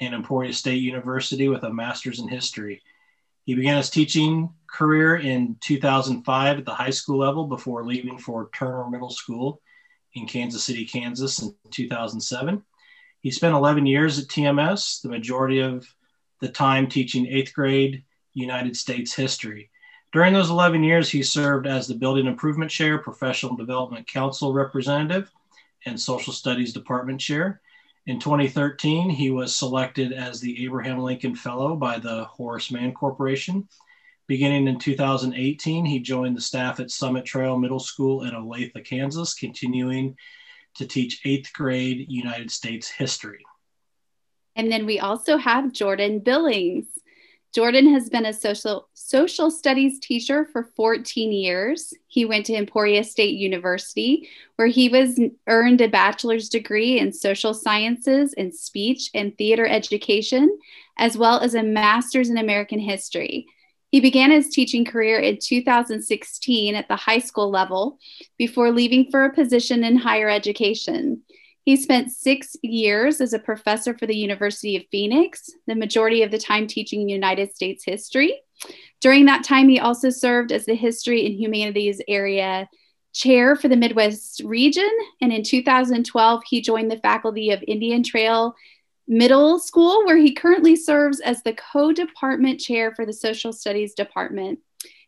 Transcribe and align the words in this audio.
and 0.00 0.12
Emporia 0.12 0.52
State 0.52 0.82
University 0.82 1.46
with 1.46 1.62
a 1.62 1.72
master's 1.72 2.18
in 2.18 2.26
history. 2.26 2.82
He 3.44 3.54
began 3.54 3.76
his 3.76 3.90
teaching 3.90 4.52
career 4.66 5.18
in 5.18 5.56
2005 5.60 6.58
at 6.58 6.64
the 6.64 6.74
high 6.74 6.90
school 6.90 7.18
level 7.18 7.46
before 7.46 7.84
leaving 7.84 8.18
for 8.18 8.50
Turner 8.52 8.90
Middle 8.90 9.10
School 9.10 9.62
in 10.14 10.26
Kansas 10.26 10.64
City, 10.64 10.84
Kansas 10.84 11.40
in 11.40 11.54
2007. 11.70 12.64
He 13.20 13.30
spent 13.30 13.54
11 13.54 13.86
years 13.86 14.18
at 14.18 14.28
TMS, 14.28 15.02
the 15.02 15.08
majority 15.08 15.60
of 15.60 15.86
the 16.40 16.48
time 16.48 16.88
teaching 16.88 17.26
eighth 17.26 17.52
grade 17.52 18.04
United 18.32 18.76
States 18.76 19.14
history. 19.14 19.70
During 20.12 20.32
those 20.32 20.50
11 20.50 20.82
years, 20.82 21.10
he 21.10 21.22
served 21.22 21.66
as 21.66 21.86
the 21.86 21.94
Building 21.94 22.26
Improvement 22.26 22.70
Chair, 22.70 22.98
Professional 22.98 23.56
Development 23.56 24.06
Council 24.06 24.52
Representative, 24.52 25.30
and 25.86 26.00
Social 26.00 26.32
Studies 26.32 26.72
Department 26.72 27.20
Chair. 27.20 27.60
In 28.06 28.18
2013, 28.18 29.10
he 29.10 29.30
was 29.30 29.54
selected 29.54 30.12
as 30.12 30.40
the 30.40 30.64
Abraham 30.64 30.98
Lincoln 30.98 31.36
Fellow 31.36 31.76
by 31.76 31.98
the 31.98 32.24
Horace 32.24 32.70
Mann 32.70 32.92
Corporation. 32.92 33.68
Beginning 34.26 34.66
in 34.66 34.78
2018, 34.78 35.84
he 35.84 36.00
joined 36.00 36.36
the 36.36 36.40
staff 36.40 36.80
at 36.80 36.90
Summit 36.90 37.24
Trail 37.24 37.58
Middle 37.58 37.78
School 37.78 38.22
in 38.22 38.30
Olathe, 38.30 38.84
Kansas, 38.84 39.34
continuing 39.34 40.16
to 40.76 40.86
teach 40.86 41.20
eighth 41.24 41.52
grade 41.52 42.06
United 42.08 42.50
States 42.50 42.88
history. 42.88 43.44
And 44.56 44.70
then 44.70 44.86
we 44.86 44.98
also 44.98 45.36
have 45.36 45.72
Jordan 45.72 46.18
Billings. 46.20 46.86
Jordan 47.52 47.92
has 47.92 48.08
been 48.08 48.26
a 48.26 48.32
social 48.32 48.88
social 48.94 49.50
studies 49.50 49.98
teacher 49.98 50.44
for 50.52 50.70
14 50.76 51.32
years. 51.32 51.92
He 52.06 52.24
went 52.24 52.46
to 52.46 52.54
Emporia 52.54 53.02
State 53.02 53.34
University, 53.34 54.28
where 54.56 54.68
he 54.68 54.88
was 54.88 55.18
earned 55.48 55.80
a 55.80 55.88
bachelor's 55.88 56.48
degree 56.48 56.98
in 56.98 57.12
social 57.12 57.54
sciences 57.54 58.34
and 58.34 58.54
speech 58.54 59.10
and 59.14 59.36
theater 59.36 59.66
education, 59.66 60.58
as 60.96 61.16
well 61.16 61.40
as 61.40 61.54
a 61.54 61.62
master's 61.62 62.30
in 62.30 62.38
American 62.38 62.78
history. 62.78 63.46
He 63.90 64.00
began 64.00 64.30
his 64.30 64.48
teaching 64.48 64.84
career 64.84 65.18
in 65.18 65.38
2016 65.42 66.74
at 66.74 66.88
the 66.88 66.96
high 66.96 67.18
school 67.18 67.50
level 67.50 67.98
before 68.38 68.70
leaving 68.70 69.10
for 69.10 69.24
a 69.24 69.34
position 69.34 69.82
in 69.82 69.96
higher 69.96 70.28
education. 70.28 71.22
He 71.64 71.76
spent 71.76 72.10
six 72.10 72.56
years 72.62 73.20
as 73.20 73.32
a 73.32 73.38
professor 73.38 73.96
for 73.96 74.06
the 74.06 74.16
University 74.16 74.76
of 74.76 74.84
Phoenix, 74.90 75.50
the 75.66 75.74
majority 75.74 76.22
of 76.22 76.30
the 76.30 76.38
time 76.38 76.66
teaching 76.66 77.08
United 77.08 77.54
States 77.54 77.84
history. 77.84 78.40
During 79.00 79.26
that 79.26 79.44
time, 79.44 79.68
he 79.68 79.80
also 79.80 80.10
served 80.10 80.52
as 80.52 80.66
the 80.66 80.74
History 80.74 81.26
and 81.26 81.34
Humanities 81.34 82.00
Area 82.08 82.68
Chair 83.12 83.56
for 83.56 83.68
the 83.68 83.76
Midwest 83.76 84.42
region. 84.44 84.90
And 85.20 85.32
in 85.32 85.42
2012, 85.42 86.42
he 86.48 86.60
joined 86.60 86.90
the 86.90 86.98
faculty 86.98 87.50
of 87.50 87.62
Indian 87.66 88.02
Trail 88.02 88.54
Middle 89.12 89.58
School, 89.58 90.04
where 90.06 90.16
he 90.16 90.32
currently 90.32 90.76
serves 90.76 91.18
as 91.18 91.42
the 91.42 91.52
co 91.52 91.92
department 91.92 92.60
chair 92.60 92.94
for 92.94 93.04
the 93.04 93.12
Social 93.12 93.52
Studies 93.52 93.92
Department. 93.92 94.60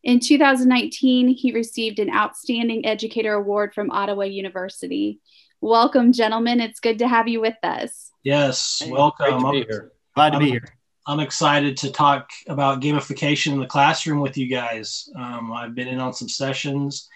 In 0.03 0.19
2019, 0.19 1.29
he 1.29 1.53
received 1.53 2.01
an 2.01 2.13
Outstanding 2.13 2.85
Educator 2.85 3.35
Award 3.35 3.73
from 3.73 3.93
Ottawa 3.93 4.25
University. 4.25 5.21
Welcome, 5.61 6.13
gentlemen. 6.13 6.61
It's 6.61 6.81
good 6.81 6.99
to 6.99 7.07
have 7.07 7.29
you 7.29 7.41
with 7.41 7.55
us. 7.63 8.11
Yes, 8.25 8.83
welcome. 8.89 9.41
Great 9.41 9.61
to 9.61 9.67
be 9.67 9.73
here. 9.73 9.93
Glad 10.17 10.31
to 10.31 10.37
I'm, 10.39 10.43
be 10.43 10.51
here. 10.51 10.65
I'm 11.07 11.21
excited 11.21 11.77
to 11.77 11.93
talk 11.93 12.29
about 12.49 12.81
gamification 12.81 13.53
in 13.53 13.61
the 13.61 13.67
classroom 13.67 14.19
with 14.19 14.37
you 14.37 14.49
guys. 14.49 15.09
Um, 15.15 15.53
I've 15.53 15.77
been 15.77 15.87
in 15.87 16.01
on 16.01 16.13
some 16.13 16.29
sessions, 16.29 17.09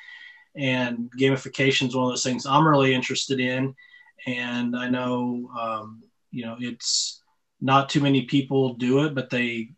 and 0.54 1.10
gamification 1.18 1.88
is 1.88 1.96
one 1.96 2.04
of 2.04 2.12
those 2.12 2.22
things 2.22 2.46
I'm 2.46 2.66
really 2.66 2.94
interested 2.94 3.40
in. 3.40 3.74
And 4.28 4.76
I 4.76 4.88
know 4.88 5.50
um, 5.58 6.04
you 6.36 6.44
know 6.44 6.56
it's 6.60 7.22
not 7.60 7.88
too 7.88 8.00
many 8.00 8.22
people 8.22 8.74
do 8.74 9.04
it 9.04 9.14
but 9.14 9.30
they 9.30 9.70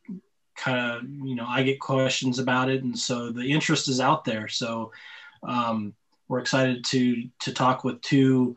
kind 0.56 0.90
of 0.90 1.08
you 1.28 1.36
know 1.36 1.46
i 1.46 1.62
get 1.62 1.78
questions 1.78 2.40
about 2.40 2.68
it 2.68 2.82
and 2.82 2.98
so 2.98 3.30
the 3.30 3.44
interest 3.44 3.88
is 3.88 4.00
out 4.00 4.24
there. 4.24 4.48
So 4.48 4.92
um, 5.42 5.94
we're 6.26 6.40
excited 6.40 6.84
to 6.86 7.28
to 7.40 7.52
talk 7.52 7.84
with 7.84 8.00
two 8.02 8.56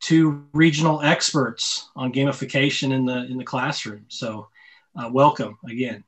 two 0.00 0.46
regional 0.52 1.00
experts 1.02 1.90
on 1.94 2.12
gamification 2.12 2.92
in 2.92 3.04
the 3.04 3.24
in 3.26 3.36
the 3.36 3.44
classroom. 3.44 4.06
So 4.08 4.48
uh, 4.96 5.10
welcome 5.12 5.58
again 5.68 6.04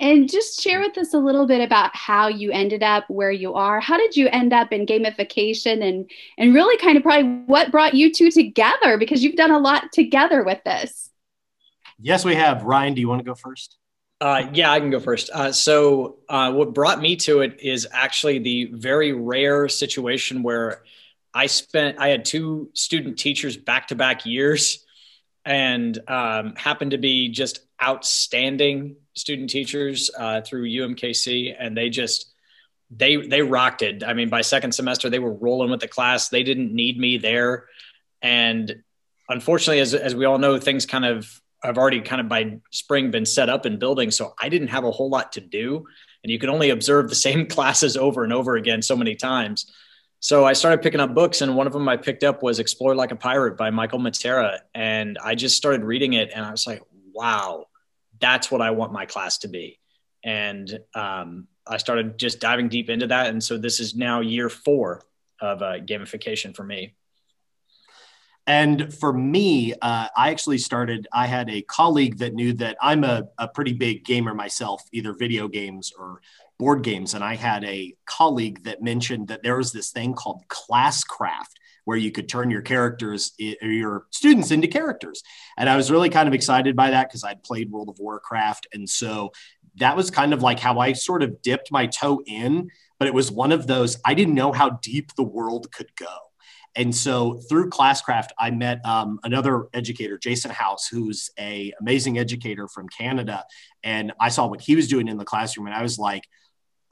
and 0.00 0.30
just 0.30 0.60
share 0.60 0.80
with 0.80 0.96
us 0.96 1.12
a 1.12 1.18
little 1.18 1.46
bit 1.46 1.60
about 1.60 1.94
how 1.94 2.26
you 2.26 2.50
ended 2.50 2.82
up 2.82 3.04
where 3.08 3.30
you 3.30 3.54
are. 3.54 3.80
How 3.80 3.98
did 3.98 4.16
you 4.16 4.28
end 4.28 4.52
up 4.52 4.72
in 4.72 4.86
gamification 4.86 5.86
and 5.86 6.10
and 6.38 6.54
really 6.54 6.76
kind 6.78 6.96
of 6.96 7.02
probably 7.02 7.42
what 7.46 7.70
brought 7.70 7.94
you 7.94 8.12
two 8.12 8.30
together 8.30 8.96
because 8.98 9.22
you've 9.22 9.36
done 9.36 9.50
a 9.50 9.58
lot 9.58 9.92
together 9.92 10.42
with 10.42 10.58
this. 10.64 11.10
Yes, 12.00 12.24
we 12.24 12.34
have. 12.34 12.64
Ryan, 12.64 12.94
do 12.94 13.02
you 13.02 13.08
want 13.08 13.20
to 13.20 13.24
go 13.24 13.34
first? 13.34 13.76
Uh, 14.22 14.48
yeah, 14.52 14.72
I 14.72 14.80
can 14.80 14.90
go 14.90 15.00
first. 15.00 15.30
Uh, 15.32 15.52
so, 15.52 16.18
uh, 16.28 16.52
what 16.52 16.74
brought 16.74 17.00
me 17.00 17.16
to 17.16 17.40
it 17.40 17.60
is 17.60 17.86
actually 17.92 18.38
the 18.38 18.70
very 18.72 19.12
rare 19.12 19.68
situation 19.68 20.42
where 20.42 20.82
I 21.32 21.46
spent, 21.46 21.98
I 21.98 22.08
had 22.08 22.24
two 22.24 22.70
student 22.74 23.18
teachers 23.18 23.56
back 23.56 23.88
to 23.88 23.94
back 23.94 24.26
years 24.26 24.84
and 25.44 25.98
um, 26.08 26.54
happened 26.56 26.90
to 26.90 26.98
be 26.98 27.30
just 27.30 27.60
outstanding 27.82 28.96
student 29.20 29.50
teachers 29.50 30.10
uh, 30.16 30.40
through 30.40 30.68
UMKC, 30.68 31.54
and 31.58 31.76
they 31.76 31.90
just 31.90 32.32
they 32.90 33.16
they 33.16 33.42
rocked 33.42 33.82
it. 33.82 34.02
I 34.02 34.14
mean, 34.14 34.28
by 34.28 34.40
second 34.40 34.72
semester, 34.72 35.08
they 35.10 35.18
were 35.18 35.32
rolling 35.32 35.70
with 35.70 35.80
the 35.80 35.88
class. 35.88 36.28
They 36.28 36.42
didn't 36.42 36.74
need 36.74 36.98
me 36.98 37.18
there, 37.18 37.66
and 38.22 38.82
unfortunately, 39.28 39.80
as 39.80 39.94
as 39.94 40.14
we 40.14 40.24
all 40.24 40.38
know, 40.38 40.58
things 40.58 40.86
kind 40.86 41.04
of 41.04 41.40
have 41.62 41.78
already 41.78 42.00
kind 42.00 42.20
of 42.20 42.28
by 42.28 42.58
spring 42.70 43.10
been 43.10 43.26
set 43.26 43.48
up 43.48 43.66
and 43.66 43.78
building. 43.78 44.10
So 44.10 44.34
I 44.40 44.48
didn't 44.48 44.68
have 44.68 44.84
a 44.84 44.90
whole 44.90 45.10
lot 45.10 45.32
to 45.32 45.40
do, 45.40 45.86
and 46.24 46.32
you 46.32 46.38
can 46.38 46.50
only 46.50 46.70
observe 46.70 47.08
the 47.08 47.14
same 47.28 47.46
classes 47.46 47.96
over 47.96 48.24
and 48.24 48.32
over 48.32 48.56
again 48.56 48.82
so 48.82 48.96
many 48.96 49.14
times. 49.14 49.72
So 50.22 50.44
I 50.44 50.52
started 50.52 50.82
picking 50.82 51.00
up 51.00 51.14
books, 51.14 51.40
and 51.40 51.56
one 51.56 51.66
of 51.66 51.72
them 51.72 51.88
I 51.88 51.96
picked 51.96 52.24
up 52.24 52.42
was 52.42 52.58
"Explore 52.58 52.94
Like 52.94 53.12
a 53.12 53.16
Pirate" 53.16 53.56
by 53.56 53.70
Michael 53.70 54.00
Matera, 54.00 54.58
and 54.74 55.16
I 55.22 55.34
just 55.34 55.56
started 55.56 55.84
reading 55.84 56.14
it, 56.14 56.30
and 56.34 56.44
I 56.44 56.50
was 56.50 56.66
like, 56.66 56.82
"Wow, 57.14 57.66
that's 58.20 58.50
what 58.50 58.60
I 58.60 58.70
want 58.70 58.92
my 58.92 59.06
class 59.06 59.38
to 59.38 59.48
be. 59.48 59.78
And 60.24 60.78
um, 60.94 61.48
I 61.66 61.78
started 61.78 62.18
just 62.18 62.40
diving 62.40 62.68
deep 62.68 62.90
into 62.90 63.06
that. 63.08 63.28
And 63.28 63.42
so 63.42 63.58
this 63.58 63.80
is 63.80 63.94
now 63.94 64.20
year 64.20 64.48
four 64.48 65.02
of 65.40 65.62
uh, 65.62 65.78
gamification 65.78 66.54
for 66.54 66.64
me. 66.64 66.94
And 68.46 68.92
for 68.92 69.12
me, 69.12 69.74
uh, 69.74 70.08
I 70.16 70.30
actually 70.30 70.58
started, 70.58 71.06
I 71.12 71.26
had 71.26 71.48
a 71.48 71.62
colleague 71.62 72.18
that 72.18 72.34
knew 72.34 72.52
that 72.54 72.76
I'm 72.80 73.04
a, 73.04 73.28
a 73.38 73.46
pretty 73.46 73.72
big 73.72 74.04
gamer 74.04 74.34
myself, 74.34 74.82
either 74.92 75.12
video 75.12 75.46
games 75.46 75.92
or 75.96 76.20
board 76.58 76.82
games. 76.82 77.14
And 77.14 77.22
I 77.22 77.36
had 77.36 77.64
a 77.64 77.94
colleague 78.06 78.64
that 78.64 78.82
mentioned 78.82 79.28
that 79.28 79.42
there 79.42 79.56
was 79.56 79.72
this 79.72 79.92
thing 79.92 80.14
called 80.14 80.42
Classcraft 80.48 81.54
where 81.90 81.98
you 81.98 82.12
could 82.12 82.28
turn 82.28 82.52
your 82.52 82.62
characters 82.62 83.32
or 83.60 83.68
your 83.68 84.06
students 84.10 84.52
into 84.52 84.68
characters. 84.68 85.24
And 85.58 85.68
I 85.68 85.76
was 85.76 85.90
really 85.90 86.08
kind 86.08 86.28
of 86.28 86.34
excited 86.34 86.76
by 86.76 86.90
that 86.90 87.08
because 87.08 87.24
I'd 87.24 87.42
played 87.42 87.68
World 87.68 87.88
of 87.88 87.98
Warcraft. 87.98 88.68
And 88.72 88.88
so 88.88 89.32
that 89.74 89.96
was 89.96 90.08
kind 90.08 90.32
of 90.32 90.40
like 90.40 90.60
how 90.60 90.78
I 90.78 90.92
sort 90.92 91.24
of 91.24 91.42
dipped 91.42 91.72
my 91.72 91.86
toe 91.86 92.22
in. 92.26 92.70
but 93.00 93.08
it 93.08 93.14
was 93.14 93.32
one 93.32 93.50
of 93.50 93.66
those 93.66 93.98
I 94.04 94.14
didn't 94.14 94.36
know 94.36 94.52
how 94.52 94.78
deep 94.82 95.16
the 95.16 95.24
world 95.24 95.72
could 95.72 95.90
go. 95.96 96.06
And 96.76 96.94
so 96.94 97.40
through 97.48 97.70
Classcraft, 97.70 98.28
I 98.38 98.52
met 98.52 98.86
um, 98.86 99.18
another 99.24 99.66
educator, 99.74 100.16
Jason 100.16 100.52
House, 100.52 100.86
who's 100.86 101.30
a 101.40 101.72
amazing 101.80 102.18
educator 102.18 102.68
from 102.68 102.88
Canada. 102.88 103.44
And 103.82 104.12
I 104.20 104.28
saw 104.28 104.46
what 104.46 104.60
he 104.60 104.76
was 104.76 104.86
doing 104.86 105.08
in 105.08 105.18
the 105.18 105.24
classroom, 105.24 105.66
and 105.66 105.74
I 105.74 105.82
was 105.82 105.98
like, 105.98 106.28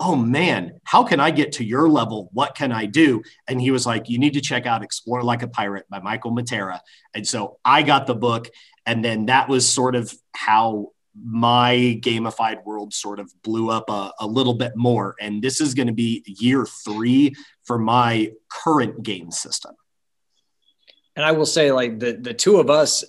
oh 0.00 0.15
man, 0.15 0.81
how 0.85 1.03
can 1.03 1.19
I 1.19 1.31
get 1.31 1.53
to 1.53 1.65
your 1.65 1.89
level? 1.89 2.31
What 2.33 2.55
can 2.55 2.71
I 2.71 2.87
do? 2.87 3.23
And 3.49 3.61
he 3.61 3.71
was 3.71 3.85
like, 3.85 4.09
you 4.09 4.19
need 4.19 4.35
to 4.35 4.41
check 4.41 4.65
out 4.65 4.83
Explore 4.83 5.23
Like 5.23 5.43
a 5.43 5.49
Pirate 5.49 5.87
by 5.91 6.00
Michael 6.00 6.33
Matera. 6.33 6.81
And 7.15 7.27
so 7.27 7.59
I 7.65 7.83
got 7.83 8.06
the 8.06 8.15
book. 8.15 8.49
And 8.87 9.05
then 9.05 9.27
that 9.27 9.49
was 9.49 9.69
sort 9.69 9.97
of 9.97 10.15
how 10.35 10.93
my 11.21 11.99
gamified 12.00 12.65
world 12.65 12.95
sort 12.95 13.19
of 13.19 13.31
blew 13.43 13.71
up 13.71 13.91
a, 13.91 14.12
a 14.21 14.27
little 14.27 14.55
bit 14.55 14.73
more. 14.77 15.17
And 15.21 15.43
this 15.43 15.61
is 15.61 15.75
going 15.75 15.89
to 15.89 15.93
be 15.93 16.23
year 16.27 16.65
three 16.85 17.35
for 17.65 17.77
my 17.77 18.33
current 18.49 19.03
game 19.03 19.33
system. 19.33 19.75
And 21.17 21.25
I 21.27 21.33
will 21.33 21.47
say, 21.47 21.73
like 21.73 21.99
the 21.99 22.12
the 22.12 22.33
two 22.33 22.61
of 22.61 22.71
us, 22.71 23.03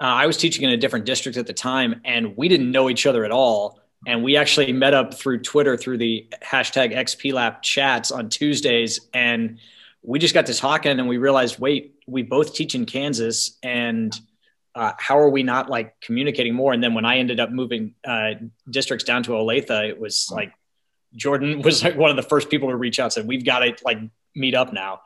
uh, 0.00 0.04
I 0.04 0.26
was 0.26 0.36
teaching 0.36 0.62
in 0.62 0.70
a 0.70 0.76
different 0.76 1.06
district 1.06 1.36
at 1.36 1.48
the 1.48 1.52
time, 1.52 2.00
and 2.04 2.36
we 2.36 2.46
didn't 2.46 2.70
know 2.70 2.88
each 2.88 3.04
other 3.04 3.24
at 3.24 3.32
all 3.32 3.80
and 4.06 4.22
we 4.22 4.36
actually 4.36 4.72
met 4.72 4.94
up 4.94 5.14
through 5.14 5.40
Twitter 5.40 5.76
through 5.76 5.98
the 5.98 6.28
hashtag 6.42 6.94
XPLAP 6.94 7.62
chats 7.62 8.10
on 8.10 8.28
Tuesdays, 8.28 9.00
and 9.14 9.58
we 10.02 10.18
just 10.18 10.34
got 10.34 10.46
to 10.46 10.54
talking, 10.54 10.98
and 10.98 11.08
we 11.08 11.18
realized, 11.18 11.58
wait, 11.58 11.96
we 12.06 12.22
both 12.22 12.54
teach 12.54 12.74
in 12.74 12.86
Kansas, 12.86 13.58
and 13.62 14.18
uh, 14.74 14.92
how 14.98 15.18
are 15.18 15.30
we 15.30 15.42
not 15.42 15.70
like 15.70 15.98
communicating 16.00 16.54
more? 16.54 16.72
And 16.72 16.82
then 16.82 16.94
when 16.94 17.04
I 17.04 17.18
ended 17.18 17.40
up 17.40 17.50
moving 17.50 17.94
uh, 18.06 18.32
districts 18.70 19.04
down 19.04 19.22
to 19.24 19.30
Olathe, 19.32 19.88
it 19.88 19.98
was 19.98 20.30
like 20.30 20.52
Jordan 21.14 21.62
was 21.62 21.82
like 21.82 21.96
one 21.96 22.10
of 22.10 22.16
the 22.16 22.22
first 22.22 22.50
people 22.50 22.68
to 22.70 22.76
reach 22.76 23.00
out, 23.00 23.12
said, 23.12 23.26
"We've 23.26 23.44
got 23.44 23.60
to 23.60 23.74
like 23.84 23.98
meet 24.34 24.54
up 24.54 24.72
now." 24.72 25.00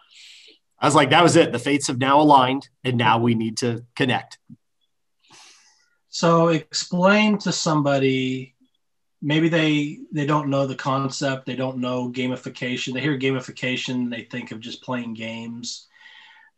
I 0.81 0.87
was 0.87 0.95
like, 0.95 1.11
that 1.11 1.23
was 1.23 1.37
it. 1.37 1.53
The 1.53 1.59
fates 1.59 1.89
have 1.89 1.99
now 1.99 2.21
aligned, 2.23 2.69
and 2.85 2.97
now 2.97 3.19
we 3.19 3.35
need 3.35 3.59
to 3.59 3.85
connect. 3.95 4.39
So, 6.09 6.49
explain 6.49 7.39
to 7.39 7.53
somebody 7.53 8.55
maybe 9.23 9.49
they 9.49 9.99
they 10.13 10.27
don't 10.27 10.49
know 10.49 10.67
the 10.67 10.75
concept. 10.75 11.47
They 11.47 11.57
don't 11.57 11.79
know 11.79 12.11
gamification. 12.11 12.95
They 12.95 13.01
hear 13.01 13.19
gamification 13.19 14.11
they 14.11 14.23
think 14.23 14.51
of 14.51 14.61
just 14.61 14.83
playing 14.83 15.15
games. 15.15 15.87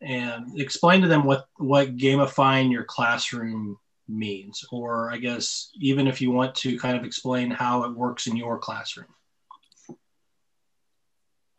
And 0.01 0.59
explain 0.59 1.01
to 1.01 1.07
them 1.07 1.23
what 1.23 1.47
what 1.57 1.97
gamifying 1.97 2.71
your 2.71 2.83
classroom 2.83 3.77
means. 4.07 4.65
Or 4.71 5.11
i 5.11 5.17
guess 5.17 5.71
even 5.79 6.07
if 6.07 6.21
you 6.21 6.31
want 6.31 6.55
to 6.55 6.77
kind 6.77 6.97
of 6.97 7.05
explain 7.05 7.51
how 7.51 7.83
it 7.83 7.95
works 7.95 8.27
in 8.27 8.35
your 8.35 8.59
classroom 8.59 9.07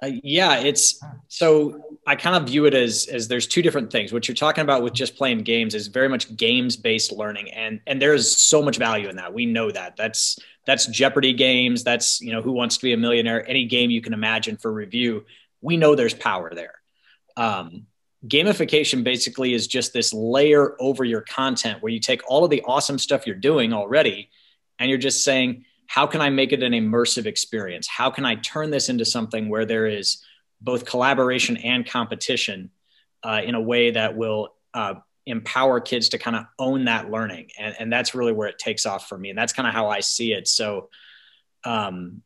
uh, 0.04 0.10
yeah 0.22 0.58
it's 0.58 1.02
so 1.28 1.80
i 2.06 2.14
kind 2.14 2.36
of 2.36 2.48
view 2.48 2.66
it 2.66 2.74
as 2.74 3.06
as 3.06 3.28
there's 3.28 3.46
two 3.46 3.62
different 3.62 3.90
things 3.90 4.12
what 4.12 4.28
you're 4.28 4.34
talking 4.34 4.62
about 4.62 4.82
with 4.82 4.92
just 4.92 5.16
playing 5.16 5.38
games 5.38 5.74
is 5.74 5.88
very 5.88 6.08
much 6.08 6.34
games 6.36 6.76
based 6.76 7.12
learning 7.12 7.50
and 7.52 7.80
and 7.86 8.00
there's 8.00 8.36
so 8.36 8.62
much 8.62 8.76
value 8.76 9.08
in 9.08 9.16
that 9.16 9.32
we 9.32 9.46
know 9.46 9.70
that 9.70 9.96
that's 9.96 10.38
that's 10.66 10.86
Jeopardy 10.86 11.32
games. 11.32 11.84
That's, 11.84 12.20
you 12.20 12.32
know, 12.32 12.42
Who 12.42 12.52
Wants 12.52 12.76
to 12.78 12.84
Be 12.84 12.92
a 12.92 12.96
Millionaire, 12.96 13.48
any 13.48 13.66
game 13.66 13.90
you 13.90 14.00
can 14.00 14.12
imagine 14.12 14.56
for 14.56 14.72
review. 14.72 15.24
We 15.60 15.76
know 15.76 15.94
there's 15.94 16.14
power 16.14 16.52
there. 16.54 16.74
Um, 17.36 17.86
gamification 18.26 19.04
basically 19.04 19.52
is 19.52 19.66
just 19.66 19.92
this 19.92 20.12
layer 20.12 20.80
over 20.80 21.04
your 21.04 21.20
content 21.20 21.82
where 21.82 21.92
you 21.92 22.00
take 22.00 22.22
all 22.26 22.44
of 22.44 22.50
the 22.50 22.62
awesome 22.62 22.98
stuff 22.98 23.26
you're 23.26 23.36
doing 23.36 23.72
already 23.72 24.30
and 24.78 24.88
you're 24.88 24.98
just 24.98 25.24
saying, 25.24 25.64
how 25.86 26.06
can 26.06 26.20
I 26.20 26.30
make 26.30 26.52
it 26.52 26.62
an 26.62 26.72
immersive 26.72 27.26
experience? 27.26 27.86
How 27.86 28.10
can 28.10 28.24
I 28.24 28.36
turn 28.36 28.70
this 28.70 28.88
into 28.88 29.04
something 29.04 29.48
where 29.48 29.64
there 29.64 29.86
is 29.86 30.22
both 30.60 30.84
collaboration 30.84 31.56
and 31.58 31.86
competition 31.86 32.70
uh, 33.22 33.40
in 33.44 33.54
a 33.54 33.60
way 33.60 33.90
that 33.90 34.16
will 34.16 34.54
uh, 34.72 34.94
empower 35.26 35.80
kids 35.80 36.10
to 36.10 36.18
kind 36.18 36.36
of 36.36 36.44
own 36.58 36.84
that 36.84 37.10
learning 37.10 37.48
and, 37.58 37.74
and 37.78 37.92
that's 37.92 38.14
really 38.14 38.32
where 38.32 38.48
it 38.48 38.58
takes 38.58 38.84
off 38.84 39.08
for 39.08 39.16
me 39.16 39.30
and 39.30 39.38
that's 39.38 39.54
kind 39.54 39.66
of 39.66 39.72
how 39.72 39.88
i 39.88 40.00
see 40.00 40.32
it 40.32 40.46
so 40.46 40.90
um 41.64 42.20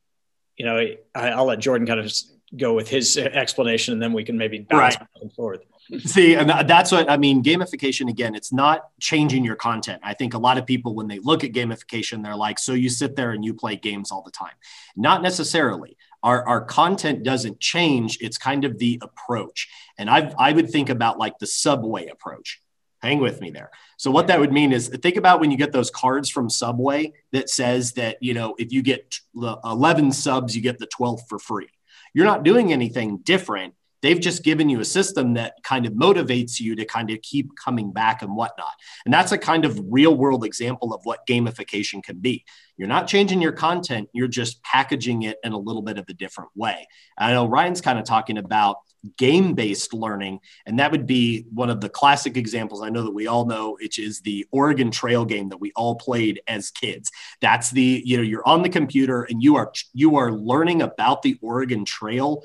you 0.57 0.65
know 0.65 0.85
I, 1.15 1.37
will 1.37 1.47
let 1.47 1.61
jordan 1.61 1.87
kind 1.87 2.01
of 2.01 2.13
go 2.57 2.75
with 2.75 2.89
his 2.89 3.17
explanation 3.17 3.93
and 3.93 4.03
then 4.03 4.13
we 4.13 4.25
can 4.25 4.37
maybe 4.37 4.59
bounce 4.59 4.97
right. 4.97 4.99
back 4.99 5.09
and 5.23 5.33
forth 5.33 5.61
see 6.01 6.35
and 6.35 6.51
that's 6.69 6.93
what 6.93 7.11
i 7.11 7.17
mean 7.17 7.43
gamification 7.43 8.09
again 8.09 8.35
it's 8.35 8.53
not 8.53 8.91
changing 9.01 9.45
your 9.45 9.57
content 9.57 10.01
i 10.05 10.13
think 10.15 10.35
a 10.35 10.39
lot 10.39 10.59
of 10.59 10.67
people 10.67 10.95
when 10.95 11.09
they 11.09 11.19
look 11.21 11.45
at 11.45 11.53
gamification 11.53 12.23
they're 12.23 12.37
like 12.37 12.59
so 12.59 12.73
you 12.73 12.89
sit 12.89 13.17
there 13.17 13.31
and 13.33 13.45
you 13.45 13.55
play 13.55 13.77
games 13.77 14.11
all 14.11 14.23
the 14.23 14.31
time 14.31 14.53
not 14.97 15.23
necessarily 15.23 15.97
our, 16.23 16.47
our 16.49 16.65
content 16.65 17.23
doesn't 17.23 17.61
change 17.61 18.19
it's 18.21 18.39
kind 18.39 18.65
of 18.65 18.79
the 18.79 19.01
approach 19.03 19.69
and 19.99 20.11
i 20.11 20.33
i 20.39 20.53
would 20.53 20.71
think 20.71 20.89
about 20.91 21.19
like 21.19 21.39
the 21.39 21.47
subway 21.47 22.07
approach 22.07 22.61
hang 23.01 23.21
with 23.21 23.41
me 23.41 23.51
there. 23.51 23.71
So 23.97 24.11
what 24.11 24.27
that 24.27 24.41
would 24.41 24.53
mean 24.53 24.73
is 24.73 24.89
think 24.89 25.17
about 25.17 25.41
when 25.41 25.51
you 25.51 25.57
get 25.57 25.73
those 25.73 25.91
cards 25.91 26.29
from 26.29 26.51
Subway 26.51 27.13
that 27.33 27.49
says 27.49 27.93
that, 27.93 28.19
you 28.21 28.35
know, 28.35 28.55
if 28.59 28.73
you 28.73 28.83
get 28.83 29.21
11 29.35 30.13
subs, 30.13 30.57
you 30.57 30.63
get 30.63 30.79
the 30.79 30.89
12th 30.89 31.29
for 31.29 31.39
free. 31.39 31.69
You're 32.13 32.27
not 32.27 32.43
doing 32.43 32.73
anything 32.73 33.19
different. 33.19 33.75
They've 34.03 34.21
just 34.21 34.43
given 34.45 34.69
you 34.69 34.81
a 34.81 34.85
system 34.85 35.35
that 35.35 35.55
kind 35.63 35.87
of 35.87 35.93
motivates 35.93 36.61
you 36.61 36.77
to 36.77 36.85
kind 36.85 37.11
of 37.11 37.21
keep 37.23 37.51
coming 37.57 37.93
back 37.93 38.23
and 38.23 38.37
whatnot. 38.37 38.73
And 39.05 39.13
that's 39.13 39.33
a 39.33 39.39
kind 39.39 39.65
of 39.65 39.81
real 39.89 40.17
world 40.17 40.45
example 40.45 40.95
of 40.95 41.01
what 41.05 41.27
gamification 41.27 42.03
can 42.03 42.19
be. 42.19 42.45
You're 42.77 42.89
not 42.89 43.09
changing 43.09 43.43
your 43.43 43.53
content, 43.53 44.09
you're 44.13 44.29
just 44.29 44.63
packaging 44.63 45.23
it 45.23 45.39
in 45.43 45.53
a 45.53 45.59
little 45.59 45.83
bit 45.83 45.99
of 45.99 46.05
a 46.09 46.15
different 46.15 46.51
way. 46.55 46.87
I 47.19 47.33
know 47.33 47.47
Ryan's 47.47 47.81
kind 47.81 47.99
of 47.99 48.05
talking 48.05 48.39
about 48.39 48.77
game 49.17 49.55
based 49.55 49.95
learning. 49.95 50.41
And 50.67 50.79
that 50.79 50.91
would 50.91 51.07
be 51.07 51.47
one 51.53 51.71
of 51.71 51.81
the 51.81 51.89
classic 51.89 52.37
examples 52.37 52.83
I 52.83 52.89
know 52.89 53.05
that 53.05 53.15
we 53.15 53.27
all 53.27 53.47
know, 53.47 53.77
which 53.81 53.99
is 53.99 54.21
the 54.21 54.47
Oregon 54.51 54.91
Trail 54.91 55.25
game 55.25 55.49
that 55.51 55.61
we 55.61 55.73
all 55.77 55.97
played 55.97 56.41
as 56.49 56.71
kids. 56.71 57.11
That's 57.41 57.71
the, 57.71 58.03
you 58.05 58.17
know, 58.17 58.23
you're 58.23 58.47
on 58.47 58.63
the 58.63 58.69
computer 58.69 59.23
and 59.23 59.43
you 59.43 59.57
are 59.57 59.73
you 59.93 60.17
are 60.17 60.33
learning 60.33 60.83
about 60.83 61.23
the 61.23 61.39
Oregon 61.43 61.85
Trail 61.85 62.43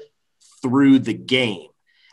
through 0.64 1.00
the 1.00 1.14
game. 1.14 1.68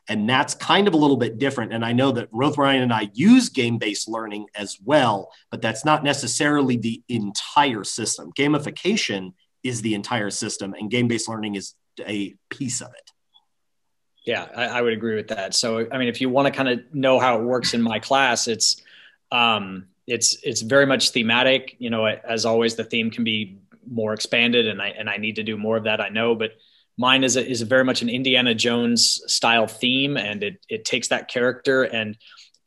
And 0.08 0.29
that's 0.29 0.55
kind 0.55 0.88
of 0.88 0.94
a 0.94 0.97
little 0.97 1.17
bit 1.17 1.38
different. 1.38 1.73
And 1.73 1.85
I 1.85 1.93
know 1.93 2.11
that 2.12 2.29
Roth 2.32 2.58
Ryan 2.58 2.82
and 2.82 2.93
I 2.93 3.11
use 3.14 3.49
game 3.49 3.79
based 3.79 4.08
learning 4.08 4.47
as 4.55 4.76
well, 4.85 5.31
but 5.50 5.62
that's 5.62 5.85
not 5.85 6.02
necessarily 6.02 6.76
the 6.76 7.02
entire 7.08 7.85
system. 7.85 8.32
Gamification 8.37 9.35
is 9.62 9.82
the 9.82 9.94
entire 9.94 10.31
system, 10.31 10.75
and 10.75 10.91
game 10.91 11.06
based 11.06 11.29
learning 11.29 11.54
is 11.54 11.75
a 12.07 12.35
piece 12.49 12.80
of 12.80 12.88
it. 12.88 13.11
Yeah, 14.25 14.49
I, 14.54 14.64
I, 14.66 14.83
would 14.83 14.92
agree 14.92 15.16
with 15.16 15.28
that. 15.28 15.54
So, 15.54 15.87
I 15.90 15.99
mean, 15.99 16.09
if 16.09 16.21
you 16.21 16.28
want 16.28 16.47
to 16.47 16.52
kind 16.52 16.69
of 16.69 16.95
know 16.95 17.19
how 17.19 17.38
it 17.38 17.45
works 17.45 17.75
in 17.75 17.80
my 17.80 17.99
class, 17.99 18.49
it's 18.49 18.83
um, 19.33 19.87
it's 20.07 20.38
it's 20.42 20.61
very 20.61 20.87
much 20.87 21.11
thematic. 21.11 21.76
You 21.78 21.90
know, 21.90 22.07
as 22.07 22.45
always, 22.45 22.75
the 22.75 22.85
theme 22.85 23.11
can 23.11 23.25
be 23.25 23.59
more 23.88 24.12
expanded, 24.12 24.66
and 24.66 24.80
I 24.80 24.88
and 24.88 25.09
I 25.09 25.16
need 25.16 25.37
to 25.37 25.42
do 25.42 25.57
more 25.57 25.76
of 25.76 25.85
that. 25.85 26.00
I 26.00 26.09
know, 26.09 26.35
but 26.35 26.52
mine 27.00 27.25
is 27.25 27.37
a, 27.37 27.47
is 27.47 27.62
a 27.62 27.64
very 27.64 27.85
much 27.85 28.02
an 28.02 28.11
Indiana 28.11 28.54
Jones 28.54 29.23
style 29.26 29.66
theme, 29.66 30.16
and 30.16 30.42
it 30.42 30.64
it 30.69 30.85
takes 30.85 31.09
that 31.09 31.28
character 31.28 31.85
and 31.85 32.16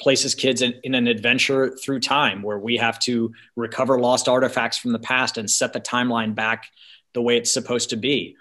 places 0.02 0.34
kids 0.34 0.62
in, 0.62 0.74
in 0.84 0.96
an 0.96 1.08
adventure 1.08 1.70
through 1.78 2.00
time 2.00 2.42
where 2.42 2.58
we 2.58 2.78
have 2.78 2.98
to 3.00 3.32
recover 3.56 4.00
lost 4.00 4.28
artifacts 4.28 4.78
from 4.78 4.92
the 4.92 5.00
past 5.00 5.38
and 5.38 5.50
set 5.50 5.72
the 5.72 5.80
timeline 5.80 6.34
back 6.34 6.66
the 7.14 7.22
way 7.22 7.38
it's 7.38 7.54
supposed 7.54 7.92
to 7.92 7.96
be 7.96 8.36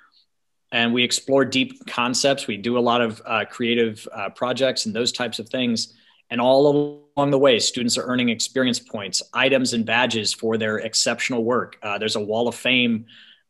and 0.72 0.94
we 0.94 1.04
explore 1.04 1.44
deep 1.44 1.87
concepts. 1.87 2.46
We 2.46 2.56
do 2.56 2.78
a 2.78 2.80
lot 2.80 3.02
of 3.02 3.22
uh, 3.26 3.44
creative 3.49 4.08
uh, 4.11 4.30
projects 4.30 4.87
and 4.87 4.96
those 4.96 5.12
types 5.12 5.38
of 5.38 5.49
things. 5.50 5.92
And 6.30 6.40
all 6.40 7.02
along 7.14 7.30
the 7.30 7.38
way, 7.38 7.58
students 7.58 7.99
are 7.99 8.04
earning 8.04 8.30
experience 8.30 8.80
points, 8.80 9.22
items, 9.34 9.75
and 9.75 9.84
badges 9.84 10.32
for 10.32 10.56
their 10.56 10.78
exceptional 10.78 11.44
work. 11.44 11.76
Uh, 11.82 11.99
there's 11.99 12.16
a 12.16 12.20
wall 12.20 12.49
of 12.49 12.54
fame 12.54 13.04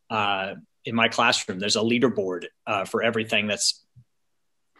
uh, 0.09 0.55
in 0.85 0.95
my 0.95 1.07
classroom. 1.07 1.59
There's 1.59 1.75
a 1.75 1.81
leaderboard 1.81 2.45
uh, 2.67 2.85
for 2.85 3.03
everything 3.03 3.47
that's 3.47 3.83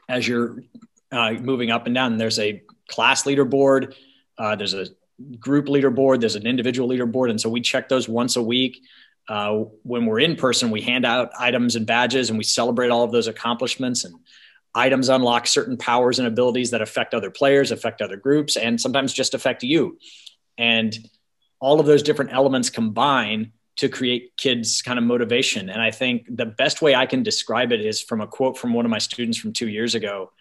as 0.10 0.28
you're 0.28 0.64
uh, 1.12 1.34
moving 1.34 1.72
up 1.72 1.86
and 1.86 1.96
down. 1.96 2.18
There's 2.18 2.40
a 2.40 2.62
class 2.88 3.24
leaderboard. 3.24 3.96
there's 4.38 4.74
a 4.74 4.88
group 5.40 5.68
leaderboard. 5.68 6.20
There's 6.20 6.36
an 6.36 6.48
individual 6.48 6.90
leaderboard. 6.90 7.30
And 7.30 7.40
so 7.40 7.50
we 7.50 7.62
check 7.62 7.90
those 7.90 8.10
once 8.10 8.36
a 8.36 8.42
week. 8.42 8.82
Uh, 9.28 9.64
when 9.84 10.06
we're 10.06 10.20
in 10.20 10.36
person, 10.36 10.72
we 10.72 10.82
hand 10.82 11.06
out 11.06 11.32
items 11.40 11.76
and 11.76 11.86
badges 11.86 12.30
and 12.30 12.38
we 12.38 12.44
celebrate 12.44 12.90
all 12.90 13.04
of 13.04 13.12
those 13.12 13.28
accomplishments. 13.28 14.04
And 14.04 14.16
items 14.76 15.10
unlock 15.10 15.48
certain 15.48 15.78
powers 15.78 16.20
and 16.20 16.28
abilities 16.28 16.72
that 16.72 16.82
affect 16.82 17.14
other 17.14 17.32
players, 17.32 17.72
affect 17.72 18.02
other 18.02 18.18
groups, 18.18 18.58
and 18.58 18.80
sometimes 18.80 19.14
just 19.14 19.34
affect 19.34 19.64
you. 19.64 19.98
And 20.58 20.98
all 21.60 21.80
of 21.80 21.86
those 21.86 22.04
different 22.04 22.34
elements 22.34 22.70
combine 22.70 23.54
to 23.76 23.90
create 23.90 24.38
kids' 24.38 24.82
kind 24.82 25.00
of 25.00 25.06
motivation. 25.06 25.70
And 25.70 25.82
I 25.82 25.92
think 25.92 26.28
the 26.30 26.46
best 26.46 26.82
way 26.82 26.94
I 26.94 27.06
can 27.06 27.24
describe 27.24 27.72
it 27.72 27.82
is 27.82 28.02
from 28.02 28.22
a 28.22 28.28
quote 28.28 28.58
from 28.58 28.74
one 28.74 28.86
of 28.86 28.92
my 28.92 29.00
students 29.00 29.38
from 29.38 29.54
two 29.54 29.68
years 29.68 29.96
ago. 29.96 30.32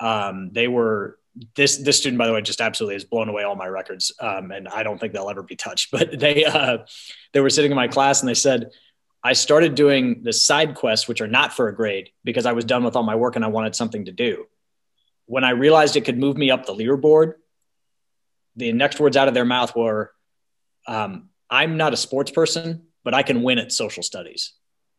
Um, 0.00 0.50
they 0.52 0.68
were 0.68 1.18
this 1.54 1.76
this 1.78 1.98
student, 1.98 2.18
by 2.18 2.26
the 2.26 2.32
way, 2.32 2.42
just 2.42 2.60
absolutely 2.60 2.94
has 2.94 3.04
blown 3.04 3.28
away 3.28 3.42
all 3.42 3.56
my 3.56 3.66
records, 3.66 4.12
um, 4.20 4.50
and 4.50 4.68
I 4.68 4.82
don't 4.82 4.98
think 4.98 5.12
they'll 5.12 5.30
ever 5.30 5.42
be 5.42 5.56
touched. 5.56 5.90
But 5.92 6.18
they 6.18 6.44
uh, 6.44 6.78
they 7.32 7.40
were 7.40 7.50
sitting 7.50 7.70
in 7.70 7.76
my 7.76 7.88
class 7.88 8.20
and 8.20 8.28
they 8.28 8.34
said, 8.34 8.70
I 9.22 9.32
started 9.32 9.74
doing 9.74 10.22
the 10.22 10.32
side 10.32 10.74
quests, 10.74 11.08
which 11.08 11.20
are 11.20 11.26
not 11.26 11.52
for 11.52 11.68
a 11.68 11.74
grade, 11.74 12.10
because 12.24 12.46
I 12.46 12.52
was 12.52 12.64
done 12.64 12.84
with 12.84 12.96
all 12.96 13.02
my 13.02 13.16
work 13.16 13.36
and 13.36 13.44
I 13.44 13.48
wanted 13.48 13.74
something 13.74 14.04
to 14.04 14.12
do. 14.12 14.46
When 15.26 15.44
I 15.44 15.50
realized 15.50 15.96
it 15.96 16.04
could 16.04 16.18
move 16.18 16.36
me 16.36 16.50
up 16.50 16.66
the 16.66 16.74
leaderboard, 16.74 17.34
the 18.56 18.72
next 18.72 18.98
words 19.00 19.16
out 19.16 19.28
of 19.28 19.34
their 19.34 19.44
mouth 19.44 19.74
were, 19.74 20.12
um, 20.86 21.28
I'm 21.50 21.76
not 21.76 21.92
a 21.92 21.96
sports 21.96 22.30
person, 22.30 22.82
but 23.04 23.14
I 23.14 23.22
can 23.22 23.42
win 23.42 23.58
at 23.58 23.72
social 23.72 24.02
studies. 24.02 24.52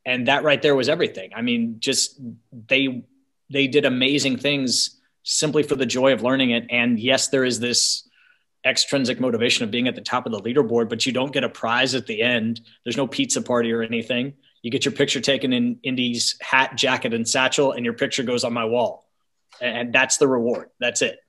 And 0.05 0.27
that 0.27 0.43
right 0.43 0.61
there 0.61 0.75
was 0.75 0.89
everything. 0.89 1.31
I 1.35 1.41
mean, 1.41 1.77
just 1.79 2.19
they 2.67 3.05
they 3.49 3.67
did 3.67 3.85
amazing 3.85 4.37
things 4.37 4.99
simply 5.23 5.63
for 5.63 5.75
the 5.75 5.85
joy 5.85 6.13
of 6.13 6.23
learning 6.23 6.51
it. 6.51 6.67
And 6.69 6.99
yes, 6.99 7.27
there 7.27 7.43
is 7.43 7.59
this 7.59 8.07
extrinsic 8.65 9.19
motivation 9.19 9.63
of 9.63 9.71
being 9.71 9.87
at 9.87 9.95
the 9.95 10.01
top 10.01 10.25
of 10.25 10.31
the 10.31 10.39
leaderboard, 10.39 10.89
but 10.89 11.05
you 11.05 11.11
don't 11.11 11.31
get 11.31 11.43
a 11.43 11.49
prize 11.49 11.95
at 11.95 12.07
the 12.07 12.21
end. 12.21 12.61
There's 12.83 12.97
no 12.97 13.07
pizza 13.07 13.41
party 13.41 13.71
or 13.71 13.81
anything. 13.81 14.33
You 14.61 14.71
get 14.71 14.85
your 14.85 14.91
picture 14.91 15.21
taken 15.21 15.53
in 15.53 15.79
Indy's 15.83 16.37
hat, 16.41 16.75
jacket, 16.75 17.13
and 17.13 17.27
satchel, 17.27 17.71
and 17.71 17.85
your 17.85 17.93
picture 17.93 18.23
goes 18.23 18.43
on 18.43 18.53
my 18.53 18.65
wall. 18.65 19.05
And 19.61 19.93
that's 19.93 20.17
the 20.17 20.27
reward. 20.27 20.69
That's 20.79 21.01
it 21.01 21.19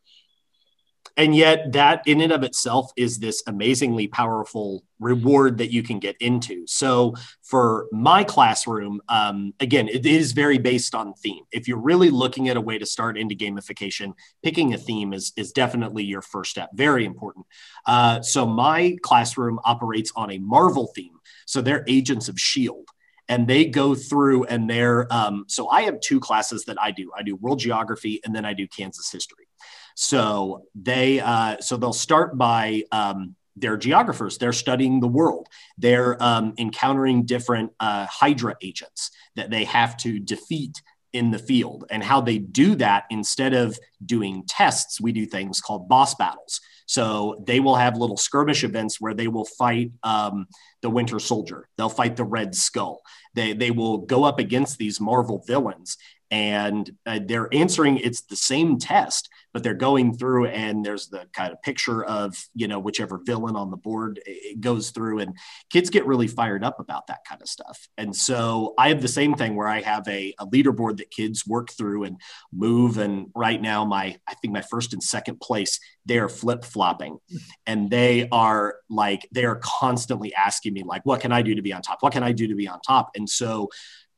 and 1.17 1.35
yet 1.35 1.73
that 1.73 2.03
in 2.07 2.21
and 2.21 2.33
of 2.33 2.43
itself 2.43 2.93
is 2.97 3.19
this 3.19 3.43
amazingly 3.47 4.07
powerful 4.09 4.85
reward 4.99 5.59
that 5.59 5.73
you 5.73 5.83
can 5.83 5.99
get 5.99 6.17
into. 6.21 6.67
So 6.67 7.15
for 7.43 7.87
my 7.93 8.25
classroom 8.25 9.01
um, 9.09 9.55
again 9.61 9.89
it 9.89 10.07
is 10.07 10.33
very 10.33 10.59
based 10.59 10.95
on 10.95 11.15
theme. 11.15 11.45
If 11.53 11.69
you're 11.69 11.79
really 11.79 12.11
looking 12.11 12.49
at 12.49 12.57
a 12.57 12.61
way 12.61 12.79
to 12.79 12.87
start 12.87 13.17
into 13.19 13.35
gamification 13.35 14.13
picking 14.43 14.75
a 14.75 14.79
theme 14.79 15.13
is, 15.13 15.33
is 15.37 15.53
definitely 15.53 16.05
your 16.05 16.23
first 16.23 16.51
step. 16.51 16.71
Very 16.75 17.05
important. 17.05 17.47
Uh, 17.87 18.21
so 18.23 18.47
my 18.47 18.97
classroom 19.03 19.59
operates 19.65 20.13
on 20.17 20.31
a 20.31 20.39
marvel 20.39 20.91
theme. 20.95 21.19
So 21.47 21.61
they're 21.61 21.85
agents 21.87 22.29
of 22.29 22.39
shield 22.39 22.89
and 23.31 23.47
they 23.47 23.65
go 23.65 23.95
through 23.95 24.45
and 24.45 24.69
they're 24.69 25.11
um, 25.11 25.45
so 25.47 25.69
i 25.69 25.83
have 25.83 25.99
two 26.01 26.21
classes 26.21 26.65
that 26.65 26.77
i 26.81 26.91
do. 26.91 27.11
I 27.17 27.23
do 27.23 27.37
world 27.37 27.61
geography 27.61 28.21
and 28.25 28.35
then 28.35 28.45
i 28.45 28.53
do 28.53 28.67
kansas 28.69 29.11
history 29.11 29.47
so 29.95 30.65
they 30.75 31.21
uh, 31.21 31.59
so 31.61 31.77
they'll 31.77 31.93
start 31.93 32.37
by 32.39 32.85
um, 32.93 33.37
they're 33.57 33.77
geographers. 33.77 34.39
They're 34.39 34.53
studying 34.53 35.01
the 35.01 35.09
world. 35.09 35.49
They're 35.79 36.21
um, 36.23 36.55
encountering 36.59 37.25
different 37.25 37.73
uh, 37.81 38.07
Hydra 38.07 38.57
agents 38.63 39.11
that 39.37 39.51
they 39.51 39.65
have 39.65 39.97
to 39.99 40.19
defeat 40.19 40.81
in 41.13 41.31
the 41.31 41.39
field. 41.39 41.85
And 41.91 42.03
how 42.03 42.21
they 42.21 42.39
do 42.39 42.77
that, 42.77 43.05
instead 43.11 43.53
of 43.53 43.79
doing 44.05 44.45
tests, 44.47 45.01
we 45.01 45.13
do 45.13 45.27
things 45.27 45.61
called 45.61 45.89
boss 45.89 46.15
battles. 46.15 46.61
So 46.87 47.43
they 47.47 47.61
will 47.61 47.77
have 47.77 47.97
little 47.97 48.17
skirmish 48.17 48.65
events 48.65 49.01
where 49.01 49.15
they 49.15 49.29
will 49.29 49.45
fight 49.45 49.93
um, 50.03 50.47
the 50.83 50.91
Winter 50.91 51.19
Soldier. 51.19 51.69
They'll 51.77 51.89
fight 51.89 52.17
the 52.17 52.25
Red 52.25 52.55
Skull. 52.55 53.03
They, 53.35 53.53
they 53.53 53.71
will 53.71 53.99
go 53.99 54.25
up 54.25 54.39
against 54.39 54.79
these 54.79 55.01
Marvel 55.01 55.43
villains 55.47 55.97
and 56.31 56.91
uh, 57.07 57.19
they're 57.25 57.53
answering 57.53 57.97
it's 57.99 58.23
the 58.23 58.37
same 58.37 58.79
test 58.79 59.29
but 59.53 59.63
they're 59.63 59.75
going 59.75 60.17
through 60.17 60.47
and 60.47 60.85
there's 60.85 61.09
the 61.09 61.27
kind 61.33 61.53
of 61.53 61.61
picture 61.63 62.05
of 62.05 62.37
you 62.55 62.69
know 62.69 62.79
whichever 62.79 63.21
villain 63.25 63.57
on 63.57 63.71
the 63.71 63.77
board 63.77 64.21
it 64.27 64.61
goes 64.61 64.91
through 64.91 65.19
and 65.19 65.37
kids 65.71 65.91
get 65.91 66.07
really 66.07 66.29
fired 66.29 66.63
up 66.63 66.79
about 66.79 67.07
that 67.09 67.21
kind 67.29 67.43
of 67.43 67.49
stuff. 67.49 67.89
And 67.99 68.15
so 68.15 68.75
i 68.79 68.89
have 68.89 69.03
the 69.03 69.09
same 69.09 69.35
thing 69.35 69.57
where 69.57 69.69
i 69.69 69.81
have 69.81 70.07
a, 70.09 70.35
a 70.39 70.47
leaderboard 70.47 70.99
that 70.99 71.11
kids 71.11 71.47
work 71.47 71.71
through 71.73 72.05
and 72.05 72.17
move 72.53 72.99
and 72.99 73.27
right 73.35 73.61
now 73.61 73.85
my 73.85 74.17
i 74.29 74.35
think 74.35 74.55
my 74.55 74.63
first 74.63 74.93
and 74.93 75.03
second 75.03 75.41
place 75.41 75.81
they 76.07 76.19
are 76.19 76.29
flip-flopping. 76.29 77.19
And 77.67 77.91
they 77.91 78.29
are 78.33 78.77
like 78.89 79.29
they 79.33 79.45
are 79.45 79.61
constantly 79.63 80.35
asking 80.35 80.73
me 80.73 80.83
like 80.83 81.03
what 81.05 81.21
can 81.21 81.31
i 81.31 81.43
do 81.43 81.55
to 81.55 81.63
be 81.63 81.73
on 81.73 81.83
top? 81.83 81.99
What 82.01 82.13
can 82.13 82.23
i 82.23 82.33
do 82.33 82.49
to 82.49 82.55
be 82.55 82.67
on 82.67 82.81
top? 82.81 83.11
And 83.15 83.29
so 83.29 83.69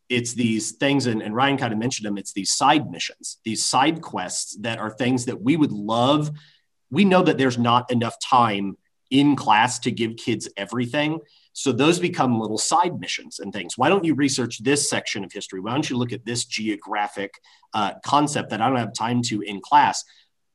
it's 0.08 0.34
these 0.34 0.72
things, 0.72 1.06
and, 1.06 1.22
and 1.22 1.34
Ryan 1.34 1.56
kind 1.56 1.72
of 1.72 1.78
mentioned 1.78 2.06
them, 2.06 2.18
it's 2.18 2.32
these 2.32 2.52
side 2.52 2.90
missions, 2.90 3.38
these 3.44 3.64
side 3.64 4.02
quests 4.02 4.56
that 4.60 4.78
are 4.78 4.90
things 4.90 5.24
that 5.26 5.40
we 5.40 5.56
would 5.56 5.72
love. 5.72 6.30
We 6.90 7.04
know 7.04 7.22
that 7.22 7.38
there's 7.38 7.58
not 7.58 7.90
enough 7.90 8.16
time 8.22 8.76
in 9.10 9.36
class 9.36 9.78
to 9.80 9.90
give 9.90 10.16
kids 10.16 10.48
everything. 10.56 11.20
So 11.52 11.70
those 11.70 11.98
become 11.98 12.40
little 12.40 12.58
side 12.58 12.98
missions 12.98 13.38
and 13.40 13.52
things. 13.52 13.76
Why 13.76 13.90
don't 13.90 14.04
you 14.04 14.14
research 14.14 14.62
this 14.62 14.88
section 14.88 15.22
of 15.22 15.32
history? 15.32 15.60
Why 15.60 15.72
don't 15.72 15.88
you 15.88 15.98
look 15.98 16.12
at 16.12 16.24
this 16.24 16.46
geographic 16.46 17.34
uh, 17.74 17.92
concept 18.04 18.50
that 18.50 18.62
I 18.62 18.68
don't 18.68 18.78
have 18.78 18.94
time 18.94 19.22
to 19.24 19.42
in 19.42 19.60
class? 19.60 20.02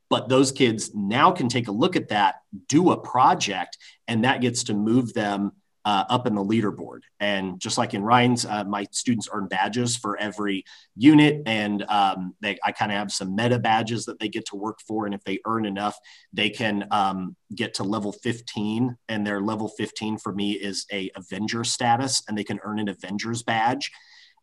But 0.09 0.29
those 0.29 0.51
kids 0.51 0.91
now 0.95 1.31
can 1.31 1.49
take 1.49 1.67
a 1.67 1.71
look 1.71 1.95
at 1.95 2.09
that, 2.09 2.35
do 2.67 2.91
a 2.91 2.97
project, 2.97 3.77
and 4.07 4.23
that 4.23 4.41
gets 4.41 4.63
to 4.65 4.73
move 4.73 5.13
them 5.13 5.51
uh, 5.87 6.03
up 6.09 6.27
in 6.27 6.35
the 6.35 6.43
leaderboard. 6.43 6.99
And 7.21 7.61
just 7.61 7.77
like 7.77 7.93
in 7.93 8.03
Ryan's, 8.03 8.45
uh, 8.45 8.65
my 8.65 8.85
students 8.91 9.29
earn 9.31 9.47
badges 9.47 9.95
for 9.95 10.17
every 10.17 10.65
unit, 10.97 11.43
and 11.45 11.81
um, 11.83 12.35
they, 12.41 12.57
I 12.61 12.73
kind 12.73 12.91
of 12.91 12.97
have 12.97 13.09
some 13.09 13.37
meta 13.37 13.57
badges 13.57 14.03
that 14.03 14.19
they 14.19 14.27
get 14.27 14.47
to 14.47 14.57
work 14.57 14.79
for. 14.85 15.05
And 15.05 15.15
if 15.15 15.23
they 15.23 15.39
earn 15.45 15.65
enough, 15.65 15.97
they 16.33 16.49
can 16.49 16.89
um, 16.91 17.37
get 17.55 17.75
to 17.75 17.83
level 17.85 18.11
15. 18.11 18.97
And 19.07 19.25
their 19.25 19.39
level 19.39 19.69
15 19.69 20.17
for 20.17 20.33
me 20.33 20.51
is 20.51 20.85
a 20.91 21.09
Avenger 21.15 21.63
status, 21.63 22.21
and 22.27 22.37
they 22.37 22.43
can 22.43 22.59
earn 22.65 22.79
an 22.79 22.89
Avengers 22.89 23.43
badge. 23.43 23.89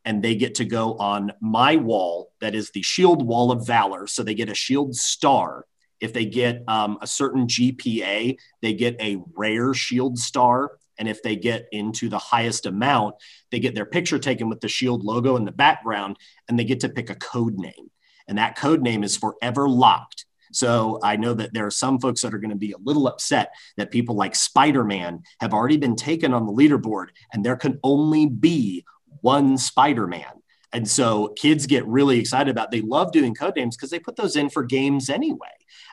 And 0.07 0.23
they 0.23 0.37
get 0.37 0.55
to 0.57 0.65
go 0.65 0.95
on 0.95 1.31
my 1.43 1.77
wall, 1.77 2.31
that 2.41 2.55
is 2.55 2.71
the 2.71 2.81
Shield 2.81 3.23
Wall 3.23 3.53
of 3.53 3.67
Valor. 3.67 4.07
So 4.07 4.23
they 4.23 4.35
get 4.35 4.49
a 4.49 4.55
Shield 4.55 4.97
star. 4.97 5.67
If 6.01 6.15
they 6.15 6.25
get 6.25 6.63
um, 6.69 6.97
a 7.03 7.07
certain 7.07 7.47
GPA, 7.47 8.39
they 8.63 8.73
get 8.73 8.99
a 8.99 9.19
rare 9.37 9.75
Shield 9.75 10.19
star 10.19 10.71
and 10.99 11.09
if 11.09 11.23
they 11.23 11.37
get 11.37 11.69
into 11.73 12.09
the 12.09 12.19
highest 12.19 12.67
amount, 12.67 13.17
they 13.51 13.61
get 13.61 13.75
their 13.75 13.87
picture 13.87 14.19
taken 14.19 14.49
with 14.49 14.61
the 14.61 14.69
Shield 14.69 15.05
logo 15.05 15.37
in 15.37 15.45
the 15.45 15.53
background 15.53 16.17
and 16.49 16.59
they 16.59 16.65
get 16.65 16.81
to 16.81 16.89
pick 16.89 17.11
a 17.11 17.15
code 17.15 17.59
name. 17.59 17.91
And 18.29 18.39
that 18.39 18.57
code 18.57 18.83
name 18.83 19.03
is 19.03 19.17
forever 19.17 19.69
locked. 19.69 20.25
So 20.53 21.01
I 21.03 21.17
know 21.17 21.35
that 21.35 21.53
there 21.53 21.67
are 21.67 21.71
some 21.71 21.99
folks 21.99 22.23
that 22.23 22.33
are 22.33 22.39
going 22.39 22.51
to 22.51 22.57
be 22.57 22.73
a 22.73 22.79
little 22.79 23.09
upset 23.09 23.53
that 23.77 23.91
people 23.91 24.15
like 24.15 24.37
Spider 24.37 24.85
Man 24.85 25.23
have 25.41 25.53
already 25.53 25.77
been 25.77 25.97
taken 25.97 26.33
on 26.33 26.47
the 26.47 26.53
leaderboard 26.53 27.09
and 27.33 27.45
there 27.45 27.57
can 27.57 27.81
only 27.83 28.27
be 28.27 28.85
one 29.21 29.59
Spider 29.59 30.07
Man. 30.07 30.43
And 30.73 30.89
so 30.89 31.29
kids 31.29 31.67
get 31.67 31.87
really 31.87 32.19
excited 32.19 32.51
about 32.51 32.71
they 32.71 32.81
love 32.81 33.13
doing 33.13 33.35
code 33.35 33.57
names 33.57 33.77
because 33.77 33.91
they 33.91 33.99
put 33.99 34.17
those 34.17 34.37
in 34.37 34.51
for 34.51 34.63
games 34.63 35.11
anyway. 35.11 35.49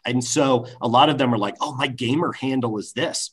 And 0.06 0.24
so 0.24 0.68
a 0.82 0.88
lot 0.88 1.10
of 1.10 1.18
them 1.18 1.34
are 1.34 1.38
like, 1.38 1.56
oh, 1.62 1.76
my 1.76 1.88
gamer 1.88 2.34
handle 2.34 2.78
is 2.78 2.94
this. 2.94 3.32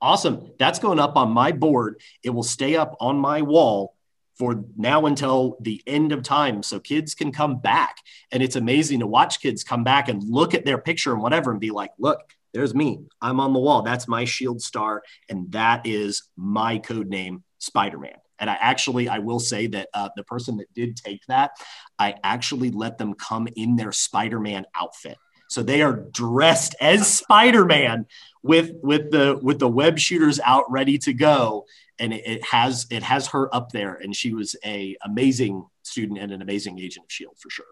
Awesome. 0.00 0.52
That's 0.58 0.78
going 0.78 1.00
up 1.00 1.16
on 1.16 1.30
my 1.30 1.52
board. 1.52 2.00
It 2.22 2.30
will 2.30 2.42
stay 2.42 2.76
up 2.76 2.96
on 3.00 3.18
my 3.18 3.42
wall 3.42 3.94
for 4.38 4.64
now 4.76 5.06
until 5.06 5.56
the 5.60 5.82
end 5.86 6.12
of 6.12 6.22
time 6.22 6.62
so 6.62 6.78
kids 6.78 7.14
can 7.14 7.32
come 7.32 7.58
back. 7.58 7.96
And 8.30 8.42
it's 8.42 8.56
amazing 8.56 9.00
to 9.00 9.06
watch 9.06 9.40
kids 9.40 9.64
come 9.64 9.82
back 9.82 10.08
and 10.08 10.22
look 10.22 10.54
at 10.54 10.64
their 10.64 10.78
picture 10.78 11.12
and 11.12 11.20
whatever 11.20 11.50
and 11.50 11.58
be 11.58 11.72
like, 11.72 11.90
look, 11.98 12.20
there's 12.54 12.74
me. 12.74 13.00
I'm 13.20 13.40
on 13.40 13.52
the 13.52 13.58
wall. 13.58 13.82
That's 13.82 14.08
my 14.08 14.24
shield 14.24 14.62
star. 14.62 15.02
And 15.28 15.50
that 15.52 15.86
is 15.86 16.22
my 16.36 16.78
code 16.78 17.08
name, 17.08 17.42
Spider 17.58 17.98
Man. 17.98 18.16
And 18.38 18.48
I 18.48 18.54
actually, 18.60 19.08
I 19.08 19.18
will 19.18 19.40
say 19.40 19.66
that 19.66 19.88
uh, 19.92 20.10
the 20.16 20.22
person 20.22 20.58
that 20.58 20.72
did 20.72 20.96
take 20.96 21.26
that, 21.26 21.50
I 21.98 22.14
actually 22.22 22.70
let 22.70 22.96
them 22.96 23.14
come 23.14 23.48
in 23.56 23.74
their 23.74 23.92
Spider 23.92 24.38
Man 24.38 24.64
outfit. 24.76 25.18
So 25.48 25.62
they 25.62 25.82
are 25.82 25.94
dressed 25.94 26.76
as 26.80 27.12
Spider 27.12 27.64
Man 27.64 28.06
with 28.42 28.72
with 28.82 29.10
the 29.10 29.38
with 29.42 29.58
the 29.58 29.68
web 29.68 29.98
shooters 29.98 30.38
out 30.44 30.70
ready 30.70 30.98
to 30.98 31.12
go. 31.12 31.66
And 31.98 32.12
it, 32.12 32.26
it, 32.26 32.44
has 32.44 32.86
it 32.90 33.02
has 33.02 33.26
her 33.28 33.52
up 33.52 33.72
there. 33.72 33.94
And 33.94 34.14
she 34.14 34.32
was 34.32 34.54
a 34.64 34.96
amazing 35.04 35.66
student 35.82 36.20
and 36.20 36.30
an 36.30 36.42
amazing 36.42 36.78
agent 36.78 37.06
of 37.06 37.12
shield 37.12 37.34
for 37.38 37.50
sure. 37.50 37.66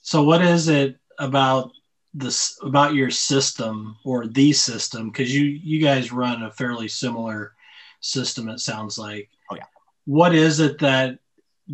So 0.00 0.22
what 0.22 0.40
is 0.40 0.68
it 0.68 0.96
about 1.18 1.72
this 2.14 2.58
about 2.62 2.94
your 2.94 3.10
system 3.10 3.96
or 4.04 4.26
the 4.26 4.52
system? 4.52 5.10
Because 5.10 5.34
you 5.34 5.44
you 5.44 5.80
guys 5.80 6.12
run 6.12 6.42
a 6.42 6.50
fairly 6.50 6.88
similar 6.88 7.52
system 8.00 8.48
it 8.48 8.60
sounds 8.60 8.98
like. 8.98 9.28
Oh 9.50 9.56
yeah. 9.56 9.64
What 10.06 10.34
is 10.34 10.60
it 10.60 10.78
that 10.78 11.18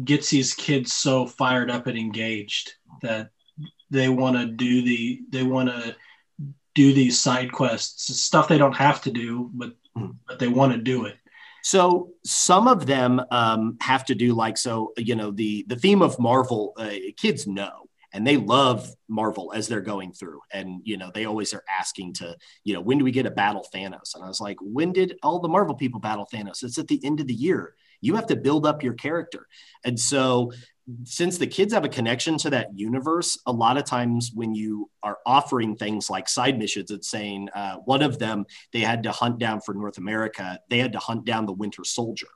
gets 0.04 0.30
these 0.30 0.54
kids 0.54 0.92
so 0.92 1.26
fired 1.26 1.70
up 1.70 1.86
and 1.86 1.96
engaged 1.96 2.74
that 3.02 3.30
they 3.90 4.08
want 4.08 4.36
to 4.36 4.46
do 4.46 4.82
the 4.82 5.20
they 5.30 5.42
want 5.42 5.68
to 5.68 5.96
do 6.74 6.92
these 6.92 7.18
side 7.18 7.50
quests 7.50 8.22
stuff 8.22 8.48
they 8.48 8.58
don't 8.58 8.76
have 8.76 9.00
to 9.00 9.10
do 9.10 9.50
but 9.54 9.72
mm. 9.96 10.14
but 10.26 10.38
they 10.38 10.48
want 10.48 10.72
to 10.72 10.78
do 10.78 11.06
it. 11.06 11.16
So 11.62 12.10
some 12.24 12.68
of 12.68 12.86
them 12.86 13.20
um, 13.32 13.76
have 13.80 14.04
to 14.06 14.14
do 14.14 14.34
like 14.34 14.56
so 14.56 14.92
you 14.96 15.16
know 15.16 15.30
the 15.30 15.64
the 15.68 15.76
theme 15.76 16.02
of 16.02 16.18
marvel 16.18 16.74
uh, 16.76 16.92
kids 17.16 17.46
know 17.46 17.86
and 18.12 18.24
they 18.24 18.36
love 18.36 18.88
marvel 19.08 19.52
as 19.54 19.66
they're 19.66 19.80
going 19.80 20.12
through 20.12 20.40
and 20.52 20.80
you 20.84 20.96
know 20.96 21.10
they 21.12 21.24
always 21.24 21.52
are 21.52 21.64
asking 21.68 22.12
to 22.14 22.36
you 22.62 22.72
know 22.72 22.80
when 22.80 22.98
do 22.98 23.04
we 23.04 23.10
get 23.10 23.26
a 23.26 23.30
battle 23.30 23.66
thanos? 23.74 24.14
And 24.14 24.22
i 24.22 24.28
was 24.28 24.40
like 24.40 24.58
when 24.60 24.92
did 24.92 25.18
all 25.22 25.40
the 25.40 25.48
marvel 25.48 25.74
people 25.74 25.98
battle 25.98 26.28
thanos? 26.32 26.62
It's 26.62 26.78
at 26.78 26.88
the 26.88 27.04
end 27.04 27.20
of 27.20 27.26
the 27.26 27.34
year. 27.34 27.74
You 28.00 28.14
have 28.14 28.26
to 28.26 28.36
build 28.36 28.66
up 28.66 28.82
your 28.82 28.92
character. 28.92 29.48
And 29.84 29.98
so 29.98 30.52
since 31.04 31.38
the 31.38 31.46
kids 31.46 31.72
have 31.72 31.84
a 31.84 31.88
connection 31.88 32.38
to 32.38 32.50
that 32.50 32.78
universe, 32.78 33.38
a 33.46 33.52
lot 33.52 33.76
of 33.76 33.84
times 33.84 34.30
when 34.32 34.54
you 34.54 34.88
are 35.02 35.18
offering 35.26 35.76
things 35.76 36.08
like 36.08 36.28
side 36.28 36.58
missions, 36.58 36.90
it's 36.90 37.10
saying 37.10 37.48
uh, 37.54 37.76
one 37.84 38.02
of 38.02 38.18
them 38.18 38.46
they 38.72 38.80
had 38.80 39.02
to 39.02 39.10
hunt 39.10 39.38
down 39.38 39.60
for 39.60 39.74
North 39.74 39.98
America, 39.98 40.60
they 40.70 40.78
had 40.78 40.92
to 40.92 40.98
hunt 40.98 41.24
down 41.24 41.46
the 41.46 41.52
Winter 41.52 41.82
Soldier. 41.84 42.28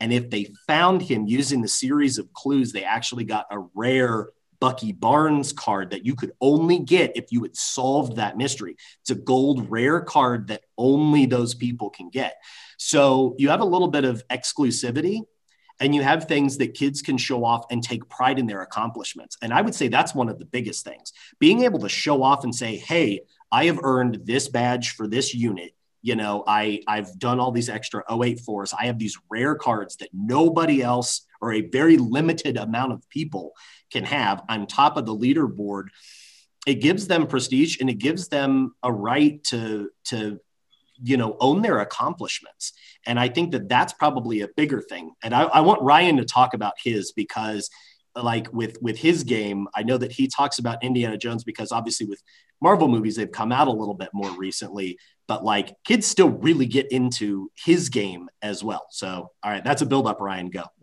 And 0.00 0.12
if 0.12 0.30
they 0.30 0.48
found 0.66 1.00
him 1.02 1.26
using 1.26 1.62
the 1.62 1.68
series 1.68 2.18
of 2.18 2.32
clues, 2.32 2.72
they 2.72 2.82
actually 2.82 3.24
got 3.24 3.46
a 3.50 3.60
rare 3.74 4.30
Bucky 4.58 4.92
Barnes 4.92 5.52
card 5.52 5.90
that 5.90 6.06
you 6.06 6.14
could 6.14 6.32
only 6.40 6.78
get 6.78 7.16
if 7.16 7.32
you 7.32 7.42
had 7.42 7.56
solved 7.56 8.16
that 8.16 8.36
mystery. 8.36 8.76
It's 9.00 9.10
a 9.10 9.16
gold 9.16 9.68
rare 9.70 10.00
card 10.00 10.48
that 10.48 10.62
only 10.78 11.26
those 11.26 11.54
people 11.54 11.90
can 11.90 12.10
get. 12.10 12.36
So 12.78 13.34
you 13.38 13.48
have 13.48 13.60
a 13.60 13.64
little 13.64 13.88
bit 13.88 14.04
of 14.04 14.26
exclusivity 14.28 15.22
and 15.82 15.94
you 15.94 16.02
have 16.02 16.24
things 16.24 16.56
that 16.58 16.74
kids 16.74 17.02
can 17.02 17.18
show 17.18 17.44
off 17.44 17.66
and 17.70 17.82
take 17.82 18.08
pride 18.08 18.38
in 18.38 18.46
their 18.46 18.62
accomplishments. 18.62 19.36
And 19.42 19.52
I 19.52 19.60
would 19.60 19.74
say 19.74 19.88
that's 19.88 20.14
one 20.14 20.28
of 20.28 20.38
the 20.38 20.44
biggest 20.44 20.84
things. 20.84 21.12
Being 21.40 21.64
able 21.64 21.80
to 21.80 21.88
show 21.88 22.22
off 22.22 22.44
and 22.44 22.54
say, 22.54 22.76
"Hey, 22.76 23.22
I 23.50 23.66
have 23.66 23.80
earned 23.82 24.20
this 24.24 24.48
badge 24.48 24.90
for 24.90 25.08
this 25.08 25.34
unit." 25.34 25.74
You 26.00 26.14
know, 26.14 26.44
I 26.46 26.82
I've 26.86 27.18
done 27.18 27.40
all 27.40 27.50
these 27.50 27.68
extra 27.68 28.04
084s. 28.08 28.72
I 28.78 28.86
have 28.86 28.98
these 28.98 29.18
rare 29.28 29.56
cards 29.56 29.96
that 29.96 30.10
nobody 30.12 30.82
else 30.82 31.26
or 31.40 31.52
a 31.52 31.62
very 31.62 31.96
limited 31.96 32.56
amount 32.56 32.92
of 32.92 33.08
people 33.08 33.52
can 33.90 34.04
have 34.04 34.42
on 34.48 34.66
top 34.68 34.96
of 34.96 35.04
the 35.04 35.14
leaderboard. 35.14 35.88
It 36.64 36.76
gives 36.76 37.08
them 37.08 37.26
prestige 37.26 37.78
and 37.80 37.90
it 37.90 37.98
gives 37.98 38.28
them 38.28 38.74
a 38.84 38.92
right 38.92 39.42
to 39.44 39.90
to 40.06 40.40
you 41.02 41.16
know 41.16 41.36
own 41.40 41.62
their 41.62 41.80
accomplishments. 41.80 42.72
And 43.06 43.18
i 43.18 43.28
think 43.28 43.52
that 43.52 43.68
that's 43.68 43.92
probably 43.92 44.40
a 44.40 44.48
bigger 44.48 44.80
thing. 44.80 45.12
And 45.22 45.34
I, 45.34 45.42
I, 45.42 45.60
want 45.60 45.82
ryan 45.82 46.16
to 46.18 46.24
talk 46.24 46.54
about 46.54 46.74
his 46.82 47.12
because 47.12 47.68
like 48.14 48.52
with 48.52 48.76
with 48.82 48.98
his 48.98 49.24
game 49.24 49.68
i 49.74 49.82
know 49.82 49.96
that 49.96 50.12
he 50.12 50.28
talks 50.28 50.58
about 50.58 50.82
indiana 50.84 51.16
jones 51.16 51.44
because 51.44 51.72
obviously 51.72 52.06
with 52.06 52.22
marvel 52.60 52.88
movies 52.88 53.16
they've 53.16 53.32
come 53.32 53.52
out 53.52 53.68
a 53.68 53.72
little 53.72 53.94
bit 53.94 54.10
more 54.12 54.30
recently 54.32 54.98
but 55.28 55.44
like 55.44 55.76
kids 55.84 56.06
still 56.06 56.30
really 56.30 56.66
get 56.66 56.90
into 56.90 57.50
his 57.54 57.88
game 57.88 58.28
as 58.42 58.62
well 58.62 58.86
so 58.90 59.30
all 59.42 59.50
right 59.50 59.64
that's 59.64 59.82
a 59.82 59.86
build 59.86 60.06
up 60.06 60.20
ryan 60.20 60.50
go 60.50 60.64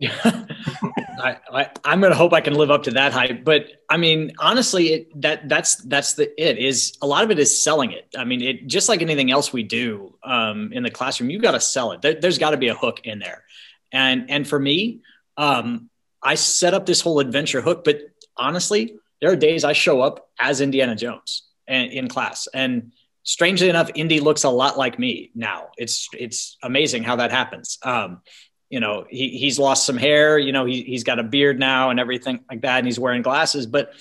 I, 1.20 1.36
I 1.52 1.92
am 1.92 2.00
gonna 2.00 2.14
hope 2.14 2.32
I 2.32 2.40
can 2.40 2.54
live 2.54 2.70
up 2.70 2.82
to 2.84 2.90
that 2.92 3.12
hype. 3.12 3.44
But 3.44 3.66
I 3.88 3.96
mean, 3.96 4.32
honestly, 4.38 4.92
it, 4.92 5.20
that 5.22 5.48
that's 5.48 5.76
that's 5.76 6.14
the 6.14 6.30
it 6.42 6.58
is 6.58 6.96
a 7.02 7.06
lot 7.06 7.24
of 7.24 7.30
it 7.30 7.38
is 7.38 7.62
selling 7.62 7.92
it. 7.92 8.08
I 8.16 8.24
mean, 8.24 8.40
it 8.42 8.66
just 8.66 8.88
like 8.88 9.02
anything 9.02 9.30
else 9.30 9.52
we 9.52 9.62
do 9.62 10.14
um, 10.22 10.72
in 10.72 10.82
the 10.82 10.90
classroom, 10.90 11.30
you 11.30 11.38
got 11.38 11.52
to 11.52 11.60
sell 11.60 11.92
it. 11.92 12.02
There, 12.02 12.18
has 12.22 12.38
got 12.38 12.50
to 12.50 12.56
be 12.56 12.68
a 12.68 12.74
hook 12.74 13.00
in 13.04 13.18
there, 13.18 13.44
and 13.92 14.30
and 14.30 14.46
for 14.46 14.58
me, 14.58 15.00
um, 15.36 15.90
I 16.22 16.34
set 16.34 16.74
up 16.74 16.86
this 16.86 17.00
whole 17.00 17.20
adventure 17.20 17.60
hook. 17.60 17.84
But 17.84 18.00
honestly, 18.36 18.96
there 19.20 19.30
are 19.30 19.36
days 19.36 19.64
I 19.64 19.72
show 19.72 20.00
up 20.00 20.28
as 20.38 20.60
Indiana 20.60 20.96
Jones 20.96 21.48
and, 21.66 21.92
in 21.92 22.08
class, 22.08 22.48
and 22.52 22.92
strangely 23.22 23.68
enough, 23.68 23.90
Indy 23.94 24.20
looks 24.20 24.44
a 24.44 24.50
lot 24.50 24.78
like 24.78 24.98
me 24.98 25.30
now. 25.34 25.68
It's 25.76 26.08
it's 26.12 26.56
amazing 26.62 27.02
how 27.02 27.16
that 27.16 27.30
happens. 27.30 27.78
Um, 27.82 28.22
you 28.70 28.78
know, 28.78 29.04
he, 29.10 29.30
he's 29.30 29.58
lost 29.58 29.84
some 29.84 29.96
hair, 29.96 30.38
you 30.38 30.52
know, 30.52 30.64
he, 30.64 30.82
he's 30.82 31.02
got 31.02 31.18
a 31.18 31.24
beard 31.24 31.58
now 31.58 31.90
and 31.90 31.98
everything 31.98 32.40
like 32.48 32.62
that. 32.62 32.78
And 32.78 32.86
he's 32.86 33.00
wearing 33.00 33.22
glasses, 33.22 33.66
but 33.66 33.92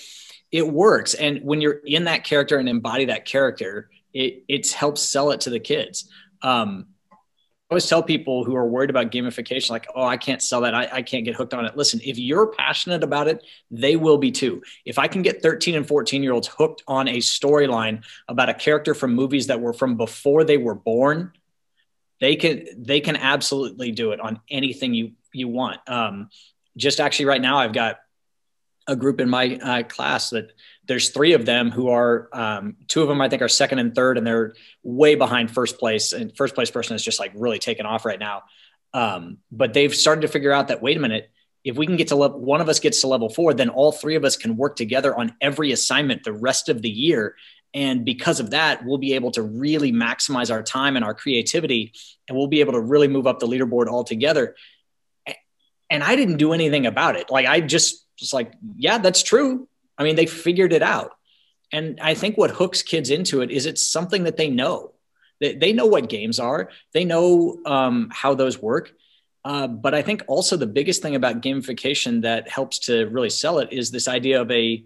it 0.52 0.68
works. 0.68 1.16
And 1.16 1.42
when 1.44 1.60
you're 1.60 1.82
in 1.86 2.04
that 2.06 2.24
character 2.24 2.58
and 2.58 2.70
embody 2.70 3.06
that 3.06 3.26
character, 3.26 3.90
it, 4.14 4.44
it 4.48 4.72
helps 4.72 5.02
sell 5.02 5.32
it 5.32 5.42
to 5.42 5.50
the 5.50 5.60
kids. 5.60 6.10
Um, 6.42 6.88
always 7.70 7.88
tell 7.88 8.02
people 8.02 8.44
who 8.44 8.56
are 8.56 8.66
worried 8.66 8.90
about 8.90 9.12
gamification, 9.12 9.70
like, 9.70 9.88
oh, 9.94 10.04
I 10.04 10.18
can't 10.18 10.42
sell 10.42 10.62
that. 10.62 10.74
I, 10.74 10.90
I, 10.92 11.02
can't 11.04 11.24
get 11.24 11.36
hooked 11.36 11.54
on 11.54 11.66
it. 11.66 11.78
Listen, 11.78 12.00
if 12.04 12.18
you're 12.18 12.48
passionate 12.48 13.04
about 13.04 13.28
it, 13.28 13.44
they 13.70 13.96
will 13.96 14.18
be 14.18 14.32
too. 14.32 14.64
If 14.86 14.98
I 14.98 15.08
can 15.08 15.22
get 15.22 15.44
13 15.44 15.76
and 15.76 15.88
14 15.88 16.24
year 16.24 16.34
olds 16.34 16.48
hooked 16.48 16.84
on 16.88 17.08
a 17.08 17.18
storyline 17.18 18.04
about 18.28 18.50
a 18.50 18.56
character 18.56 18.96
from 18.96 19.14
movies 19.14 19.48
that 19.48 19.62
were 19.62 19.74
from 19.74 19.98
before 19.98 20.44
they 20.44 20.58
were 20.58 20.76
born, 20.76 21.32
they 22.20 22.36
can 22.36 22.66
they 22.78 23.00
can 23.00 23.16
absolutely 23.16 23.92
do 23.92 24.12
it 24.12 24.20
on 24.20 24.42
anything 24.50 24.94
you 24.94 25.12
you 25.32 25.48
want. 25.48 25.80
Um, 25.88 26.30
just 26.76 27.00
actually 27.00 27.26
right 27.26 27.42
now, 27.42 27.58
I've 27.58 27.74
got 27.74 28.00
a 28.88 28.96
group 28.96 29.22
in 29.22 29.30
my 29.30 29.56
uh, 29.62 29.84
class 29.84 30.32
that 30.32 30.52
there's 30.90 31.10
three 31.10 31.32
of 31.32 31.46
them 31.46 31.72
who 31.72 31.88
are 31.88 32.28
um, 32.34 32.76
two 32.90 33.02
of 33.02 33.08
them 33.08 33.22
I 33.22 33.30
think 33.30 33.42
are 33.42 33.48
second 33.48 33.80
and 33.80 33.96
third, 33.96 34.18
and 34.18 34.28
they're 34.28 34.56
way 34.84 35.16
behind 35.16 35.52
first 35.52 35.80
place. 35.80 36.12
And 36.12 36.36
first 36.36 36.54
place 36.54 36.70
person 36.70 36.96
is 36.98 37.04
just 37.04 37.20
like 37.20 37.32
really 37.36 37.60
taking 37.60 37.86
off 37.86 38.04
right 38.04 38.20
now. 38.20 38.44
Um, 38.94 39.38
but 39.52 39.74
they've 39.74 39.96
started 39.96 40.22
to 40.22 40.28
figure 40.28 40.52
out 40.52 40.68
that 40.68 40.82
wait 40.82 40.98
a 40.98 41.00
minute, 41.00 41.32
if 41.64 41.78
we 41.78 41.86
can 41.86 41.96
get 41.96 42.10
to 42.10 42.16
level, 42.16 42.40
one 42.40 42.60
of 42.60 42.68
us 42.68 42.82
gets 42.82 43.00
to 43.02 43.08
level 43.08 43.30
four, 43.30 43.54
then 43.54 43.70
all 43.70 43.94
three 43.94 44.16
of 44.16 44.26
us 44.26 44.36
can 44.36 44.58
work 44.58 44.76
together 44.76 45.16
on 45.16 45.34
every 45.40 45.72
assignment 45.72 46.24
the 46.24 46.34
rest 46.34 46.68
of 46.68 46.82
the 46.82 46.90
year 46.90 47.36
and 47.74 48.04
because 48.04 48.40
of 48.40 48.52
that, 48.52 48.84
we'll 48.84 48.98
be 48.98 49.14
able 49.14 49.32
to 49.32 49.44
really 49.44 49.92
maximize 49.92 50.52
our 50.52 50.64
time 50.64 50.96
and 50.96 51.06
our 51.06 51.14
creativity, 51.14 51.94
and 52.28 52.38
we'll 52.38 52.48
be 52.48 52.62
able 52.62 52.74
to 52.74 52.82
really 52.82 53.08
move 53.08 53.28
up 53.28 53.40
the 53.40 53.48
leaderboard 53.48 53.88
altogether. 53.88 54.56
And 55.90 56.04
I 56.04 56.16
didn't 56.16 56.38
do 56.38 56.54
anything 56.54 56.86
about 56.86 57.16
it. 57.16 57.30
Like 57.30 57.46
I 57.46 57.62
just 57.62 58.06
was 58.20 58.34
like, 58.34 58.54
yeah, 58.78 58.98
that's 58.98 59.24
true. 59.24 59.68
I 60.00 60.04
mean, 60.04 60.16
they 60.16 60.26
figured 60.26 60.74
it 60.74 60.82
out. 60.82 61.12
And 61.72 62.00
I 62.02 62.16
think 62.16 62.38
what 62.38 62.50
hooks 62.50 62.82
kids 62.82 63.12
into 63.12 63.42
it 63.42 63.52
is 63.52 63.68
it's 63.68 63.88
something 63.88 64.24
that 64.24 64.38
they 64.38 64.50
know. 64.50 64.94
They, 65.40 65.56
they 65.56 65.74
know 65.74 65.86
what 65.86 66.10
games 66.10 66.40
are, 66.40 66.70
they 66.94 67.06
know 67.06 67.60
um, 67.66 68.10
how 68.12 68.34
those 68.34 68.60
work. 68.60 68.92
Uh, 69.46 69.68
but 69.68 69.94
I 69.94 70.02
think 70.02 70.24
also 70.28 70.58
the 70.58 70.68
biggest 70.68 71.02
thing 71.02 71.16
about 71.16 71.42
gamification 71.42 72.24
that 72.24 72.50
helps 72.50 72.80
to 72.80 73.06
really 73.06 73.30
sell 73.30 73.60
it 73.60 73.72
is 73.72 73.92
this 73.92 74.08
idea 74.08 74.42
of 74.42 74.50
a 74.50 74.84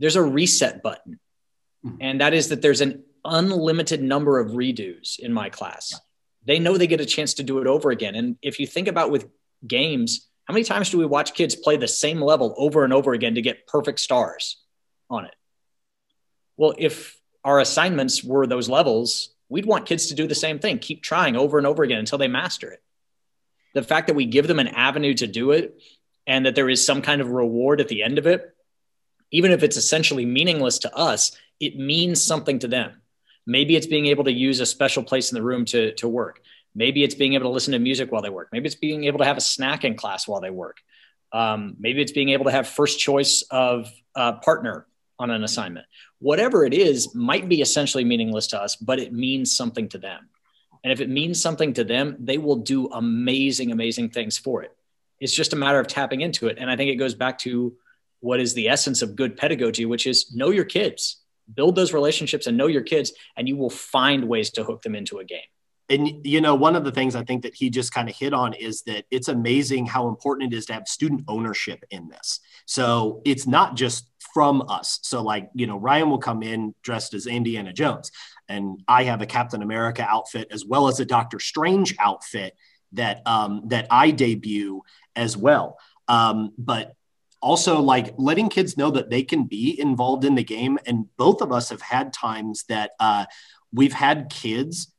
there's 0.00 0.16
a 0.16 0.22
reset 0.22 0.82
button 0.82 1.20
Mm-hmm. 1.86 1.96
and 2.00 2.20
that 2.20 2.34
is 2.34 2.48
that 2.48 2.60
there's 2.60 2.80
an 2.80 3.04
unlimited 3.24 4.02
number 4.02 4.40
of 4.40 4.52
redos 4.52 5.18
in 5.18 5.32
my 5.32 5.48
class. 5.48 5.94
They 6.44 6.58
know 6.58 6.76
they 6.76 6.88
get 6.88 7.00
a 7.00 7.06
chance 7.06 7.34
to 7.34 7.44
do 7.44 7.60
it 7.60 7.66
over 7.66 7.90
again. 7.90 8.14
And 8.14 8.36
if 8.42 8.58
you 8.58 8.66
think 8.66 8.88
about 8.88 9.10
with 9.10 9.28
games, 9.66 10.27
how 10.48 10.54
many 10.54 10.64
times 10.64 10.88
do 10.88 10.96
we 10.96 11.04
watch 11.04 11.34
kids 11.34 11.54
play 11.54 11.76
the 11.76 11.86
same 11.86 12.22
level 12.22 12.54
over 12.56 12.82
and 12.82 12.92
over 12.94 13.12
again 13.12 13.34
to 13.34 13.42
get 13.42 13.66
perfect 13.66 14.00
stars 14.00 14.56
on 15.10 15.26
it? 15.26 15.34
Well, 16.56 16.74
if 16.78 17.20
our 17.44 17.60
assignments 17.60 18.24
were 18.24 18.46
those 18.46 18.66
levels, 18.66 19.28
we'd 19.50 19.66
want 19.66 19.84
kids 19.84 20.06
to 20.06 20.14
do 20.14 20.26
the 20.26 20.34
same 20.34 20.58
thing, 20.58 20.78
keep 20.78 21.02
trying 21.02 21.36
over 21.36 21.58
and 21.58 21.66
over 21.66 21.82
again 21.82 21.98
until 21.98 22.16
they 22.16 22.28
master 22.28 22.70
it. 22.70 22.82
The 23.74 23.82
fact 23.82 24.06
that 24.06 24.16
we 24.16 24.24
give 24.24 24.48
them 24.48 24.58
an 24.58 24.68
avenue 24.68 25.12
to 25.14 25.26
do 25.26 25.50
it 25.50 25.82
and 26.26 26.46
that 26.46 26.54
there 26.54 26.70
is 26.70 26.84
some 26.84 27.02
kind 27.02 27.20
of 27.20 27.30
reward 27.30 27.82
at 27.82 27.88
the 27.88 28.02
end 28.02 28.16
of 28.16 28.26
it, 28.26 28.54
even 29.30 29.52
if 29.52 29.62
it's 29.62 29.76
essentially 29.76 30.24
meaningless 30.24 30.78
to 30.78 30.96
us, 30.96 31.32
it 31.60 31.76
means 31.76 32.22
something 32.22 32.58
to 32.60 32.68
them. 32.68 33.02
Maybe 33.46 33.76
it's 33.76 33.86
being 33.86 34.06
able 34.06 34.24
to 34.24 34.32
use 34.32 34.60
a 34.60 34.66
special 34.66 35.02
place 35.02 35.30
in 35.30 35.36
the 35.36 35.42
room 35.42 35.66
to, 35.66 35.92
to 35.96 36.08
work. 36.08 36.40
Maybe 36.74 37.02
it's 37.02 37.14
being 37.14 37.34
able 37.34 37.44
to 37.44 37.50
listen 37.50 37.72
to 37.72 37.78
music 37.78 38.12
while 38.12 38.22
they 38.22 38.30
work. 38.30 38.48
Maybe 38.52 38.66
it's 38.66 38.74
being 38.74 39.04
able 39.04 39.18
to 39.18 39.24
have 39.24 39.36
a 39.36 39.42
snack 39.42 39.84
in 39.84 39.96
class 39.96 40.28
while 40.28 40.40
they 40.40 40.50
work. 40.50 40.78
Um, 41.32 41.76
maybe 41.78 42.00
it's 42.00 42.12
being 42.12 42.30
able 42.30 42.46
to 42.46 42.50
have 42.50 42.68
first 42.68 42.98
choice 42.98 43.42
of 43.50 43.90
partner 44.14 44.86
on 45.18 45.30
an 45.30 45.44
assignment. 45.44 45.86
Whatever 46.20 46.64
it 46.64 46.72
is 46.72 47.14
might 47.14 47.48
be 47.48 47.60
essentially 47.60 48.04
meaningless 48.04 48.46
to 48.48 48.60
us, 48.60 48.76
but 48.76 48.98
it 48.98 49.12
means 49.12 49.56
something 49.56 49.88
to 49.90 49.98
them. 49.98 50.28
And 50.84 50.92
if 50.92 51.00
it 51.00 51.08
means 51.08 51.42
something 51.42 51.74
to 51.74 51.84
them, 51.84 52.16
they 52.20 52.38
will 52.38 52.56
do 52.56 52.88
amazing, 52.88 53.72
amazing 53.72 54.10
things 54.10 54.38
for 54.38 54.62
it. 54.62 54.74
It's 55.20 55.34
just 55.34 55.52
a 55.52 55.56
matter 55.56 55.80
of 55.80 55.88
tapping 55.88 56.20
into 56.20 56.46
it. 56.46 56.58
And 56.58 56.70
I 56.70 56.76
think 56.76 56.90
it 56.90 56.96
goes 56.96 57.14
back 57.14 57.38
to 57.40 57.74
what 58.20 58.40
is 58.40 58.54
the 58.54 58.68
essence 58.68 59.02
of 59.02 59.16
good 59.16 59.36
pedagogy, 59.36 59.84
which 59.84 60.06
is 60.06 60.32
know 60.34 60.50
your 60.50 60.64
kids 60.64 61.18
build 61.54 61.74
those 61.74 61.92
relationships 61.92 62.46
and 62.46 62.56
know 62.56 62.66
your 62.66 62.82
kids 62.82 63.12
and 63.36 63.48
you 63.48 63.56
will 63.56 63.70
find 63.70 64.28
ways 64.28 64.50
to 64.50 64.64
hook 64.64 64.82
them 64.82 64.94
into 64.94 65.18
a 65.18 65.24
game 65.24 65.40
and 65.90 66.26
you 66.26 66.40
know 66.40 66.54
one 66.54 66.76
of 66.76 66.84
the 66.84 66.92
things 66.92 67.14
i 67.14 67.24
think 67.24 67.42
that 67.42 67.54
he 67.54 67.70
just 67.70 67.92
kind 67.92 68.08
of 68.08 68.16
hit 68.16 68.32
on 68.32 68.52
is 68.54 68.82
that 68.82 69.04
it's 69.10 69.28
amazing 69.28 69.86
how 69.86 70.08
important 70.08 70.52
it 70.52 70.56
is 70.56 70.66
to 70.66 70.72
have 70.72 70.86
student 70.86 71.22
ownership 71.28 71.84
in 71.90 72.08
this. 72.08 72.40
So 72.66 73.22
it's 73.24 73.46
not 73.46 73.74
just 73.76 74.10
from 74.34 74.62
us. 74.68 74.98
So 75.02 75.22
like 75.22 75.50
you 75.54 75.66
know 75.66 75.78
ryan 75.78 76.10
will 76.10 76.18
come 76.18 76.42
in 76.42 76.74
dressed 76.82 77.14
as 77.14 77.26
indiana 77.26 77.72
jones 77.72 78.10
and 78.48 78.82
i 78.88 79.04
have 79.04 79.22
a 79.22 79.26
captain 79.26 79.62
america 79.62 80.04
outfit 80.08 80.48
as 80.50 80.64
well 80.64 80.88
as 80.88 81.00
a 81.00 81.04
doctor 81.04 81.38
strange 81.40 81.94
outfit 81.98 82.54
that 82.92 83.22
um, 83.26 83.62
that 83.66 83.86
i 83.90 84.10
debut 84.10 84.82
as 85.18 85.36
well. 85.36 85.78
Um, 86.06 86.52
but 86.56 86.94
also 87.42 87.80
like 87.80 88.14
letting 88.16 88.48
kids 88.48 88.76
know 88.76 88.90
that 88.90 89.10
they 89.10 89.22
can 89.22 89.44
be 89.44 89.78
involved 89.78 90.24
in 90.24 90.34
the 90.34 90.44
game 90.44 90.78
and 90.86 91.06
both 91.16 91.40
of 91.42 91.52
us 91.52 91.68
have 91.68 91.82
had 91.82 92.12
times 92.12 92.64
that 92.68 92.92
uh, 92.98 93.26
we've 93.72 93.92
had 93.92 94.30
kids 94.30 94.92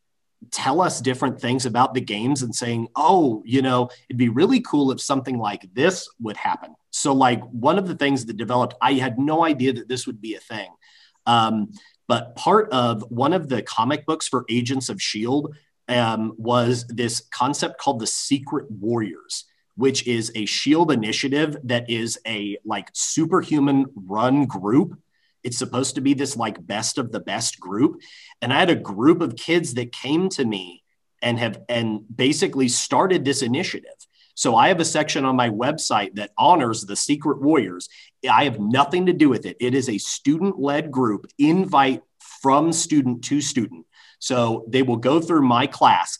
tell 0.51 0.81
us 0.81 1.01
different 1.01 1.39
things 1.39 1.65
about 1.65 1.93
the 1.93 2.01
games 2.01 2.41
and 2.41 2.55
saying 2.55 2.87
oh 2.95 3.43
you 3.45 3.61
know 3.61 3.89
it'd 4.09 4.17
be 4.17 4.29
really 4.29 4.61
cool 4.61 4.91
if 4.91 5.01
something 5.01 5.37
like 5.37 5.69
this 5.73 6.09
would 6.19 6.37
happen. 6.37 6.75
So 6.91 7.13
like 7.13 7.41
one 7.49 7.77
of 7.77 7.87
the 7.87 7.95
things 7.95 8.25
that 8.25 8.37
developed 8.37 8.75
i 8.81 8.93
had 8.93 9.19
no 9.19 9.45
idea 9.45 9.73
that 9.73 9.87
this 9.87 10.07
would 10.07 10.21
be 10.21 10.35
a 10.35 10.39
thing. 10.39 10.69
Um, 11.25 11.71
but 12.07 12.35
part 12.35 12.71
of 12.71 13.03
one 13.09 13.33
of 13.33 13.49
the 13.49 13.61
comic 13.61 14.05
books 14.05 14.27
for 14.27 14.45
agents 14.49 14.89
of 14.89 15.01
shield 15.01 15.55
um, 15.87 16.33
was 16.37 16.85
this 16.87 17.21
concept 17.31 17.79
called 17.79 17.99
the 17.99 18.07
secret 18.07 18.69
warriors 18.71 19.45
which 19.79 20.05
is 20.05 20.29
a 20.35 20.45
shield 20.45 20.91
initiative 20.91 21.55
that 21.63 21.89
is 21.89 22.19
a 22.27 22.57
like 22.65 22.89
superhuman 22.91 23.85
run 23.95 24.45
group 24.45 24.99
it's 25.43 25.57
supposed 25.57 25.95
to 25.95 26.01
be 26.01 26.13
this 26.13 26.35
like 26.35 26.65
best 26.65 26.97
of 26.97 27.11
the 27.11 27.19
best 27.19 27.59
group 27.59 28.01
and 28.41 28.53
i 28.53 28.59
had 28.59 28.69
a 28.69 28.75
group 28.75 29.21
of 29.21 29.35
kids 29.35 29.73
that 29.73 29.91
came 29.91 30.29
to 30.29 30.45
me 30.45 30.83
and 31.21 31.39
have 31.39 31.61
and 31.69 32.01
basically 32.15 32.67
started 32.67 33.25
this 33.25 33.41
initiative 33.41 33.91
So 34.35 34.55
I 34.55 34.69
have 34.69 34.79
a 34.79 34.85
section 34.85 35.25
on 35.25 35.35
my 35.35 35.49
website 35.49 36.15
that 36.15 36.31
honors 36.37 36.85
the 36.85 36.95
Secret 36.95 37.41
Warriors. 37.41 37.89
I 38.23 38.45
have 38.45 38.57
nothing 38.57 39.07
to 39.07 39.13
do 39.13 39.27
with 39.27 39.45
it. 39.45 39.57
It 39.59 39.75
is 39.75 39.89
a 39.89 39.97
student 39.97 40.57
led 40.57 40.91
group, 40.91 41.25
invite 41.37 42.03
from 42.41 42.71
student 42.71 43.21
to 43.25 43.41
student. 43.41 43.85
So 44.19 44.63
they 44.69 44.81
will 44.81 44.95
go 44.95 45.19
through 45.19 45.45
my 45.45 45.67
class. 45.67 46.17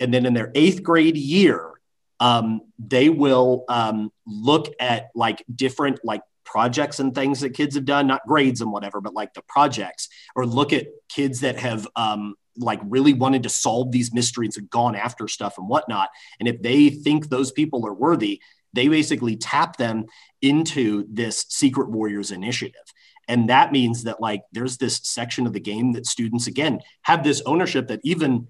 And 0.00 0.12
then 0.12 0.26
in 0.26 0.34
their 0.34 0.50
eighth 0.56 0.82
grade 0.82 1.16
year, 1.16 1.70
um, 2.18 2.62
they 2.76 3.08
will 3.08 3.64
um, 3.68 4.10
look 4.26 4.74
at 4.80 5.10
like 5.14 5.44
different 5.54 6.00
like 6.02 6.22
projects 6.50 6.98
and 6.98 7.14
things 7.14 7.40
that 7.40 7.54
kids 7.54 7.76
have 7.76 7.84
done, 7.84 8.08
not 8.08 8.26
grades 8.26 8.60
and 8.60 8.72
whatever, 8.72 9.00
but 9.00 9.14
like 9.14 9.32
the 9.34 9.42
projects, 9.42 10.08
or 10.34 10.44
look 10.44 10.72
at 10.72 10.88
kids 11.08 11.40
that 11.40 11.56
have 11.56 11.86
um, 11.94 12.34
like 12.56 12.80
really 12.84 13.12
wanted 13.12 13.44
to 13.44 13.48
solve 13.48 13.92
these 13.92 14.12
mysteries 14.12 14.56
and 14.56 14.68
gone 14.68 14.96
after 14.96 15.28
stuff 15.28 15.58
and 15.58 15.68
whatnot. 15.68 16.08
And 16.40 16.48
if 16.48 16.60
they 16.60 16.90
think 16.90 17.28
those 17.28 17.52
people 17.52 17.86
are 17.86 17.94
worthy, 17.94 18.40
they 18.72 18.88
basically 18.88 19.36
tap 19.36 19.76
them 19.76 20.06
into 20.42 21.06
this 21.08 21.46
Secret 21.48 21.88
Warriors 21.88 22.32
initiative. 22.32 22.82
And 23.28 23.48
that 23.48 23.70
means 23.70 24.02
that 24.04 24.20
like 24.20 24.42
there's 24.50 24.76
this 24.76 25.00
section 25.04 25.46
of 25.46 25.52
the 25.52 25.60
game 25.60 25.92
that 25.92 26.06
students 26.06 26.48
again 26.48 26.80
have 27.02 27.22
this 27.22 27.42
ownership 27.46 27.86
that 27.88 28.00
even 28.02 28.48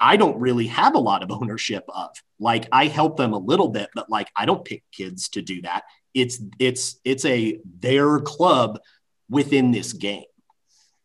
I 0.00 0.16
don't 0.16 0.40
really 0.40 0.66
have 0.66 0.96
a 0.96 1.00
lot 1.00 1.22
of 1.22 1.30
ownership 1.40 1.84
of. 1.88 2.10
Like 2.40 2.68
I 2.72 2.86
help 2.86 3.16
them 3.16 3.32
a 3.32 3.38
little 3.38 3.68
bit, 3.68 3.90
but 3.94 4.10
like 4.10 4.28
I 4.34 4.46
don't 4.46 4.64
pick 4.64 4.82
kids 4.90 5.28
to 5.30 5.42
do 5.42 5.62
that. 5.62 5.84
It's 6.16 6.40
it's 6.58 6.98
it's 7.04 7.26
a 7.26 7.60
their 7.78 8.20
club 8.20 8.80
within 9.28 9.70
this 9.70 9.92
game. 9.92 10.24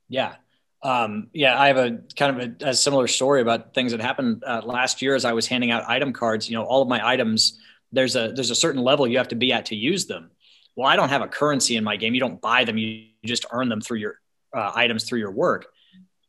Yeah. 0.08 0.36
Um, 0.84 1.28
yeah, 1.34 1.60
I 1.60 1.67
have 1.67 1.78
a 1.78 2.00
kind 2.17 2.39
of 2.41 2.62
a, 2.62 2.69
a, 2.69 2.74
similar 2.74 3.08
story 3.08 3.41
about 3.41 3.76
things 3.76 3.91
that 3.91 4.02
happened 4.02 4.43
uh, 4.47 4.62
last 4.63 5.02
year 5.02 5.13
as 5.13 5.26
I 5.26 5.34
was 5.34 5.45
handing 5.45 5.69
out 5.69 5.88
item 5.88 6.12
cards. 6.12 6.50
You 6.50 6.58
know, 6.58 6.63
all 6.63 6.82
of 6.82 6.88
my 6.88 7.06
items, 7.06 7.60
there's 7.91 8.15
a 8.15 8.32
there's 8.34 8.50
a 8.50 8.56
certain 8.56 8.82
level 8.82 9.06
you 9.06 9.17
have 9.17 9.28
to 9.28 9.36
be 9.36 9.54
at 9.54 9.67
to 9.67 9.76
use 9.76 10.08
them. 10.08 10.32
Well, 10.76 10.88
I 10.88 10.95
don't 10.95 11.10
have 11.10 11.21
a 11.21 11.28
currency 11.28 11.76
in 11.76 11.84
my 11.84 11.97
game. 11.97 12.15
You 12.15 12.19
don't 12.21 12.41
buy 12.41 12.63
them. 12.63 12.78
You, 12.78 12.88
you 12.88 13.28
just 13.28 13.45
earn 13.52 13.69
them 13.69 13.82
through 13.82 14.00
your 14.00 14.15
uh, 14.56 14.71
items 14.74 15.04
through 15.04 15.19
your 15.19 15.32
work. 15.32 15.67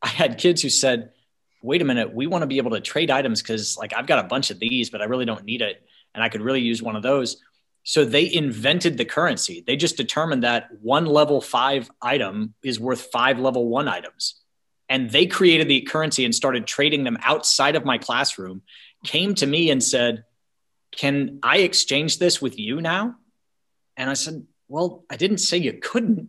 I 0.03 0.09
had 0.09 0.37
kids 0.37 0.61
who 0.61 0.69
said, 0.69 1.13
"Wait 1.63 1.81
a 1.81 1.85
minute, 1.85 2.13
we 2.13 2.27
want 2.27 2.43
to 2.43 2.47
be 2.47 2.59
able 2.59 2.73
to 2.73 2.81
trade 2.81 3.11
items 3.11 3.41
because 3.41 3.79
like 3.79 3.95
I've 3.97 4.07
got 4.09 4.25
a 4.25 4.29
bunch 4.29 4.51
of 4.51 4.59
these, 4.59 4.91
but 4.91 5.01
I 5.01 5.05
really 5.05 5.25
don't 5.25 5.45
need 5.45 5.63
it, 5.63 5.83
and 6.15 6.23
I 6.23 6.29
could 6.29 6.43
really 6.43 6.61
use 6.61 6.83
one 6.83 6.97
of 6.97 7.03
those." 7.03 7.39
So 7.85 8.05
they 8.05 8.33
invented 8.33 8.97
the 8.97 9.05
currency. 9.05 9.63
They 9.67 9.77
just 9.77 9.97
determined 9.97 10.45
that 10.45 10.69
one 10.81 11.07
level 11.07 11.41
five 11.41 11.91
item 12.01 12.55
is 12.63 12.79
worth 12.79 13.09
five 13.13 13.39
level 13.39 13.69
one 13.69 13.89
items. 13.89 14.41
And 14.89 15.11
they 15.11 15.27
created 15.27 15.69
the 15.69 15.81
currency 15.83 16.25
and 16.25 16.35
started 16.35 16.67
trading 16.67 17.05
them 17.05 17.19
outside 17.23 17.77
of 17.77 17.85
my 17.85 17.99
classroom 17.99 18.63
came 19.05 19.35
to 19.35 19.47
me 19.47 19.71
and 19.71 19.83
said 19.83 20.25
can 20.93 21.39
i 21.43 21.59
exchange 21.59 22.19
this 22.19 22.41
with 22.41 22.59
you 22.59 22.81
now? 22.81 23.17
And 23.97 24.09
i 24.11 24.15
said 24.15 24.47
well 24.69 25.05
i 25.11 25.17
didn't 25.17 25.39
say 25.39 25.57
you 25.59 25.73
couldn't. 25.75 26.29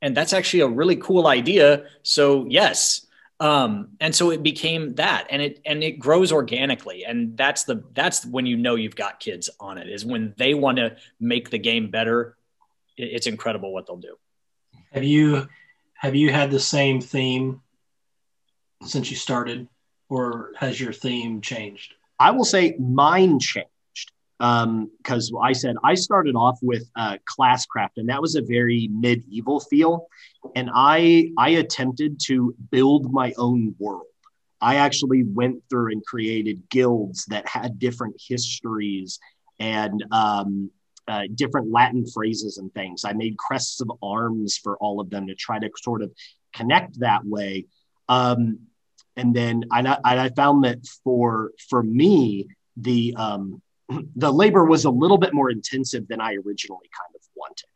And 0.00 0.16
that's 0.16 0.32
actually 0.32 0.60
a 0.60 0.68
really 0.68 0.96
cool 0.96 1.26
idea. 1.26 1.84
So 2.02 2.46
yes 2.48 3.05
um, 3.38 3.88
and 4.00 4.14
so 4.14 4.30
it 4.30 4.42
became 4.42 4.94
that 4.94 5.26
and 5.30 5.42
it 5.42 5.60
and 5.66 5.82
it 5.84 5.98
grows 5.98 6.32
organically 6.32 7.04
and 7.04 7.36
that's 7.36 7.64
the 7.64 7.84
that's 7.92 8.24
when 8.24 8.46
you 8.46 8.56
know 8.56 8.74
you've 8.74 8.96
got 8.96 9.20
kids 9.20 9.50
on 9.60 9.78
it 9.78 9.88
is 9.88 10.04
when 10.04 10.34
they 10.36 10.54
want 10.54 10.78
to 10.78 10.96
make 11.20 11.50
the 11.50 11.58
game 11.58 11.90
better 11.90 12.36
it's 12.96 13.26
incredible 13.26 13.72
what 13.72 13.86
they'll 13.86 13.96
do 13.96 14.16
have 14.92 15.04
you 15.04 15.46
have 15.94 16.14
you 16.14 16.32
had 16.32 16.50
the 16.50 16.60
same 16.60 17.00
theme 17.00 17.60
since 18.82 19.10
you 19.10 19.16
started, 19.16 19.68
or 20.08 20.52
has 20.56 20.80
your 20.80 20.92
theme 20.92 21.40
changed? 21.40 21.94
I 22.18 22.30
will 22.30 22.44
say 22.44 22.76
mine 22.78 23.38
changed 23.40 23.68
because 24.38 25.32
um, 25.32 25.42
I 25.42 25.52
said 25.52 25.76
I 25.82 25.94
started 25.94 26.36
off 26.36 26.58
with 26.62 26.88
uh, 26.94 27.16
Classcraft, 27.38 27.96
and 27.96 28.08
that 28.08 28.20
was 28.20 28.34
a 28.34 28.42
very 28.42 28.88
medieval 28.92 29.60
feel, 29.60 30.08
and 30.54 30.70
I 30.74 31.30
I 31.38 31.50
attempted 31.50 32.20
to 32.26 32.54
build 32.70 33.12
my 33.12 33.32
own 33.38 33.74
world. 33.78 34.06
I 34.60 34.76
actually 34.76 35.22
went 35.22 35.62
through 35.68 35.92
and 35.92 36.04
created 36.04 36.68
guilds 36.70 37.26
that 37.26 37.46
had 37.48 37.78
different 37.78 38.16
histories 38.26 39.18
and 39.58 40.04
um, 40.12 40.70
uh, 41.08 41.22
different 41.34 41.70
Latin 41.70 42.06
phrases 42.06 42.58
and 42.58 42.72
things. 42.74 43.04
I 43.04 43.12
made 43.12 43.36
crests 43.38 43.80
of 43.80 43.90
arms 44.02 44.58
for 44.58 44.76
all 44.78 45.00
of 45.00 45.10
them 45.10 45.26
to 45.28 45.34
try 45.34 45.58
to 45.58 45.70
sort 45.82 46.02
of 46.02 46.10
connect 46.54 47.00
that 47.00 47.24
way. 47.24 47.66
Um, 48.08 48.60
and 49.16 49.34
then 49.34 49.64
I, 49.70 49.96
I 50.04 50.28
found 50.30 50.64
that 50.64 50.78
for 51.04 51.52
for 51.70 51.82
me 51.82 52.48
the 52.76 53.14
um, 53.16 53.62
the 53.88 54.32
labor 54.32 54.64
was 54.64 54.84
a 54.84 54.90
little 54.90 55.18
bit 55.18 55.32
more 55.32 55.50
intensive 55.50 56.08
than 56.08 56.20
I 56.20 56.34
originally 56.34 56.88
kind 56.98 57.14
of 57.14 57.20
wanted, 57.36 57.68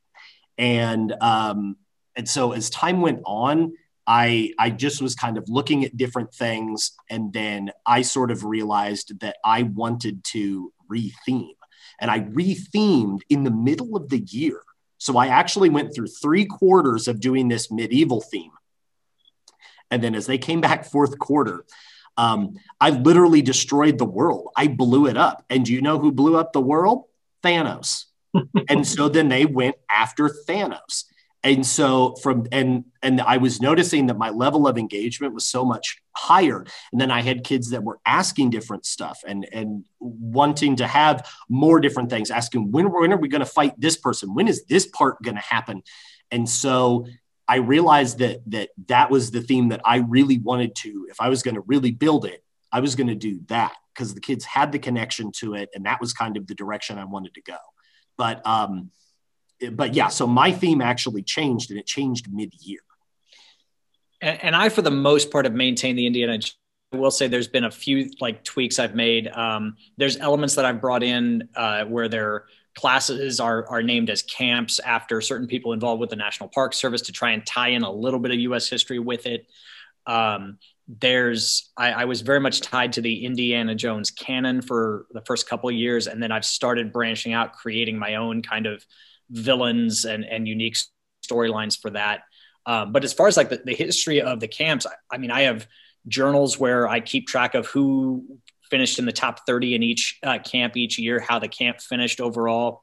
and 0.59 1.15
um, 1.21 1.77
and 2.17 2.29
so 2.29 2.53
as 2.53 2.71
time 2.71 3.01
went 3.01 3.21
on, 3.25 3.73
I 4.07 4.53
I 4.59 4.71
just 4.71 5.01
was 5.01 5.15
kind 5.15 5.39
of 5.39 5.45
looking 5.49 5.85
at 5.85 5.97
different 5.97 6.35
things, 6.35 6.93
and 7.09 7.33
then 7.33 7.71
I 7.87 8.03
sort 8.03 8.31
of 8.31 8.45
realized 8.45 9.21
that 9.21 9.37
I 9.45 9.63
wanted 9.63 10.25
to 10.33 10.73
retheme, 10.91 11.55
and 12.01 12.11
I 12.11 12.21
rethemed 12.21 13.21
in 13.29 13.45
the 13.45 13.51
middle 13.51 13.97
of 13.97 14.09
the 14.09 14.19
year. 14.19 14.63
So 14.99 15.17
I 15.17 15.29
actually 15.29 15.71
went 15.71 15.95
through 15.95 16.09
three 16.09 16.45
quarters 16.45 17.09
of 17.09 17.21
doing 17.21 17.49
this 17.49 17.71
medieval 17.71 18.21
theme. 18.21 18.51
And 19.91 20.03
then 20.03 20.15
as 20.15 20.27
they 20.27 20.37
came 20.37 20.61
back 20.61 20.85
fourth 20.85 21.19
quarter, 21.19 21.65
um, 22.17 22.55
I 22.81 22.91
literally 22.91 23.43
destroyed 23.43 23.99
the 23.99 24.05
world. 24.05 24.49
I 24.57 24.67
blew 24.69 25.07
it 25.07 25.17
up. 25.17 25.45
And 25.49 25.65
do 25.65 25.73
you 25.73 25.81
know 25.81 25.99
who 25.99 26.13
blew 26.13 26.37
up 26.37 26.53
the 26.53 26.61
world? 26.61 27.05
Thanos. 27.43 28.05
and 28.69 28.87
so 28.87 29.09
then 29.09 29.29
they 29.29 29.47
went 29.47 29.77
after 29.91 30.29
Thanos. 30.29 31.05
And 31.43 31.67
so 31.67 32.17
from 32.23 32.47
and 32.53 32.85
and 33.03 33.21
I 33.23 33.39
was 33.39 33.63
noticing 33.63 34.07
that 34.07 34.19
my 34.19 34.29
level 34.29 34.69
of 34.69 34.77
engagement 34.77 35.33
was 35.33 35.49
so 35.49 35.65
much 35.65 35.97
higher. 36.15 36.67
And 36.93 37.01
then 37.01 37.11
I 37.11 37.23
had 37.23 37.45
kids 37.45 37.71
that 37.71 37.83
were 37.83 37.99
asking 38.05 38.51
different 38.51 38.85
stuff 38.85 39.21
and 39.27 39.49
and 39.51 39.85
wanting 40.01 40.77
to 40.77 40.87
have 40.87 41.27
more 41.49 41.81
different 41.81 42.11
things, 42.11 42.31
asking 42.31 42.73
when, 42.73 42.93
when 42.93 43.13
are 43.13 43.17
we 43.17 43.29
going 43.29 43.41
to 43.41 43.47
fight 43.47 43.73
this 43.81 43.97
person? 43.97 44.35
When 44.35 44.49
is 44.49 44.67
this 44.67 44.87
part 44.87 45.23
going 45.23 45.37
to 45.37 45.43
happen? 45.43 45.83
And 46.31 46.49
so 46.49 47.07
I 47.51 47.57
realized 47.57 48.19
that 48.21 48.43
that 48.47 48.69
that 48.87 49.11
was 49.11 49.33
the 49.33 49.43
theme 49.43 49.71
that 49.71 49.81
I 49.85 49.97
really 49.97 50.39
wanted 50.39 50.77
to. 50.77 51.09
If 51.11 51.21
I 51.21 51.29
was 51.29 51.43
going 51.43 51.57
to 51.57 51.63
really 51.63 51.91
build 51.91 52.25
it, 52.25 52.45
I 52.71 52.79
was 52.79 52.95
going 52.95 53.09
to 53.09 53.17
do 53.17 53.41
that 53.49 53.75
because 53.93 54.15
the 54.15 54.21
kids 54.21 54.45
had 54.45 54.71
the 54.71 54.79
connection 54.79 55.33
to 55.41 55.55
it, 55.55 55.69
and 55.75 55.85
that 55.85 56.01
was 56.01 56.13
kind 56.13 56.37
of 56.37 56.47
the 56.47 56.55
direction 56.55 56.97
I 56.97 57.07
wanted 57.07 57.35
to 57.35 57.43
go. 57.43 57.57
But 58.17 58.47
um, 58.47 58.93
but 59.73 59.95
yeah, 59.95 60.07
so 60.09 60.29
my 60.29 60.53
theme 60.53 60.81
actually 60.81 61.25
changed, 61.25 61.71
and 61.71 61.81
it 61.81 61.87
changed 61.87 62.33
mid-year. 62.33 62.79
And, 64.21 64.45
and 64.45 64.57
I, 64.57 64.69
for 64.69 64.83
the 64.83 64.93
most 64.93 65.33
part, 65.33 65.45
have 65.45 65.55
maintained 65.55 65.99
the 65.99 66.07
Indiana 66.07 66.39
I 66.93 66.97
will 66.97 67.11
say 67.11 67.27
there's 67.27 67.49
been 67.49 67.65
a 67.65 67.71
few 67.71 68.11
like 68.21 68.45
tweaks 68.45 68.79
I've 68.79 68.95
made. 68.95 69.27
Um, 69.29 69.77
there's 69.97 70.17
elements 70.17 70.55
that 70.55 70.65
I've 70.65 70.81
brought 70.81 71.03
in 71.03 71.49
uh, 71.57 71.85
where 71.85 72.09
they're 72.09 72.47
classes 72.77 73.41
are, 73.41 73.67
are 73.69 73.83
named 73.83 74.11
as 74.11 74.23
camps 74.23 74.79
after 74.79 75.21
certain 75.21 75.47
people 75.47 75.73
involved 75.73 76.01
with 76.01 76.11
the 76.11 76.17
National 76.17 76.49
Park 76.49 76.73
Service 76.73 77.03
to 77.03 77.13
try 77.13 77.33
and 77.33 77.45
tie 77.45 77.69
in 77.69 77.83
a 77.83 77.91
little 77.91 78.21
bit 78.21 78.31
of 78.31 78.39
U.S. 78.39 78.69
history 78.69 78.99
with 78.99 79.27
it. 79.27 79.47
Um, 80.07 80.59
there's 80.89 81.71
I, 81.77 81.93
I, 81.93 82.05
was 82.07 82.23
very 82.23 82.41
much 82.41 82.63
tied 82.63 82.95
to 82.95 83.01
the 83.01 83.25
Indiana 83.25 83.75
Jones 83.75 84.11
canon 84.11 84.61
for 84.61 85.07
the 85.13 85.21
first 85.21 85.49
couple 85.49 85.71
years, 85.71 86.09
and 86.09 86.23
then 86.23 86.33
I've 86.33 86.45
started 86.45 86.93
branching 86.93 87.33
out, 87.33 87.53
creating 87.53 87.97
my 87.97 88.17
own 88.17 88.43
kind 88.43 88.67
of 88.67 88.85
villains 89.31 90.05
and, 90.05 90.25
and 90.25 90.49
unique 90.49 90.77
storylines 91.25 91.81
for 91.81 91.91
that. 91.91 92.23
Um, 92.67 92.93
but 92.93 93.05
as 93.05 93.13
far 93.13 93.29
as 93.29 93.37
like 93.37 93.51
the, 93.51 93.63
the 93.65 93.75
history 93.75 94.21
of 94.21 94.41
the 94.41 94.49
camps, 94.49 94.87
I, 94.87 95.15
I 95.15 95.19
mean, 95.19 95.31
I 95.31 95.43
have 95.43 95.69
journals 96.09 96.59
where 96.59 96.89
I 96.89 97.01
keep 97.01 97.29
track 97.29 97.55
of 97.55 97.67
who 97.67 98.39
finished 98.71 98.99
in 98.99 99.07
the 99.07 99.13
top 99.13 99.47
30 99.47 99.75
in 99.75 99.83
each 99.83 100.19
uh, 100.23 100.39
camp 100.39 100.77
each 100.77 100.99
year, 100.99 101.21
how 101.21 101.39
the 101.39 101.49
camp 101.49 101.81
finished 101.81 102.21
overall. 102.21 102.83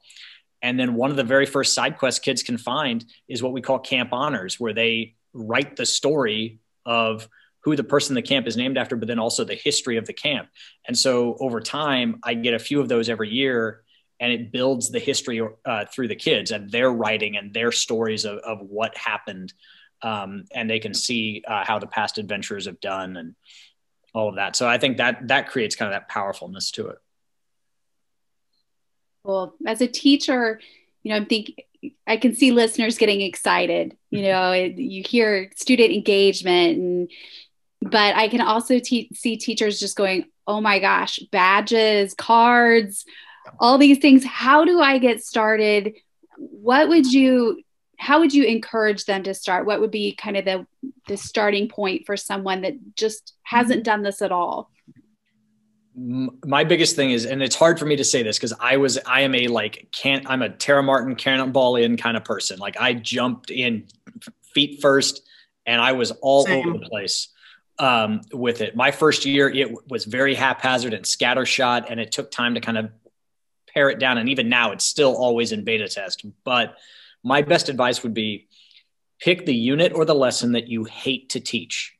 And 0.61 0.79
then 0.79 0.95
one 0.95 1.11
of 1.11 1.17
the 1.17 1.23
very 1.23 1.45
first 1.45 1.73
side 1.73 1.97
quests 1.97 2.19
kids 2.19 2.43
can 2.43 2.57
find 2.57 3.05
is 3.27 3.43
what 3.43 3.53
we 3.53 3.61
call 3.61 3.79
camp 3.79 4.09
honors, 4.11 4.59
where 4.59 4.73
they 4.73 5.15
write 5.33 5.75
the 5.75 5.85
story 5.85 6.59
of 6.85 7.27
who 7.61 7.75
the 7.75 7.83
person 7.83 8.15
the 8.15 8.21
camp 8.21 8.47
is 8.47 8.57
named 8.57 8.77
after, 8.77 8.95
but 8.95 9.07
then 9.07 9.19
also 9.19 9.43
the 9.43 9.55
history 9.55 9.97
of 9.97 10.05
the 10.05 10.13
camp. 10.13 10.47
And 10.87 10.97
so 10.97 11.35
over 11.39 11.59
time, 11.59 12.19
I 12.23 12.33
get 12.33 12.53
a 12.53 12.59
few 12.59 12.79
of 12.79 12.87
those 12.87 13.09
every 13.09 13.29
year, 13.29 13.83
and 14.19 14.31
it 14.31 14.51
builds 14.51 14.89
the 14.89 14.99
history 14.99 15.41
uh, 15.65 15.85
through 15.93 16.07
the 16.07 16.15
kids 16.15 16.51
and 16.51 16.71
their 16.71 16.91
writing 16.91 17.37
and 17.37 17.53
their 17.53 17.71
stories 17.71 18.25
of, 18.25 18.39
of 18.39 18.61
what 18.61 18.97
happened. 18.97 19.53
Um, 20.01 20.45
and 20.53 20.69
they 20.69 20.79
can 20.79 20.93
see 20.93 21.43
uh, 21.47 21.65
how 21.65 21.77
the 21.77 21.87
past 21.87 22.17
adventurers 22.17 22.67
have 22.67 22.79
done. 22.79 23.17
And 23.17 23.35
all 24.13 24.29
of 24.29 24.35
that. 24.35 24.55
So 24.55 24.67
I 24.67 24.77
think 24.77 24.97
that 24.97 25.27
that 25.27 25.49
creates 25.49 25.75
kind 25.75 25.93
of 25.93 25.99
that 25.99 26.09
powerfulness 26.09 26.71
to 26.71 26.87
it. 26.87 26.97
Well, 29.23 29.55
as 29.65 29.81
a 29.81 29.87
teacher, 29.87 30.59
you 31.03 31.11
know, 31.11 31.17
I'm 31.17 31.25
thinking 31.25 31.55
I 32.07 32.17
can 32.17 32.35
see 32.35 32.51
listeners 32.51 32.97
getting 32.97 33.21
excited. 33.21 33.95
You 34.09 34.19
mm-hmm. 34.19 34.27
know, 34.27 34.53
you 34.53 35.03
hear 35.03 35.51
student 35.55 35.91
engagement, 35.91 36.77
and 36.77 37.11
but 37.81 38.15
I 38.15 38.29
can 38.29 38.41
also 38.41 38.79
te- 38.79 39.11
see 39.13 39.37
teachers 39.37 39.79
just 39.79 39.95
going, 39.95 40.25
"Oh 40.47 40.61
my 40.61 40.79
gosh, 40.79 41.19
badges, 41.31 42.13
cards." 42.13 43.05
all 43.59 43.77
these 43.77 43.99
things. 43.99 44.23
How 44.23 44.65
do 44.65 44.79
I 44.79 44.97
get 44.97 45.23
started? 45.23 45.95
What 46.37 46.89
would 46.89 47.11
you 47.11 47.61
how 47.97 48.19
would 48.19 48.33
you 48.33 48.43
encourage 48.43 49.05
them 49.05 49.23
to 49.23 49.33
start? 49.33 49.65
What 49.65 49.79
would 49.81 49.91
be 49.91 50.13
kind 50.13 50.37
of 50.37 50.45
the 50.45 50.65
the 51.07 51.17
starting 51.17 51.67
point 51.67 52.05
for 52.05 52.15
someone 52.15 52.61
that 52.61 52.95
just 52.95 53.33
hasn't 53.43 53.83
done 53.83 54.03
this 54.03 54.21
at 54.21 54.31
all? 54.31 54.71
my 56.45 56.63
biggest 56.63 56.95
thing 56.95 57.09
is, 57.09 57.25
and 57.25 57.41
it's 57.41 57.55
hard 57.55 57.79
for 57.79 57.85
me 57.85 57.95
to 57.95 58.03
say 58.03 58.21
this 58.21 58.37
because 58.37 58.53
I 58.59 58.77
was, 58.77 58.99
I 59.07 59.21
am 59.21 59.33
a 59.33 59.47
like, 59.47 59.87
can't, 59.91 60.29
I'm 60.29 60.43
a 60.43 60.49
Tara 60.49 60.83
Martin 60.83 61.15
cannonball 61.15 61.75
in 61.75 61.97
kind 61.97 62.15
of 62.15 62.23
person. 62.23 62.59
Like 62.59 62.79
I 62.79 62.93
jumped 62.93 63.49
in 63.49 63.87
feet 64.53 64.79
first 64.79 65.27
and 65.65 65.81
I 65.81 65.93
was 65.93 66.11
all 66.11 66.45
Same. 66.45 66.69
over 66.69 66.77
the 66.77 66.85
place 66.85 67.29
um, 67.79 68.21
with 68.31 68.61
it. 68.61 68.75
My 68.75 68.91
first 68.91 69.25
year, 69.25 69.49
it 69.49 69.89
was 69.89 70.05
very 70.05 70.35
haphazard 70.35 70.93
and 70.93 71.03
scattershot, 71.03 71.87
and 71.89 71.99
it 71.99 72.11
took 72.11 72.31
time 72.31 72.53
to 72.55 72.61
kind 72.61 72.77
of 72.77 72.91
pare 73.67 73.89
it 73.89 73.99
down. 73.99 74.17
And 74.17 74.29
even 74.29 74.49
now, 74.49 74.71
it's 74.71 74.85
still 74.85 75.15
always 75.15 75.51
in 75.51 75.63
beta 75.63 75.87
test. 75.87 76.25
But 76.43 76.77
my 77.27 77.41
best 77.41 77.67
advice 77.67 78.03
would 78.03 78.13
be 78.13 78.47
pick 79.19 79.45
the 79.45 79.53
unit 79.53 79.91
or 79.93 80.05
the 80.05 80.15
lesson 80.15 80.53
that 80.53 80.67
you 80.67 80.85
hate 80.85 81.29
to 81.31 81.39
teach, 81.39 81.95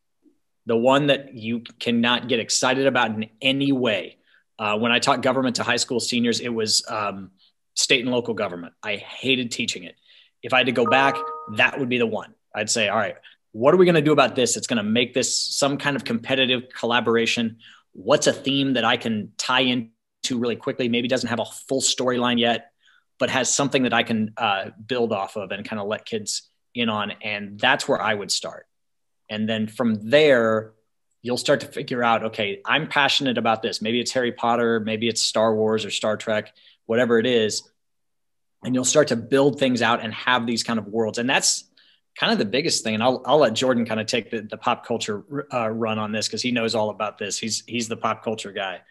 the 0.65 0.77
one 0.77 1.07
that 1.07 1.33
you 1.33 1.61
cannot 1.79 2.29
get 2.29 2.39
excited 2.39 2.87
about 2.87 3.11
in 3.11 3.29
any 3.41 3.71
way. 3.71 4.17
Uh, 4.57 4.77
when 4.77 4.91
I 4.91 4.99
taught 4.99 5.21
government 5.21 5.57
to 5.57 5.63
high 5.63 5.75
school 5.75 5.99
seniors, 5.99 6.39
it 6.39 6.49
was 6.49 6.83
um, 6.87 7.31
state 7.75 8.01
and 8.01 8.11
local 8.11 8.33
government. 8.33 8.73
I 8.81 8.95
hated 8.95 9.51
teaching 9.51 9.83
it. 9.83 9.95
If 10.41 10.53
I 10.53 10.59
had 10.59 10.67
to 10.67 10.71
go 10.71 10.85
back, 10.85 11.15
that 11.57 11.77
would 11.77 11.89
be 11.89 11.97
the 11.97 12.07
one. 12.07 12.33
I'd 12.55 12.69
say, 12.69 12.87
all 12.87 12.97
right, 12.97 13.15
what 13.51 13.73
are 13.73 13.77
we 13.77 13.85
going 13.85 13.95
to 13.95 14.01
do 14.01 14.13
about 14.13 14.35
this? 14.35 14.55
It's 14.55 14.67
going 14.67 14.77
to 14.77 14.83
make 14.83 15.13
this 15.13 15.35
some 15.35 15.77
kind 15.77 15.95
of 15.95 16.03
competitive 16.05 16.63
collaboration. 16.73 17.57
What's 17.91 18.27
a 18.27 18.33
theme 18.33 18.73
that 18.73 18.85
I 18.85 18.97
can 18.97 19.33
tie 19.37 19.61
into 19.61 20.37
really 20.37 20.55
quickly? 20.55 20.87
Maybe 20.87 21.07
doesn't 21.07 21.29
have 21.29 21.39
a 21.39 21.45
full 21.45 21.81
storyline 21.81 22.39
yet, 22.39 22.71
but 23.19 23.29
has 23.29 23.53
something 23.53 23.83
that 23.83 23.93
I 23.93 24.03
can 24.03 24.33
uh, 24.37 24.69
build 24.85 25.11
off 25.11 25.35
of 25.35 25.51
and 25.51 25.67
kind 25.67 25.79
of 25.79 25.87
let 25.87 26.05
kids 26.05 26.49
in 26.73 26.89
on. 26.89 27.13
And 27.23 27.59
that's 27.59 27.87
where 27.87 28.01
I 28.01 28.13
would 28.13 28.31
start. 28.31 28.67
And 29.29 29.47
then 29.47 29.67
from 29.67 30.09
there, 30.09 30.73
you'll 31.21 31.37
start 31.37 31.61
to 31.61 31.67
figure 31.67 32.03
out 32.03 32.23
okay, 32.23 32.61
I'm 32.65 32.87
passionate 32.87 33.37
about 33.37 33.61
this. 33.61 33.81
Maybe 33.81 33.99
it's 33.99 34.11
Harry 34.11 34.31
Potter, 34.31 34.79
maybe 34.79 35.07
it's 35.07 35.21
Star 35.21 35.53
Wars 35.55 35.85
or 35.85 35.91
Star 35.91 36.17
Trek, 36.17 36.53
whatever 36.85 37.19
it 37.19 37.25
is. 37.25 37.69
And 38.63 38.73
you'll 38.73 38.85
start 38.85 39.09
to 39.09 39.15
build 39.15 39.59
things 39.59 39.81
out 39.81 40.03
and 40.03 40.13
have 40.13 40.47
these 40.47 40.63
kind 40.63 40.79
of 40.79 40.87
worlds. 40.87 41.17
And 41.19 41.29
that's 41.29 41.65
kind 42.17 42.33
of 42.33 42.39
the 42.39 42.45
biggest 42.45 42.83
thing, 42.83 42.95
and 42.95 43.03
I'll, 43.03 43.21
I'll 43.25 43.37
let 43.37 43.53
Jordan 43.53 43.85
kind 43.85 43.99
of 43.99 44.07
take 44.07 44.31
the, 44.31 44.41
the 44.41 44.57
pop 44.57 44.85
culture 44.85 45.23
uh, 45.53 45.69
run 45.69 45.99
on 45.99 46.11
this 46.11 46.27
because 46.27 46.41
he 46.41 46.51
knows 46.51 46.73
all 46.73 46.89
about 46.89 47.17
this. 47.17 47.37
He's 47.37 47.63
he's 47.67 47.87
the 47.87 47.97
pop 47.97 48.23
culture 48.23 48.51
guy. 48.51 48.81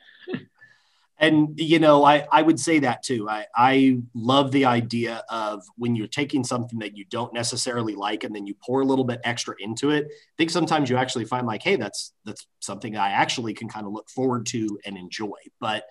And 1.18 1.58
you 1.58 1.78
know, 1.78 2.04
I 2.04 2.26
I 2.30 2.42
would 2.42 2.60
say 2.60 2.80
that 2.80 3.02
too. 3.02 3.28
I 3.28 3.46
I 3.54 3.98
love 4.14 4.52
the 4.52 4.66
idea 4.66 5.24
of 5.30 5.62
when 5.76 5.96
you're 5.96 6.06
taking 6.08 6.44
something 6.44 6.78
that 6.80 6.96
you 6.96 7.04
don't 7.06 7.32
necessarily 7.32 7.94
like 7.94 8.24
and 8.24 8.34
then 8.34 8.46
you 8.46 8.54
pour 8.54 8.82
a 8.82 8.84
little 8.84 9.04
bit 9.04 9.20
extra 9.24 9.54
into 9.58 9.90
it. 9.90 10.06
I 10.06 10.34
think 10.36 10.50
sometimes 10.50 10.90
you 10.90 10.96
actually 10.96 11.24
find 11.24 11.46
like, 11.46 11.62
hey, 11.62 11.76
that's 11.76 12.12
that's 12.24 12.46
something 12.60 12.96
I 12.96 13.10
actually 13.10 13.54
can 13.54 13.68
kind 13.68 13.86
of 13.86 13.92
look 13.92 14.10
forward 14.10 14.46
to 14.46 14.78
and 14.84 14.98
enjoy. 14.98 15.38
But 15.58 15.84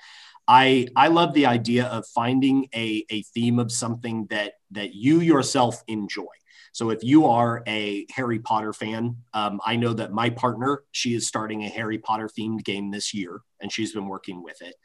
I 0.48 0.88
I 0.96 1.08
love 1.08 1.34
the 1.34 1.48
idea 1.48 1.86
of 1.86 2.06
finding 2.08 2.68
a 2.76 3.06
a 3.10 3.24
theme 3.24 3.58
of 3.58 3.72
something 3.72 4.28
that 4.30 4.54
that 4.72 4.94
you 4.94 5.22
yourself 5.22 5.84
enjoy. 5.88 6.26
So 6.72 6.90
if 6.90 7.04
you 7.06 7.26
are 7.28 7.64
a 7.68 8.06
Harry 8.14 8.40
Potter 8.40 8.74
fan, 8.74 9.16
um, 9.34 9.62
I 9.66 9.78
know 9.78 9.94
that 9.94 10.12
my 10.12 10.30
partner, 10.30 10.84
she 10.92 11.14
is 11.14 11.26
starting 11.26 11.64
a 11.64 11.70
Harry 11.70 11.98
Potter 11.98 12.30
themed 12.38 12.66
game 12.66 12.92
this 12.92 13.14
year, 13.14 13.40
and 13.62 13.72
she's 13.72 13.94
been 13.94 14.08
working 14.08 14.44
with 14.44 14.62
it. 14.62 14.76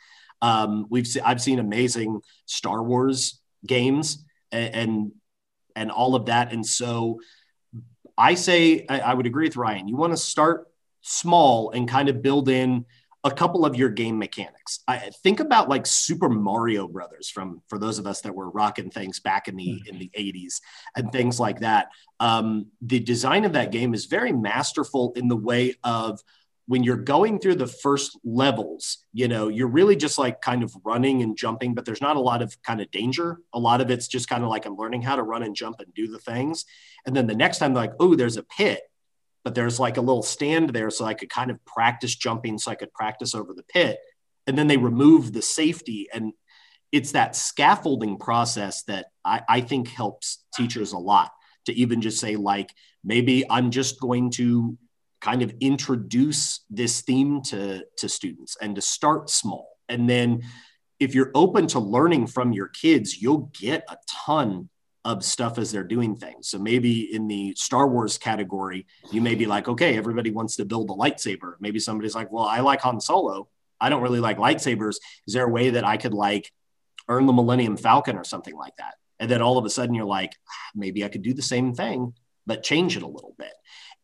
Um, 0.42 0.87
we've 0.90 1.07
se- 1.07 1.20
I've 1.20 1.40
seen 1.40 1.59
amazing 1.59 2.20
Star 2.46 2.83
Wars 2.83 3.40
games 3.66 4.24
and, 4.53 4.74
and 4.74 5.12
and 5.76 5.90
all 5.90 6.14
of 6.14 6.26
that, 6.26 6.53
and 6.53 6.66
so 6.66 7.20
I 8.16 8.35
say 8.35 8.87
I, 8.88 9.00
I 9.00 9.14
would 9.14 9.26
agree 9.26 9.46
with 9.46 9.57
Ryan. 9.57 9.88
You 9.88 9.96
want 9.96 10.12
to 10.12 10.16
start 10.16 10.68
small 11.03 11.70
and 11.70 11.88
kind 11.88 12.09
of 12.09 12.22
build 12.22 12.48
in 12.48 12.85
a 13.22 13.31
couple 13.31 13.66
of 13.66 13.76
your 13.76 13.90
game 13.90 14.18
mechanics. 14.18 14.81
I 14.88 15.11
think 15.22 15.40
about 15.40 15.68
like 15.68 15.87
Super 15.87 16.29
Mario 16.29 16.88
Brothers 16.88 17.29
from 17.29 17.61
for 17.68 17.79
those 17.79 17.98
of 17.98 18.07
us 18.07 18.22
that 18.22 18.35
were 18.35 18.50
rocking 18.50 18.90
things 18.90 19.20
back 19.20 19.46
in 19.46 19.57
the 19.57 19.83
in 19.87 19.98
the 19.98 20.11
80s 20.16 20.61
and 20.96 21.12
things 21.12 21.38
like 21.38 21.61
that. 21.61 21.88
Um, 22.18 22.66
the 22.81 23.00
design 23.00 23.44
of 23.44 23.53
that 23.53 23.72
game 23.72 23.92
is 23.92 24.07
very 24.07 24.33
masterful 24.33 25.12
in 25.16 25.29
the 25.29 25.37
way 25.37 25.74
of 25.85 26.20
when 26.70 26.85
you're 26.85 26.96
going 26.96 27.40
through 27.40 27.56
the 27.56 27.66
first 27.66 28.16
levels, 28.22 28.98
you 29.12 29.26
know, 29.26 29.48
you're 29.48 29.66
really 29.66 29.96
just 29.96 30.18
like 30.18 30.40
kind 30.40 30.62
of 30.62 30.72
running 30.85 31.20
and 31.20 31.37
jumping, 31.37 31.74
but 31.74 31.85
there's 31.85 32.00
not 32.00 32.14
a 32.14 32.20
lot 32.20 32.42
of 32.42 32.56
kind 32.62 32.80
of 32.80 32.88
danger. 32.92 33.38
A 33.52 33.59
lot 33.59 33.80
of 33.80 33.90
it's 33.90 34.06
just 34.06 34.28
kind 34.28 34.44
of 34.44 34.50
like 34.50 34.66
I'm 34.66 34.76
learning 34.76 35.02
how 35.02 35.16
to 35.16 35.24
run 35.24 35.42
and 35.42 35.56
jump 35.56 35.80
and 35.80 35.92
do 35.94 36.06
the 36.06 36.20
things. 36.20 36.64
And 37.04 37.16
then 37.16 37.26
the 37.26 37.35
next 37.35 37.59
time, 37.59 37.74
like, 37.74 37.94
oh, 37.98 38.14
there's 38.14 38.37
a 38.37 38.44
pit 38.44 38.83
but 39.44 39.54
there's 39.54 39.80
like 39.80 39.96
a 39.96 40.02
little 40.02 40.22
stand 40.22 40.70
there 40.70 40.90
so 40.90 41.04
I 41.04 41.14
could 41.14 41.30
kind 41.30 41.50
of 41.50 41.64
practice 41.64 42.14
jumping 42.14 42.59
so 42.59 42.70
I 42.70 42.74
could 42.74 42.92
practice 42.92 43.35
over 43.35 43.54
the 43.54 43.62
pit. 43.62 43.98
And 44.46 44.56
then 44.56 44.66
they 44.66 44.76
remove 44.76 45.33
the 45.33 45.42
safety. 45.42 46.09
And 46.12 46.33
it's 46.92 47.12
that 47.12 47.37
scaffolding 47.37 48.18
process 48.18 48.83
that 48.85 49.06
I, 49.24 49.42
I 49.48 49.61
think 49.61 49.88
helps 49.88 50.44
teachers 50.54 50.92
a 50.92 50.98
lot 50.98 51.33
to 51.66 51.72
even 51.72 52.02
just 52.02 52.20
say, 52.20 52.37
like, 52.37 52.74
maybe 53.04 53.48
I'm 53.48 53.70
just 53.70 54.00
going 54.00 54.30
to 54.33 54.76
kind 55.20 55.42
of 55.42 55.52
introduce 55.61 56.61
this 56.70 57.02
theme 57.02 57.42
to, 57.42 57.85
to 57.98 58.09
students 58.09 58.56
and 58.61 58.74
to 58.74 58.80
start 58.80 59.30
small. 59.30 59.76
And 59.88 60.09
then 60.09 60.42
if 60.98 61.14
you're 61.14 61.30
open 61.35 61.66
to 61.68 61.78
learning 61.78 62.26
from 62.26 62.52
your 62.52 62.68
kids, 62.68 63.20
you'll 63.20 63.50
get 63.59 63.85
a 63.88 63.96
ton 64.09 64.68
of 65.04 65.24
stuff 65.24 65.59
as 65.59 65.72
they're 65.72 65.83
doing 65.83 66.14
things. 66.14 66.48
So 66.48 66.59
maybe 66.59 67.14
in 67.14 67.26
the 67.26 67.54
Star 67.56 67.88
Wars 67.88 68.18
category, 68.18 68.87
you 69.11 69.20
may 69.20 69.35
be 69.35 69.46
like, 69.46 69.66
okay, 69.66 69.96
everybody 69.96 70.30
wants 70.30 70.56
to 70.56 70.64
build 70.64 70.90
a 70.90 70.94
lightsaber. 70.94 71.54
Maybe 71.59 71.78
somebody's 71.78 72.14
like, 72.14 72.30
well, 72.30 72.44
I 72.44 72.61
like 72.61 72.83
Han 72.83 73.00
Solo. 73.00 73.48
I 73.80 73.88
don't 73.88 74.02
really 74.02 74.20
like 74.20 74.37
lightsabers. 74.37 74.96
Is 75.26 75.35
there 75.35 75.46
a 75.46 75.50
way 75.50 75.70
that 75.70 75.85
I 75.85 75.96
could 75.96 76.12
like 76.12 76.52
earn 77.09 77.24
the 77.24 77.33
Millennium 77.33 77.78
Falcon 77.78 78.16
or 78.16 78.24
something 78.24 78.54
like 78.54 78.76
that? 78.76 78.94
And 79.18 79.30
then 79.30 79.40
all 79.40 79.56
of 79.56 79.64
a 79.64 79.70
sudden 79.70 79.94
you're 79.94 80.04
like, 80.04 80.33
ah, 80.48 80.70
maybe 80.74 81.02
I 81.02 81.09
could 81.09 81.22
do 81.22 81.33
the 81.33 81.42
same 81.42 81.74
thing, 81.74 82.12
but 82.46 82.62
change 82.62 82.96
it 82.96 83.02
a 83.02 83.09
little 83.09 83.35
bit. 83.38 83.52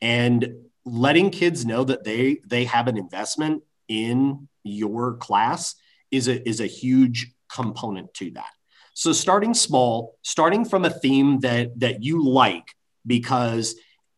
And 0.00 0.65
letting 0.87 1.31
kids 1.31 1.66
know 1.66 1.85
that 1.85 2.05
they 2.05 2.40
they 2.46 2.64
have 2.64 2.87
an 2.87 2.96
investment 2.96 3.62
in 3.88 4.49
your 4.62 5.14
class 5.14 5.75
is 6.11 6.29
a 6.29 6.49
is 6.49 6.61
a 6.61 6.66
huge 6.66 7.33
component 7.53 8.14
to 8.14 8.31
that. 8.31 8.51
So 8.94 9.12
starting 9.12 9.53
small, 9.53 10.16
starting 10.22 10.64
from 10.64 10.85
a 10.85 10.90
theme 10.90 11.40
that 11.40 11.79
that 11.81 12.03
you 12.03 12.25
like, 12.25 12.75
because 13.07 13.75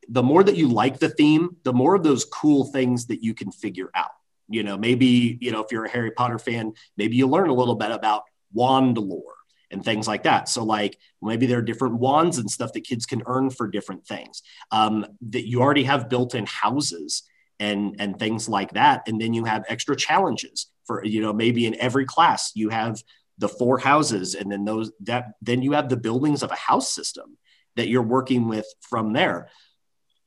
the 0.09 0.23
more 0.23 0.45
that 0.45 0.57
you 0.57 0.69
like 0.69 0.99
the 0.99 1.09
theme, 1.09 1.57
the 1.65 1.73
more 1.73 1.95
of 1.95 2.03
those 2.03 2.25
cool 2.25 2.65
things 2.65 3.07
that 3.07 3.23
you 3.23 3.35
can 3.35 3.51
figure 3.51 3.91
out. 3.95 4.11
You 4.51 4.63
know, 4.63 4.79
maybe, 4.79 5.37
you 5.41 5.53
know, 5.53 5.63
if 5.63 5.73
you're 5.73 5.85
a 5.85 5.91
Harry 5.91 6.11
Potter 6.11 6.39
fan, 6.39 6.73
maybe 6.97 7.17
you 7.17 7.27
learn 7.27 7.51
a 7.51 7.55
little 7.55 7.75
bit 7.75 7.91
about 7.91 8.23
wand 8.53 8.97
lore 8.97 9.38
and 9.71 9.85
things 9.85 10.09
like 10.09 10.23
that. 10.23 10.49
So, 10.49 10.65
like 10.65 10.99
maybe 11.23 11.47
there 11.47 11.59
are 11.59 11.63
different 11.63 11.97
wands 11.97 12.39
and 12.39 12.51
stuff 12.51 12.73
that 12.73 12.85
kids 12.85 13.07
can 13.07 13.23
earn 13.27 13.51
for 13.51 13.69
different 13.69 14.07
things. 14.07 14.43
Um, 14.71 15.07
that 15.31 15.47
you 15.47 15.61
already 15.61 15.85
have 15.85 16.09
built-in 16.09 16.47
houses 16.47 17.23
and 17.61 17.97
and 17.99 18.19
things 18.19 18.49
like 18.49 18.73
that, 18.73 19.07
and 19.07 19.21
then 19.21 19.35
you 19.35 19.45
have 19.45 19.65
extra 19.69 19.97
challenges 19.97 20.67
for 20.89 21.05
you 21.05 21.21
know 21.21 21.33
maybe 21.33 21.67
in 21.67 21.77
every 21.81 22.07
class 22.07 22.53
you 22.55 22.71
have 22.71 23.01
the 23.37 23.49
four 23.49 23.79
houses 23.79 24.35
and 24.35 24.51
then 24.51 24.65
those 24.65 24.91
that 25.01 25.35
then 25.41 25.63
you 25.63 25.73
have 25.73 25.89
the 25.89 25.97
buildings 25.97 26.43
of 26.43 26.51
a 26.51 26.57
house 26.57 26.93
system 26.93 27.39
that 27.77 27.89
you're 27.89 28.03
working 28.03 28.49
with 28.49 28.67
from 28.81 29.13
there 29.13 29.49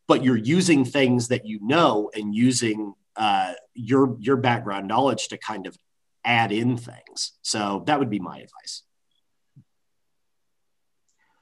but 0.07 0.23
you're 0.23 0.37
using 0.37 0.85
things 0.85 1.27
that 1.27 1.45
you 1.45 1.59
know 1.61 2.09
and 2.13 2.33
using 2.33 2.93
uh, 3.17 3.53
your 3.73 4.15
your 4.19 4.37
background 4.37 4.87
knowledge 4.87 5.27
to 5.27 5.37
kind 5.37 5.67
of 5.67 5.75
add 6.23 6.51
in 6.51 6.77
things 6.77 7.33
so 7.41 7.83
that 7.87 7.99
would 7.99 8.09
be 8.09 8.19
my 8.19 8.37
advice 8.37 8.83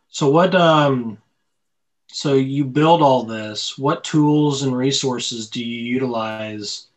so 0.09 0.29
what 0.29 0.53
um 0.55 1.17
so 2.11 2.33
you 2.33 2.65
build 2.65 3.01
all 3.01 3.23
this 3.23 3.77
what 3.77 4.03
tools 4.03 4.63
and 4.63 4.75
resources 4.75 5.49
do 5.49 5.63
you 5.63 5.93
utilize 5.93 6.87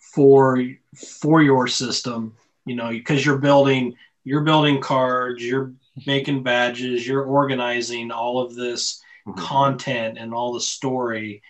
for 0.00 0.62
for 0.96 1.42
your 1.42 1.66
system 1.68 2.34
you 2.64 2.74
know 2.74 2.90
because 2.90 3.24
you're 3.24 3.38
building 3.38 3.96
you're 4.24 4.42
building 4.42 4.80
cards 4.80 5.44
you're 5.44 5.72
making 6.06 6.42
badges 6.42 7.06
you're 7.06 7.24
organizing 7.24 8.10
all 8.10 8.40
of 8.40 8.54
this 8.54 9.00
mm-hmm. 9.26 9.38
content 9.40 10.18
and 10.18 10.34
all 10.34 10.52
the 10.52 10.60
story 10.60 11.40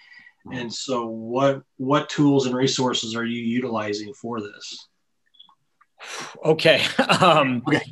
mm-hmm. 0.47 0.59
and 0.59 0.73
so 0.73 1.07
what 1.07 1.63
what 1.79 2.11
tools 2.11 2.47
and 2.47 2.55
resources 2.55 3.17
are 3.17 3.25
you 3.25 3.41
utilizing 3.41 4.13
for 4.13 4.41
this 4.41 4.89
okay 6.45 6.83
um 7.21 7.63
okay 7.67 7.83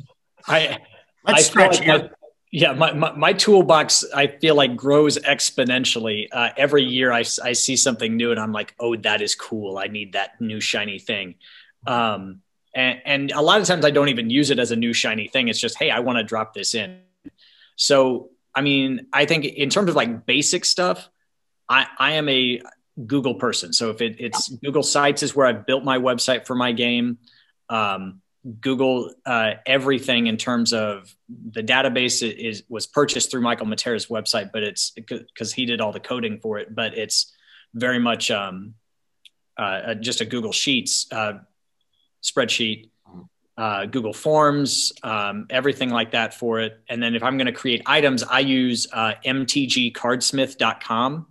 i 0.47 0.77
let's 1.25 1.39
I 1.39 1.41
stretch 1.41 1.79
like 1.79 1.87
my, 2.03 2.09
yeah 2.51 2.71
my, 2.73 2.93
my, 2.93 3.11
my, 3.13 3.33
toolbox 3.33 4.05
i 4.15 4.27
feel 4.27 4.55
like 4.55 4.75
grows 4.75 5.17
exponentially 5.19 6.27
uh, 6.31 6.49
every 6.57 6.83
year 6.83 7.11
I, 7.11 7.23
I 7.43 7.53
see 7.53 7.75
something 7.75 8.15
new 8.15 8.31
and 8.31 8.39
i'm 8.39 8.53
like 8.53 8.73
oh 8.79 8.95
that 8.97 9.21
is 9.21 9.35
cool 9.35 9.77
i 9.77 9.87
need 9.87 10.13
that 10.13 10.39
new 10.39 10.59
shiny 10.59 10.99
thing 10.99 11.35
um 11.85 12.41
And, 12.77 13.01
and 13.05 13.31
a 13.31 13.41
lot 13.41 13.59
of 13.59 13.65
times 13.65 13.83
I 13.85 13.89
don't 13.89 14.09
even 14.09 14.29
use 14.29 14.51
it 14.51 14.59
as 14.59 14.69
a 14.69 14.75
new 14.75 14.93
shiny 14.93 15.27
thing. 15.27 15.47
It's 15.47 15.59
just, 15.59 15.79
hey, 15.79 15.89
I 15.89 15.99
want 16.01 16.19
to 16.19 16.23
drop 16.23 16.53
this 16.53 16.75
in. 16.75 16.99
So, 17.75 18.29
I 18.53 18.61
mean, 18.61 19.07
I 19.11 19.25
think 19.25 19.45
in 19.45 19.69
terms 19.69 19.89
of 19.89 19.95
like 19.95 20.27
basic 20.27 20.63
stuff, 20.63 21.09
I, 21.67 21.87
I 21.97 22.11
am 22.13 22.29
a 22.29 22.61
Google 23.03 23.33
person. 23.33 23.73
So 23.73 23.89
if 23.89 24.01
it, 24.01 24.17
it's 24.19 24.49
Google 24.63 24.83
Sites 24.83 25.23
is 25.23 25.35
where 25.35 25.47
I've 25.47 25.65
built 25.65 25.83
my 25.83 25.97
website 25.97 26.45
for 26.45 26.53
my 26.53 26.71
game. 26.71 27.17
Um, 27.67 28.21
Google 28.61 29.13
uh, 29.25 29.53
everything 29.65 30.27
in 30.27 30.37
terms 30.37 30.71
of 30.73 31.13
the 31.27 31.63
database 31.63 32.25
is, 32.27 32.63
was 32.69 32.87
purchased 32.87 33.31
through 33.31 33.41
Michael 33.41 33.65
Matera's 33.65 34.05
website, 34.07 34.51
but 34.53 34.63
it's 34.63 34.91
because 34.91 35.51
he 35.53 35.65
did 35.65 35.81
all 35.81 35.91
the 35.91 35.99
coding 35.99 36.39
for 36.39 36.57
it. 36.57 36.73
But 36.73 36.97
it's 36.97 37.33
very 37.73 37.99
much 37.99 38.31
um, 38.31 38.75
uh, 39.57 39.95
just 39.95 40.21
a 40.21 40.25
Google 40.25 40.53
Sheets 40.53 41.07
uh, 41.11 41.33
spreadsheet, 42.23 42.89
uh, 43.57 43.87
Google 43.87 44.13
Forms, 44.13 44.93
um, 45.03 45.47
everything 45.49 45.89
like 45.89 46.11
that 46.11 46.33
for 46.33 46.59
it. 46.59 46.79
And 46.89 47.03
then 47.03 47.15
if 47.15 47.23
I'm 47.23 47.37
going 47.37 47.47
to 47.47 47.53
create 47.53 47.81
items, 47.85 48.23
I 48.23 48.39
use 48.39 48.87
uh, 48.93 49.15
mtgcardsmith.com. 49.25 51.27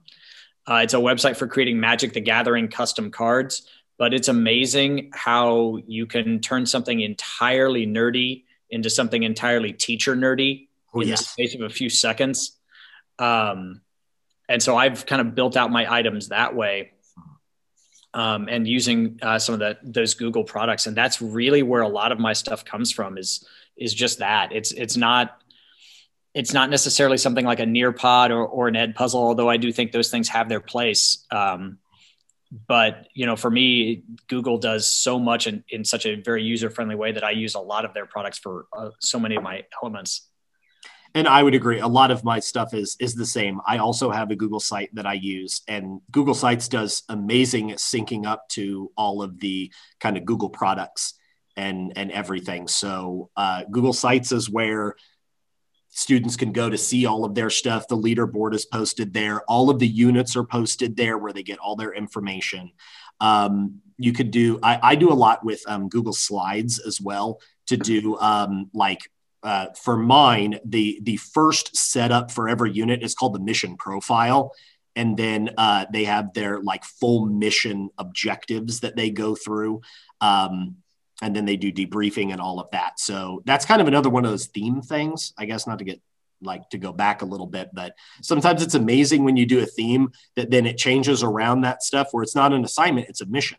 Uh, 0.68 0.80
it's 0.82 0.94
a 0.94 0.98
website 0.98 1.36
for 1.36 1.46
creating 1.46 1.78
Magic 1.78 2.12
the 2.12 2.20
Gathering 2.20 2.66
custom 2.68 3.12
cards 3.12 3.68
but 3.98 4.12
it's 4.12 4.28
amazing 4.28 5.10
how 5.14 5.78
you 5.86 6.06
can 6.06 6.40
turn 6.40 6.66
something 6.66 7.00
entirely 7.00 7.86
nerdy 7.86 8.44
into 8.70 8.90
something 8.90 9.22
entirely 9.22 9.72
teacher 9.72 10.14
nerdy 10.14 10.68
oh, 10.94 11.00
in 11.00 11.08
yes. 11.08 11.20
the 11.20 11.24
space 11.24 11.54
of 11.54 11.62
a 11.62 11.68
few 11.68 11.88
seconds. 11.88 12.58
Um, 13.18 13.80
and 14.48 14.62
so 14.62 14.76
I've 14.76 15.06
kind 15.06 15.20
of 15.20 15.34
built 15.34 15.56
out 15.56 15.70
my 15.70 15.92
items 15.92 16.28
that 16.28 16.54
way. 16.54 16.92
Um, 18.14 18.48
and 18.48 18.66
using 18.66 19.18
uh, 19.20 19.38
some 19.38 19.52
of 19.52 19.58
the 19.58 19.76
those 19.82 20.14
Google 20.14 20.42
products, 20.42 20.86
and 20.86 20.96
that's 20.96 21.20
really 21.20 21.62
where 21.62 21.82
a 21.82 21.88
lot 21.88 22.12
of 22.12 22.18
my 22.18 22.32
stuff 22.32 22.64
comes 22.64 22.90
from. 22.90 23.18
Is 23.18 23.46
is 23.76 23.92
just 23.92 24.20
that 24.20 24.52
it's 24.52 24.72
it's 24.72 24.96
not 24.96 25.38
it's 26.32 26.54
not 26.54 26.70
necessarily 26.70 27.18
something 27.18 27.44
like 27.44 27.60
a 27.60 27.64
Nearpod 27.64 28.30
or, 28.30 28.46
or 28.46 28.68
an 28.68 28.74
Edpuzzle, 28.74 29.14
although 29.14 29.50
I 29.50 29.58
do 29.58 29.70
think 29.70 29.92
those 29.92 30.10
things 30.10 30.28
have 30.28 30.48
their 30.48 30.60
place. 30.60 31.26
Um, 31.30 31.78
but 32.68 33.08
you 33.14 33.26
know 33.26 33.36
for 33.36 33.50
me 33.50 34.02
google 34.28 34.58
does 34.58 34.90
so 34.90 35.18
much 35.18 35.46
in, 35.46 35.64
in 35.68 35.84
such 35.84 36.06
a 36.06 36.16
very 36.16 36.42
user 36.42 36.70
friendly 36.70 36.94
way 36.94 37.12
that 37.12 37.24
i 37.24 37.30
use 37.30 37.54
a 37.54 37.60
lot 37.60 37.84
of 37.84 37.94
their 37.94 38.06
products 38.06 38.38
for 38.38 38.66
uh, 38.76 38.90
so 39.00 39.18
many 39.18 39.36
of 39.36 39.42
my 39.42 39.62
elements 39.82 40.28
and 41.14 41.26
i 41.26 41.42
would 41.42 41.54
agree 41.54 41.80
a 41.80 41.86
lot 41.86 42.10
of 42.10 42.24
my 42.24 42.38
stuff 42.38 42.74
is 42.74 42.96
is 43.00 43.14
the 43.14 43.26
same. 43.26 43.60
I 43.66 43.78
also 43.78 44.10
have 44.10 44.30
a 44.30 44.36
google 44.36 44.60
site 44.60 44.94
that 44.94 45.06
i 45.06 45.14
use 45.14 45.62
and 45.66 46.00
google 46.10 46.34
sites 46.34 46.68
does 46.68 47.02
amazing 47.08 47.70
syncing 47.70 48.26
up 48.26 48.48
to 48.50 48.90
all 48.96 49.22
of 49.22 49.40
the 49.40 49.72
kind 49.98 50.16
of 50.16 50.24
google 50.24 50.50
products 50.50 51.14
and 51.56 51.92
and 51.96 52.12
everything. 52.12 52.68
So 52.68 53.30
uh, 53.36 53.64
google 53.70 53.94
sites 53.94 54.30
is 54.30 54.50
where 54.50 54.94
students 55.96 56.36
can 56.36 56.52
go 56.52 56.68
to 56.68 56.76
see 56.76 57.06
all 57.06 57.24
of 57.24 57.34
their 57.34 57.48
stuff. 57.48 57.88
The 57.88 57.96
leaderboard 57.96 58.54
is 58.54 58.66
posted 58.66 59.14
there. 59.14 59.40
All 59.44 59.70
of 59.70 59.78
the 59.78 59.88
units 59.88 60.36
are 60.36 60.44
posted 60.44 60.94
there 60.94 61.16
where 61.16 61.32
they 61.32 61.42
get 61.42 61.58
all 61.58 61.74
their 61.74 61.94
information. 61.94 62.72
Um, 63.18 63.80
you 63.96 64.12
could 64.12 64.30
do, 64.30 64.58
I, 64.62 64.78
I, 64.82 64.94
do 64.94 65.10
a 65.10 65.14
lot 65.14 65.42
with 65.42 65.62
um, 65.66 65.88
Google 65.88 66.12
Slides 66.12 66.78
as 66.78 67.00
well 67.00 67.40
to 67.68 67.78
do 67.78 68.18
um, 68.18 68.70
like 68.74 69.10
uh, 69.42 69.68
for 69.82 69.96
mine, 69.96 70.60
the, 70.66 71.00
the 71.02 71.16
first 71.16 71.74
setup 71.74 72.30
for 72.30 72.46
every 72.46 72.72
unit 72.72 73.02
is 73.02 73.14
called 73.14 73.34
the 73.34 73.40
mission 73.40 73.78
profile. 73.78 74.52
And 74.96 75.16
then 75.16 75.50
uh, 75.56 75.86
they 75.90 76.04
have 76.04 76.34
their 76.34 76.60
like 76.60 76.84
full 76.84 77.24
mission 77.24 77.88
objectives 77.96 78.80
that 78.80 78.96
they 78.96 79.08
go 79.08 79.34
through. 79.34 79.80
Um, 80.20 80.76
and 81.22 81.34
then 81.34 81.44
they 81.44 81.56
do 81.56 81.72
debriefing 81.72 82.32
and 82.32 82.40
all 82.40 82.60
of 82.60 82.70
that. 82.72 83.00
So 83.00 83.42
that's 83.46 83.64
kind 83.64 83.80
of 83.80 83.88
another 83.88 84.10
one 84.10 84.24
of 84.24 84.30
those 84.30 84.46
theme 84.46 84.82
things, 84.82 85.32
I 85.38 85.46
guess, 85.46 85.66
not 85.66 85.78
to 85.78 85.84
get 85.84 86.00
like 86.42 86.68
to 86.70 86.78
go 86.78 86.92
back 86.92 87.22
a 87.22 87.26
little 87.26 87.46
bit, 87.46 87.70
but 87.72 87.94
sometimes 88.22 88.62
it's 88.62 88.74
amazing 88.74 89.24
when 89.24 89.36
you 89.36 89.46
do 89.46 89.60
a 89.60 89.66
theme 89.66 90.10
that 90.34 90.50
then 90.50 90.66
it 90.66 90.76
changes 90.76 91.22
around 91.22 91.62
that 91.62 91.82
stuff 91.82 92.08
where 92.10 92.22
it's 92.22 92.34
not 92.34 92.52
an 92.52 92.64
assignment, 92.64 93.08
it's 93.08 93.22
a 93.22 93.26
mission. 93.26 93.58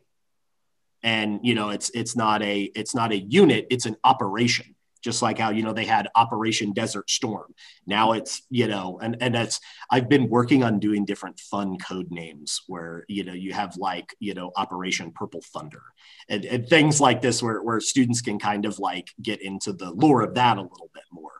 And 1.02 1.40
you 1.44 1.56
know, 1.56 1.70
it's 1.70 1.90
it's 1.92 2.16
not 2.16 2.42
a 2.44 2.64
it's 2.76 2.94
not 2.94 3.12
a 3.12 3.18
unit, 3.18 3.68
it's 3.70 3.86
an 3.86 3.96
operation 4.04 4.76
just 5.08 5.22
like 5.22 5.40
how 5.40 5.52
you 5.52 5.64
know 5.64 5.72
they 5.72 5.86
had 5.86 6.10
operation 6.16 6.74
desert 6.74 7.10
storm. 7.10 7.56
Now 7.86 8.12
it's 8.12 8.42
you 8.50 8.68
know 8.68 9.00
and 9.02 9.16
and 9.22 9.34
that's 9.34 9.62
i've 9.90 10.10
been 10.10 10.28
working 10.28 10.66
on 10.66 10.80
doing 10.80 11.06
different 11.06 11.40
fun 11.40 11.78
code 11.78 12.12
names 12.12 12.62
where 12.68 13.06
you 13.08 13.24
know 13.24 13.32
you 13.32 13.54
have 13.54 13.78
like 13.78 14.14
you 14.20 14.34
know 14.34 14.52
operation 14.58 15.14
purple 15.14 15.42
thunder 15.54 15.84
and, 16.28 16.44
and 16.44 16.68
things 16.68 17.00
like 17.00 17.22
this 17.22 17.42
where, 17.42 17.64
where 17.64 17.80
students 17.80 18.20
can 18.22 18.38
kind 18.38 18.66
of 18.66 18.80
like 18.80 19.08
get 19.22 19.42
into 19.42 19.72
the 19.72 19.92
lore 19.92 20.24
of 20.24 20.34
that 20.34 20.58
a 20.58 20.62
little 20.62 20.92
bit 20.94 21.04
more. 21.10 21.32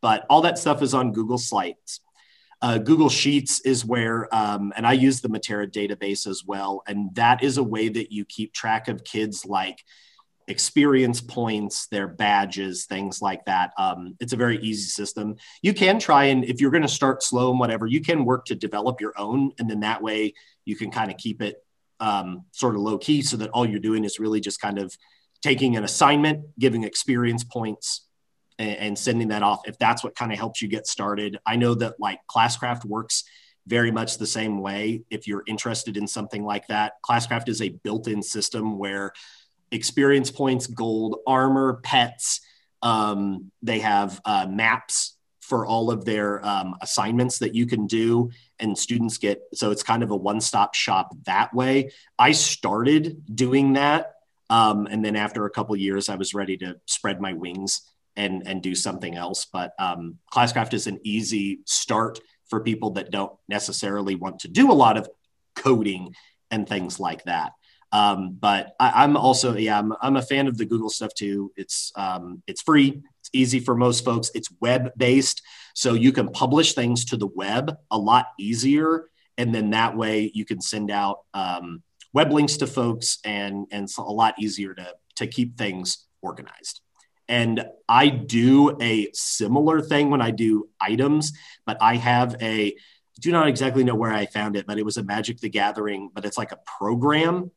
But 0.00 0.24
all 0.30 0.42
that 0.42 0.58
stuff 0.58 0.82
is 0.82 0.94
on 0.94 1.12
google 1.12 1.38
slides. 1.38 2.00
Uh, 2.62 2.78
Google 2.78 3.10
Sheets 3.10 3.60
is 3.60 3.84
where, 3.84 4.34
um, 4.34 4.72
and 4.76 4.86
I 4.86 4.94
use 4.94 5.20
the 5.20 5.28
Matera 5.28 5.70
database 5.70 6.26
as 6.26 6.42
well. 6.42 6.82
And 6.86 7.14
that 7.14 7.42
is 7.42 7.58
a 7.58 7.62
way 7.62 7.90
that 7.90 8.10
you 8.10 8.24
keep 8.24 8.54
track 8.54 8.88
of 8.88 9.04
kids 9.04 9.44
like 9.44 9.84
experience 10.48 11.20
points, 11.20 11.88
their 11.88 12.06
badges, 12.06 12.86
things 12.86 13.20
like 13.20 13.44
that. 13.46 13.72
Um, 13.78 14.16
it's 14.20 14.32
a 14.32 14.36
very 14.36 14.58
easy 14.58 14.88
system. 14.88 15.36
You 15.60 15.74
can 15.74 15.98
try 15.98 16.26
and 16.26 16.44
if 16.44 16.60
you're 16.60 16.70
going 16.70 16.82
to 16.82 16.88
start 16.88 17.22
slow 17.22 17.50
and 17.50 17.58
whatever, 17.58 17.86
you 17.86 18.00
can 18.00 18.24
work 18.24 18.44
to 18.46 18.54
develop 18.54 19.00
your 19.00 19.12
own, 19.16 19.52
and 19.58 19.68
then 19.68 19.80
that 19.80 20.02
way 20.02 20.34
you 20.64 20.76
can 20.76 20.90
kind 20.90 21.10
of 21.10 21.16
keep 21.16 21.42
it 21.42 21.56
um, 21.98 22.44
sort 22.52 22.74
of 22.74 22.80
low 22.80 22.98
key, 22.98 23.22
so 23.22 23.36
that 23.38 23.50
all 23.50 23.66
you're 23.66 23.80
doing 23.80 24.04
is 24.04 24.20
really 24.20 24.40
just 24.40 24.60
kind 24.60 24.78
of 24.78 24.96
taking 25.42 25.76
an 25.76 25.84
assignment, 25.84 26.46
giving 26.58 26.84
experience 26.84 27.44
points, 27.44 28.06
and, 28.58 28.76
and 28.76 28.98
sending 28.98 29.28
that 29.28 29.42
off. 29.42 29.62
If 29.66 29.78
that's 29.78 30.04
what 30.04 30.14
kind 30.14 30.32
of 30.32 30.38
helps 30.38 30.62
you 30.62 30.68
get 30.68 30.86
started, 30.86 31.38
I 31.44 31.56
know 31.56 31.74
that 31.74 31.94
like 31.98 32.20
Classcraft 32.30 32.84
works 32.84 33.24
very 33.66 33.90
much 33.90 34.18
the 34.18 34.26
same 34.26 34.60
way. 34.60 35.02
If 35.10 35.26
you're 35.26 35.42
interested 35.46 35.96
in 35.96 36.06
something 36.06 36.44
like 36.44 36.68
that, 36.68 36.92
Classcraft 37.04 37.48
is 37.48 37.60
a 37.60 37.70
built-in 37.70 38.22
system 38.22 38.78
where 38.78 39.12
experience 39.70 40.30
points, 40.30 40.66
gold, 40.66 41.20
armor, 41.26 41.80
pets. 41.82 42.40
Um, 42.82 43.50
they 43.62 43.80
have 43.80 44.20
uh, 44.24 44.46
maps 44.48 45.16
for 45.40 45.64
all 45.64 45.90
of 45.90 46.04
their 46.04 46.44
um, 46.44 46.74
assignments 46.80 47.38
that 47.38 47.54
you 47.54 47.66
can 47.66 47.86
do, 47.86 48.30
and 48.58 48.76
students 48.76 49.18
get 49.18 49.42
so 49.54 49.70
it's 49.70 49.82
kind 49.82 50.02
of 50.02 50.10
a 50.10 50.16
one 50.16 50.40
stop 50.40 50.74
shop 50.74 51.14
that 51.24 51.54
way. 51.54 51.92
I 52.18 52.32
started 52.32 53.22
doing 53.34 53.74
that. 53.74 54.12
Um, 54.48 54.86
and 54.86 55.04
then 55.04 55.16
after 55.16 55.44
a 55.44 55.50
couple 55.50 55.74
years, 55.76 56.08
I 56.08 56.16
was 56.16 56.34
ready 56.34 56.56
to 56.58 56.76
spread 56.86 57.20
my 57.20 57.32
wings 57.32 57.82
and, 58.16 58.46
and 58.46 58.62
do 58.62 58.74
something 58.74 59.14
else. 59.16 59.44
But 59.44 59.72
um, 59.78 60.18
Classcraft 60.32 60.72
is 60.72 60.86
an 60.86 61.00
easy 61.02 61.60
start 61.64 62.20
for 62.48 62.60
people 62.60 62.90
that 62.92 63.10
don't 63.10 63.32
necessarily 63.48 64.14
want 64.14 64.40
to 64.40 64.48
do 64.48 64.70
a 64.70 64.74
lot 64.74 64.96
of 64.96 65.08
coding 65.56 66.14
and 66.50 66.68
things 66.68 67.00
like 67.00 67.24
that. 67.24 67.52
Um, 67.92 68.36
but 68.38 68.74
I, 68.80 69.04
am 69.04 69.16
also, 69.16 69.56
yeah, 69.56 69.78
I'm, 69.78 69.92
I'm 70.02 70.16
a 70.16 70.22
fan 70.22 70.48
of 70.48 70.58
the 70.58 70.66
Google 70.66 70.90
stuff 70.90 71.14
too. 71.14 71.52
It's 71.56 71.92
um, 71.96 72.42
it's 72.46 72.62
free. 72.62 73.02
It's 73.20 73.30
easy 73.32 73.60
for 73.60 73.74
most 73.74 74.04
folks. 74.04 74.30
It's 74.34 74.48
web 74.60 74.92
based, 74.96 75.42
so 75.74 75.94
you 75.94 76.12
can 76.12 76.28
publish 76.30 76.74
things 76.74 77.04
to 77.06 77.16
the 77.16 77.28
web 77.28 77.76
a 77.90 77.98
lot 77.98 78.26
easier, 78.38 79.08
and 79.38 79.54
then 79.54 79.70
that 79.70 79.96
way 79.96 80.30
you 80.34 80.44
can 80.44 80.60
send 80.60 80.90
out 80.90 81.20
um, 81.32 81.82
web 82.12 82.32
links 82.32 82.56
to 82.58 82.66
folks, 82.66 83.18
and 83.24 83.66
and 83.70 83.84
it's 83.84 83.98
a 83.98 84.02
lot 84.02 84.34
easier 84.38 84.74
to 84.74 84.94
to 85.16 85.26
keep 85.26 85.56
things 85.56 86.06
organized. 86.22 86.80
And 87.28 87.64
I 87.88 88.08
do 88.08 88.76
a 88.80 89.08
similar 89.12 89.80
thing 89.80 90.10
when 90.10 90.22
I 90.22 90.30
do 90.30 90.68
items, 90.80 91.32
but 91.64 91.76
I 91.80 91.96
have 91.96 92.36
a 92.40 92.74
do 93.20 93.32
not 93.32 93.48
exactly 93.48 93.82
know 93.82 93.94
where 93.94 94.12
I 94.12 94.26
found 94.26 94.56
it, 94.56 94.66
but 94.66 94.78
it 94.78 94.84
was 94.84 94.98
a 94.98 95.02
Magic 95.02 95.38
the 95.38 95.48
Gathering, 95.48 96.10
but 96.12 96.24
it's 96.24 96.36
like 96.36 96.52
a 96.52 96.58
program 96.78 97.50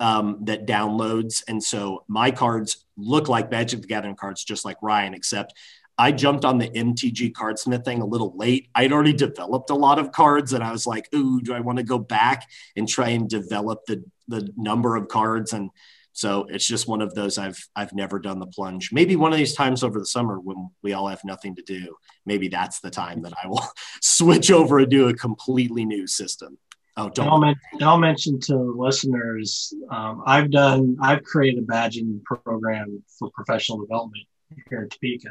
um, 0.00 0.38
that 0.42 0.66
downloads. 0.66 1.42
And 1.48 1.62
so 1.62 2.04
my 2.08 2.30
cards 2.30 2.84
look 2.96 3.28
like 3.28 3.50
Magic 3.50 3.80
the 3.80 3.86
Gathering 3.86 4.16
cards, 4.16 4.44
just 4.44 4.64
like 4.64 4.76
Ryan, 4.82 5.14
except 5.14 5.54
I 5.96 6.12
jumped 6.12 6.44
on 6.44 6.58
the 6.58 6.68
MTG 6.68 7.32
Cardsmith 7.32 7.84
thing 7.84 8.02
a 8.02 8.06
little 8.06 8.36
late. 8.36 8.68
I'd 8.74 8.92
already 8.92 9.12
developed 9.12 9.70
a 9.70 9.74
lot 9.74 9.98
of 9.98 10.10
cards, 10.10 10.52
and 10.52 10.64
I 10.64 10.72
was 10.72 10.86
like, 10.86 11.08
"Ooh, 11.14 11.40
do 11.40 11.54
I 11.54 11.60
want 11.60 11.78
to 11.78 11.84
go 11.84 11.98
back 11.98 12.48
and 12.76 12.88
try 12.88 13.10
and 13.10 13.28
develop 13.28 13.86
the 13.86 14.04
the 14.26 14.50
number 14.56 14.96
of 14.96 15.08
cards?" 15.08 15.52
And 15.52 15.70
so 16.12 16.46
it's 16.48 16.66
just 16.66 16.88
one 16.88 17.00
of 17.00 17.14
those 17.14 17.38
I've 17.38 17.68
I've 17.76 17.92
never 17.92 18.18
done 18.18 18.40
the 18.40 18.46
plunge. 18.46 18.92
Maybe 18.92 19.14
one 19.14 19.32
of 19.32 19.38
these 19.38 19.54
times 19.54 19.84
over 19.84 19.98
the 19.98 20.06
summer 20.06 20.40
when 20.40 20.70
we 20.82 20.94
all 20.94 21.08
have 21.08 21.24
nothing 21.24 21.54
to 21.56 21.62
do, 21.62 21.96
maybe 22.26 22.48
that's 22.48 22.80
the 22.80 22.90
time 22.90 23.22
that 23.22 23.34
I 23.42 23.46
will 23.46 23.66
switch 24.00 24.50
over 24.50 24.78
and 24.80 24.90
do 24.90 25.08
a 25.08 25.14
completely 25.14 25.84
new 25.84 26.06
system. 26.08 26.58
Oh, 26.96 27.08
don't. 27.08 27.28
I'll, 27.28 27.38
men- 27.38 27.60
I'll, 27.82 27.98
mention 27.98 28.38
to 28.40 28.56
listeners, 28.56 29.74
um, 29.90 30.22
I've 30.26 30.50
done, 30.50 30.96
I've 31.00 31.24
created 31.24 31.64
a 31.64 31.66
badging 31.66 32.22
program 32.22 33.02
for 33.18 33.30
professional 33.30 33.78
development 33.78 34.24
here 34.68 34.82
in 34.82 34.88
Topeka, 34.88 35.30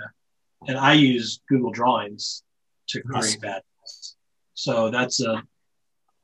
and 0.67 0.77
I 0.77 0.93
use 0.93 1.39
Google 1.47 1.71
Drawings 1.71 2.43
to 2.89 3.01
create 3.01 3.23
yes. 3.23 3.35
badges. 3.37 4.15
So 4.55 4.89
that's 4.89 5.21
a, 5.21 5.41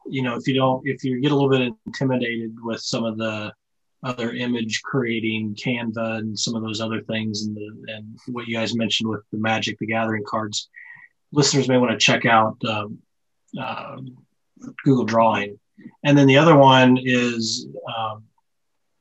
you 0.07 0.23
know, 0.23 0.35
if 0.35 0.45
you 0.45 0.55
don't, 0.55 0.85
if 0.85 1.05
you 1.05 1.21
get 1.21 1.31
a 1.31 1.35
little 1.35 1.49
bit 1.49 1.73
intimidated 1.85 2.55
with 2.61 2.81
some 2.81 3.05
of 3.05 3.17
the 3.17 3.53
other 4.03 4.33
image 4.33 4.81
creating 4.81 5.55
Canva 5.55 6.17
and 6.17 6.37
some 6.37 6.55
of 6.55 6.63
those 6.63 6.81
other 6.81 7.01
things, 7.01 7.43
and 7.43 7.55
the, 7.55 7.93
and 7.93 8.19
what 8.27 8.47
you 8.47 8.55
guys 8.55 8.75
mentioned 8.75 9.09
with 9.09 9.21
the 9.31 9.37
Magic 9.37 9.77
the 9.79 9.87
Gathering 9.87 10.23
cards. 10.25 10.69
Listeners 11.31 11.69
may 11.69 11.77
want 11.77 11.91
to 11.91 11.97
check 11.97 12.25
out 12.25 12.57
um, 12.67 12.99
uh, 13.59 13.97
Google 14.83 15.05
Drawing, 15.05 15.59
and 16.03 16.17
then 16.17 16.27
the 16.27 16.37
other 16.37 16.55
one 16.55 16.97
is 17.01 17.67
um, 17.97 18.23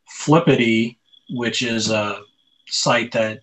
Flippity, 0.09 0.99
which 1.31 1.63
is 1.63 1.91
a 1.91 2.23
site 2.67 3.13
that 3.13 3.41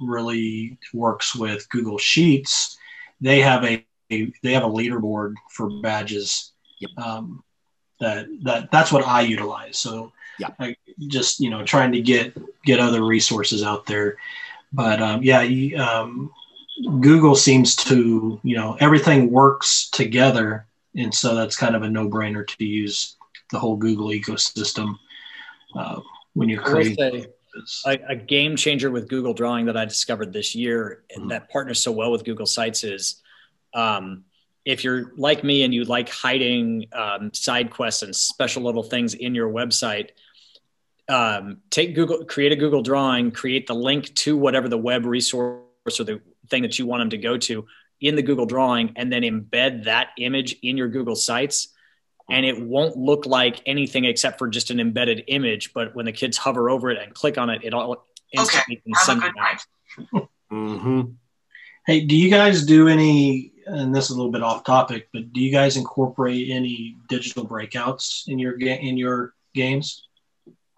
really 0.00 0.78
works 0.92 1.34
with 1.34 1.68
Google 1.68 1.98
Sheets. 1.98 2.76
They 3.20 3.40
have 3.40 3.64
a, 3.64 3.84
they 4.08 4.52
have 4.52 4.64
a 4.64 4.68
leaderboard 4.68 5.34
for 5.50 5.70
badges. 5.80 6.52
Yep. 6.80 6.90
Um, 6.98 7.44
that 8.00 8.26
that 8.42 8.70
that's 8.70 8.92
what 8.92 9.06
I 9.06 9.22
utilize. 9.22 9.78
So 9.78 10.12
yeah, 10.38 10.48
I 10.58 10.76
just 11.06 11.40
you 11.40 11.50
know 11.50 11.64
trying 11.64 11.92
to 11.92 12.00
get 12.00 12.36
get 12.64 12.80
other 12.80 13.04
resources 13.04 13.62
out 13.62 13.86
there. 13.86 14.16
But 14.72 15.00
um, 15.00 15.22
yeah, 15.22 15.42
you, 15.42 15.78
um, 15.78 16.32
Google 17.00 17.36
seems 17.36 17.76
to 17.76 18.40
you 18.42 18.56
know 18.56 18.76
everything 18.80 19.30
works 19.30 19.88
together, 19.90 20.66
and 20.96 21.12
so 21.14 21.34
that's 21.34 21.56
kind 21.56 21.74
of 21.74 21.82
a 21.82 21.88
no 21.88 22.08
brainer 22.08 22.46
to 22.46 22.64
use 22.64 23.16
the 23.50 23.58
whole 23.58 23.76
Google 23.76 24.08
ecosystem 24.08 24.94
uh, 25.76 26.00
when 26.34 26.48
you're 26.48 26.62
creating. 26.62 27.26
A, 27.86 27.98
a, 28.08 28.16
game 28.16 28.56
changer 28.56 28.90
with 28.90 29.08
Google 29.08 29.32
Drawing 29.32 29.66
that 29.66 29.76
I 29.76 29.84
discovered 29.84 30.32
this 30.32 30.56
year 30.56 31.04
mm-hmm. 31.16 31.28
that 31.28 31.48
partners 31.50 31.78
so 31.78 31.92
well 31.92 32.10
with 32.10 32.24
Google 32.24 32.46
Sites 32.46 32.82
is 32.82 33.22
um, 33.74 34.24
if 34.64 34.82
you're 34.82 35.12
like 35.16 35.44
me 35.44 35.62
and 35.62 35.72
you 35.72 35.84
like 35.84 36.08
hiding 36.08 36.86
um, 36.92 37.32
side 37.32 37.70
quests 37.70 38.02
and 38.02 38.14
special 38.14 38.62
little 38.64 38.82
things 38.82 39.14
in 39.14 39.36
your 39.36 39.48
website, 39.48 40.10
um, 41.08 41.58
take 41.70 41.94
Google, 41.94 42.24
create 42.24 42.50
a 42.50 42.56
Google 42.56 42.82
Drawing, 42.82 43.30
create 43.30 43.66
the 43.66 43.74
link 43.74 44.12
to 44.16 44.36
whatever 44.36 44.68
the 44.68 44.78
web 44.78 45.04
resource 45.04 45.60
or 46.00 46.04
the 46.04 46.20
thing 46.48 46.62
that 46.62 46.78
you 46.78 46.86
want 46.86 47.02
them 47.02 47.10
to 47.10 47.18
go 47.18 47.36
to 47.36 47.66
in 48.04 48.14
the 48.14 48.22
Google 48.22 48.46
Drawing, 48.46 48.92
and 48.96 49.12
then 49.12 49.22
embed 49.22 49.84
that 49.84 50.10
image 50.18 50.56
in 50.62 50.76
your 50.76 50.88
Google 50.88 51.16
Sites 51.16 51.68
and 52.30 52.46
it 52.46 52.60
won't 52.60 52.96
look 52.96 53.26
like 53.26 53.60
anything 53.66 54.04
except 54.04 54.38
for 54.38 54.48
just 54.48 54.70
an 54.70 54.80
embedded 54.80 55.24
image. 55.28 55.72
But 55.72 55.94
when 55.94 56.06
the 56.06 56.12
kids 56.12 56.36
hover 56.36 56.70
over 56.70 56.90
it 56.90 56.98
and 57.02 57.12
click 57.14 57.38
on 57.38 57.50
it, 57.50 57.62
it 57.64 57.74
all 57.74 58.06
instantly 58.32 58.76
okay. 58.76 58.82
can 58.82 58.94
send 59.04 59.22
it 59.24 59.32
out. 59.38 60.28
mm-hmm. 60.52 61.02
Hey, 61.86 62.00
do 62.00 62.16
you 62.16 62.30
guys 62.30 62.64
do 62.64 62.88
any? 62.88 63.52
And 63.66 63.94
this 63.94 64.04
is 64.04 64.10
a 64.10 64.16
little 64.16 64.32
bit 64.32 64.42
off 64.42 64.64
topic, 64.64 65.08
but 65.12 65.32
do 65.32 65.40
you 65.40 65.50
guys 65.50 65.76
incorporate 65.76 66.50
any 66.50 66.96
digital 67.08 67.46
breakouts 67.46 68.28
in 68.28 68.38
your 68.38 68.56
ga- 68.56 68.80
in 68.80 68.96
your 68.96 69.34
games? 69.54 70.06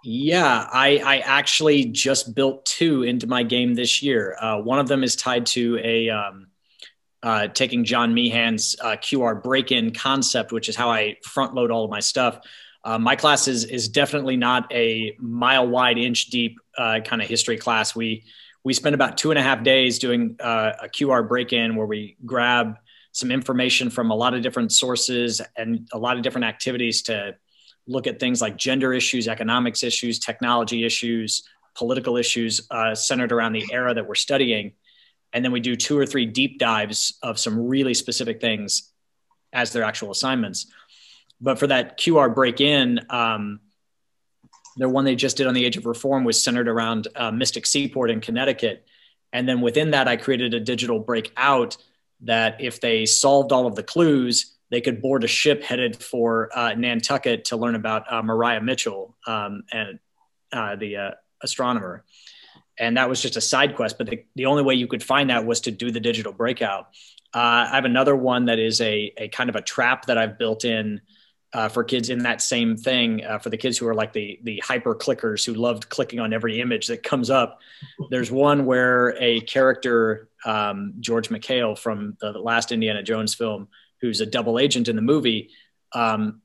Yeah, 0.04 0.68
I, 0.72 0.98
I 0.98 1.18
actually 1.18 1.86
just 1.86 2.34
built 2.36 2.64
two 2.64 3.02
into 3.02 3.26
my 3.26 3.42
game 3.42 3.74
this 3.74 4.02
year. 4.02 4.36
Uh, 4.40 4.58
one 4.58 4.78
of 4.78 4.86
them 4.86 5.02
is 5.02 5.16
tied 5.16 5.46
to 5.46 5.80
a 5.82 6.10
um, 6.10 6.46
uh, 7.22 7.48
taking 7.48 7.84
John 7.84 8.14
Meehan's 8.14 8.76
uh, 8.80 8.96
QR 8.96 9.42
break-in 9.42 9.92
concept, 9.92 10.52
which 10.52 10.68
is 10.68 10.76
how 10.76 10.90
I 10.90 11.16
front 11.22 11.54
load 11.54 11.70
all 11.70 11.84
of 11.84 11.90
my 11.90 12.00
stuff. 12.00 12.40
Uh, 12.84 12.98
my 12.98 13.16
class 13.16 13.48
is 13.48 13.64
is 13.64 13.88
definitely 13.88 14.36
not 14.36 14.72
a 14.72 15.16
mile 15.18 15.66
wide, 15.66 15.98
inch 15.98 16.26
deep 16.26 16.58
uh, 16.78 17.00
kind 17.04 17.20
of 17.20 17.28
history 17.28 17.56
class. 17.56 17.96
We 17.96 18.24
we 18.62 18.72
spend 18.72 18.94
about 18.94 19.16
two 19.16 19.30
and 19.30 19.38
a 19.38 19.42
half 19.42 19.62
days 19.62 19.98
doing 19.98 20.36
uh, 20.40 20.72
a 20.82 20.88
QR 20.88 21.26
break-in 21.26 21.76
where 21.76 21.86
we 21.86 22.16
grab 22.24 22.76
some 23.12 23.30
information 23.30 23.90
from 23.90 24.10
a 24.10 24.14
lot 24.14 24.34
of 24.34 24.42
different 24.42 24.72
sources 24.72 25.40
and 25.56 25.88
a 25.92 25.98
lot 25.98 26.16
of 26.16 26.22
different 26.22 26.44
activities 26.44 27.02
to 27.02 27.34
look 27.86 28.06
at 28.06 28.20
things 28.20 28.42
like 28.42 28.56
gender 28.56 28.92
issues, 28.92 29.26
economics 29.26 29.82
issues, 29.82 30.18
technology 30.18 30.84
issues, 30.84 31.42
political 31.76 32.16
issues 32.16 32.66
uh, 32.70 32.94
centered 32.94 33.32
around 33.32 33.52
the 33.52 33.64
era 33.72 33.94
that 33.94 34.06
we're 34.06 34.14
studying 34.14 34.72
and 35.32 35.44
then 35.44 35.52
we 35.52 35.60
do 35.60 35.76
two 35.76 35.98
or 35.98 36.06
three 36.06 36.26
deep 36.26 36.58
dives 36.58 37.18
of 37.22 37.38
some 37.38 37.66
really 37.66 37.94
specific 37.94 38.40
things 38.40 38.90
as 39.52 39.72
their 39.72 39.82
actual 39.82 40.10
assignments. 40.10 40.66
But 41.40 41.58
for 41.58 41.66
that 41.66 41.98
QR 41.98 42.34
break 42.34 42.60
in, 42.60 43.00
um, 43.10 43.60
the 44.76 44.88
one 44.88 45.04
they 45.04 45.16
just 45.16 45.36
did 45.36 45.46
on 45.46 45.54
the 45.54 45.64
Age 45.64 45.76
of 45.76 45.86
Reform 45.86 46.24
was 46.24 46.42
centered 46.42 46.68
around 46.68 47.08
uh, 47.16 47.30
Mystic 47.30 47.66
Seaport 47.66 48.10
in 48.10 48.20
Connecticut. 48.20 48.86
And 49.32 49.48
then 49.48 49.60
within 49.60 49.90
that, 49.90 50.08
I 50.08 50.16
created 50.16 50.54
a 50.54 50.60
digital 50.60 50.98
breakout 50.98 51.76
that 52.22 52.60
if 52.60 52.80
they 52.80 53.06
solved 53.06 53.52
all 53.52 53.66
of 53.66 53.74
the 53.74 53.82
clues, 53.82 54.54
they 54.70 54.80
could 54.80 55.00
board 55.00 55.24
a 55.24 55.28
ship 55.28 55.62
headed 55.62 56.02
for 56.02 56.50
uh, 56.56 56.74
Nantucket 56.74 57.46
to 57.46 57.56
learn 57.56 57.74
about 57.74 58.10
uh, 58.12 58.22
Maria 58.22 58.60
Mitchell 58.60 59.16
um, 59.26 59.62
and 59.72 59.98
uh, 60.52 60.76
the 60.76 60.96
uh, 60.96 61.10
astronomer 61.46 62.04
and 62.78 62.96
that 62.96 63.08
was 63.08 63.22
just 63.22 63.36
a 63.36 63.40
side 63.40 63.76
quest. 63.76 63.98
But 63.98 64.08
the, 64.08 64.24
the 64.34 64.46
only 64.46 64.62
way 64.62 64.74
you 64.74 64.86
could 64.86 65.02
find 65.02 65.30
that 65.30 65.46
was 65.46 65.60
to 65.62 65.70
do 65.70 65.90
the 65.90 66.00
digital 66.00 66.32
breakout. 66.32 66.88
Uh, 67.34 67.68
I 67.70 67.74
have 67.74 67.84
another 67.84 68.16
one 68.16 68.46
that 68.46 68.58
is 68.58 68.80
a, 68.80 69.12
a 69.16 69.28
kind 69.28 69.50
of 69.50 69.56
a 69.56 69.62
trap 69.62 70.06
that 70.06 70.18
I've 70.18 70.38
built 70.38 70.64
in 70.64 71.00
uh, 71.52 71.68
for 71.68 71.84
kids 71.84 72.10
in 72.10 72.20
that 72.20 72.42
same 72.42 72.76
thing 72.76 73.24
uh, 73.24 73.38
for 73.38 73.50
the 73.50 73.56
kids 73.56 73.78
who 73.78 73.86
are 73.86 73.94
like 73.94 74.12
the 74.12 74.38
the 74.42 74.58
hyper 74.64 74.94
clickers 74.94 75.44
who 75.44 75.54
loved 75.54 75.88
clicking 75.88 76.20
on 76.20 76.32
every 76.32 76.60
image 76.60 76.86
that 76.88 77.02
comes 77.02 77.30
up. 77.30 77.60
There's 78.10 78.30
one 78.30 78.66
where 78.66 79.16
a 79.20 79.40
character, 79.40 80.28
um, 80.44 80.94
George 81.00 81.28
McHale 81.28 81.78
from 81.78 82.16
the 82.20 82.32
last 82.32 82.72
Indiana 82.72 83.02
Jones 83.02 83.34
film, 83.34 83.68
who's 84.00 84.20
a 84.20 84.26
double 84.26 84.58
agent 84.58 84.88
in 84.88 84.96
the 84.96 85.02
movie, 85.02 85.50
um, 85.92 86.42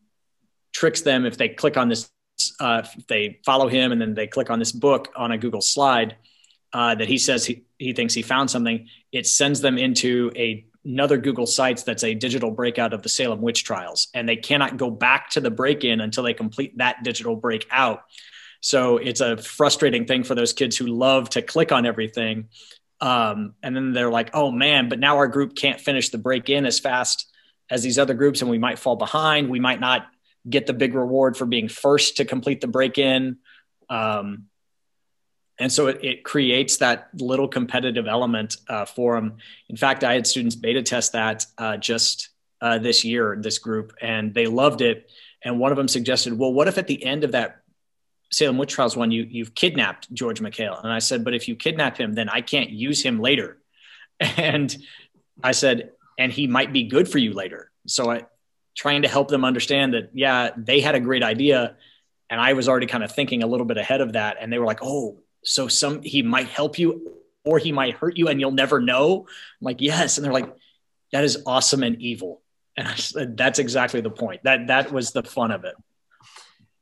tricks 0.74 1.02
them 1.02 1.26
if 1.26 1.38
they 1.38 1.50
click 1.50 1.78
on 1.78 1.90
this 1.90 2.10
uh, 2.60 2.86
they 3.08 3.40
follow 3.46 3.68
him 3.68 3.92
and 3.92 4.02
then 4.02 4.14
they 4.14 4.28
click 4.28 4.50
on 4.50 4.60
this 4.60 4.72
book 4.72 5.10
on 5.16 5.32
a 5.32 5.38
Google 5.38 5.62
slide 5.62 6.16
uh, 6.74 6.96
that 6.96 7.08
he 7.08 7.18
says 7.18 7.46
he, 7.46 7.64
he 7.78 7.94
thinks 7.94 8.14
he 8.14 8.22
found 8.22 8.50
something, 8.50 8.88
it 9.12 9.28
sends 9.28 9.62
them 9.62 9.78
into 9.78 10.32
a, 10.36 10.66
another 10.86 11.18
Google 11.18 11.46
Sites 11.46 11.84
that's 11.84 12.04
a 12.04 12.14
digital 12.14 12.52
breakout 12.52 12.94
of 12.94 13.04
the 13.04 13.10
Salem 13.10 13.42
witch 13.42 13.64
trials. 13.64 14.08
And 14.14 14.28
they 14.28 14.38
cannot 14.38 14.78
go 14.78 14.90
back 14.90 15.30
to 15.32 15.42
the 15.42 15.52
break 15.52 15.84
in 15.84 16.00
until 16.00 16.24
they 16.24 16.34
complete 16.34 16.78
that 16.78 17.04
digital 17.04 17.36
breakout. 17.36 18.04
So 18.62 18.98
it's 18.98 19.22
a 19.22 19.38
frustrating 19.38 20.06
thing 20.06 20.24
for 20.24 20.36
those 20.36 20.54
kids 20.54 20.78
who 20.78 20.88
love 20.88 21.30
to 21.32 21.42
click 21.42 21.72
on 21.72 21.86
everything. 21.86 22.50
Um, 23.02 23.56
and 23.64 23.76
then 23.76 23.94
they're 23.94 24.12
like, 24.12 24.30
oh 24.34 24.52
man, 24.52 24.88
but 24.88 25.00
now 25.00 25.18
our 25.18 25.28
group 25.28 25.56
can't 25.56 25.82
finish 25.82 26.10
the 26.10 26.20
break 26.20 26.50
in 26.50 26.66
as 26.66 26.80
fast 26.80 27.32
as 27.70 27.82
these 27.82 27.98
other 27.98 28.14
groups 28.14 28.42
and 28.42 28.52
we 28.52 28.60
might 28.60 28.78
fall 28.78 28.96
behind. 28.96 29.50
We 29.50 29.60
might 29.60 29.80
not 29.80 30.08
get 30.50 30.68
the 30.68 30.74
big 30.74 30.96
reward 30.96 31.38
for 31.38 31.46
being 31.46 31.68
first 31.68 32.18
to 32.18 32.26
complete 32.26 32.62
the 32.62 32.68
break 32.68 32.98
in. 32.98 33.38
Um, 33.90 34.48
and 35.60 35.72
so 35.72 35.88
it, 35.88 36.04
it, 36.04 36.24
creates 36.24 36.78
that 36.78 37.10
little 37.14 37.48
competitive 37.48 38.08
element 38.08 38.56
uh, 38.68 38.86
for 38.86 39.16
them. 39.16 39.38
In 39.70 39.76
fact, 39.76 40.04
I 40.04 40.14
had 40.14 40.26
students 40.26 40.56
beta 40.56 40.82
test 40.82 41.12
that 41.12 41.46
uh, 41.58 41.78
just 41.78 42.30
uh, 42.62 42.80
this 42.80 43.04
year, 43.04 43.38
this 43.40 43.60
group, 43.60 43.94
and 44.02 44.34
they 44.34 44.48
loved 44.48 44.82
it. 44.82 45.12
And 45.44 45.60
one 45.60 45.72
of 45.72 45.78
them 45.78 45.88
suggested, 45.88 46.38
well, 46.38 46.54
what 46.54 46.68
if 46.68 46.78
at 46.78 46.88
the 46.88 47.04
end 47.04 47.24
of 47.24 47.34
that 47.34 47.62
Salem 48.32 48.58
Witch 48.58 48.74
Trials 48.74 48.96
one, 48.96 49.12
you, 49.12 49.24
you've 49.30 49.54
kidnapped 49.54 50.12
George 50.14 50.40
McHale? 50.40 50.82
And 50.82 50.92
I 50.92 51.00
said, 51.00 51.24
but 51.24 51.34
if 51.34 51.48
you 51.48 51.56
kidnap 51.56 51.98
him, 51.98 52.14
then 52.14 52.30
I 52.30 52.42
can't 52.42 52.70
use 52.70 53.04
him 53.04 53.20
later. 53.20 53.58
And 54.38 54.76
I 55.44 55.52
said, 55.52 55.94
and 56.20 56.32
he 56.32 56.46
might 56.46 56.72
be 56.72 56.84
good 56.84 57.10
for 57.10 57.18
you 57.18 57.34
later. 57.34 57.72
So 57.88 58.12
I, 58.12 58.26
trying 58.76 59.02
to 59.02 59.08
help 59.08 59.28
them 59.28 59.46
understand 59.46 59.94
that, 59.94 60.10
yeah, 60.14 60.52
they 60.58 60.80
had 60.80 60.96
a 60.96 61.00
great 61.00 61.24
idea. 61.24 61.76
And 62.30 62.40
I 62.40 62.54
was 62.54 62.70
already 62.70 62.88
kind 62.88 63.04
of 63.04 63.12
thinking 63.12 63.44
a 63.44 63.48
little 63.48 63.66
bit 63.66 63.78
ahead 63.78 64.02
of 64.02 64.14
that. 64.14 64.38
And 64.40 64.52
they 64.52 64.60
were 64.60 64.66
like, 64.66 64.80
oh, 64.82 65.20
so 65.44 65.68
some, 65.68 66.02
he 66.02 66.22
might 66.22 66.48
help 66.48 66.80
you 66.80 67.18
or 67.44 67.58
he 67.58 67.72
might 67.72 67.96
hurt 67.96 68.18
you 68.18 68.28
and 68.28 68.40
you'll 68.40 68.52
never 68.52 68.80
know. 68.80 69.26
I'm 69.28 69.66
like, 69.66 69.82
yes. 69.82 70.18
And 70.18 70.26
they're 70.26 70.34
like, 70.34 70.54
that 71.12 71.24
is 71.24 71.44
awesome 71.46 71.84
and 71.84 72.02
evil. 72.02 72.42
And 72.78 72.88
I 72.88 72.96
said, 72.96 73.36
that's 73.36 73.60
exactly 73.60 74.02
the 74.02 74.10
point. 74.10 74.42
That, 74.44 74.68
that 74.68 74.92
was 74.92 75.12
the 75.12 75.24
fun 75.24 75.52
of 75.52 75.66
it 75.66 75.76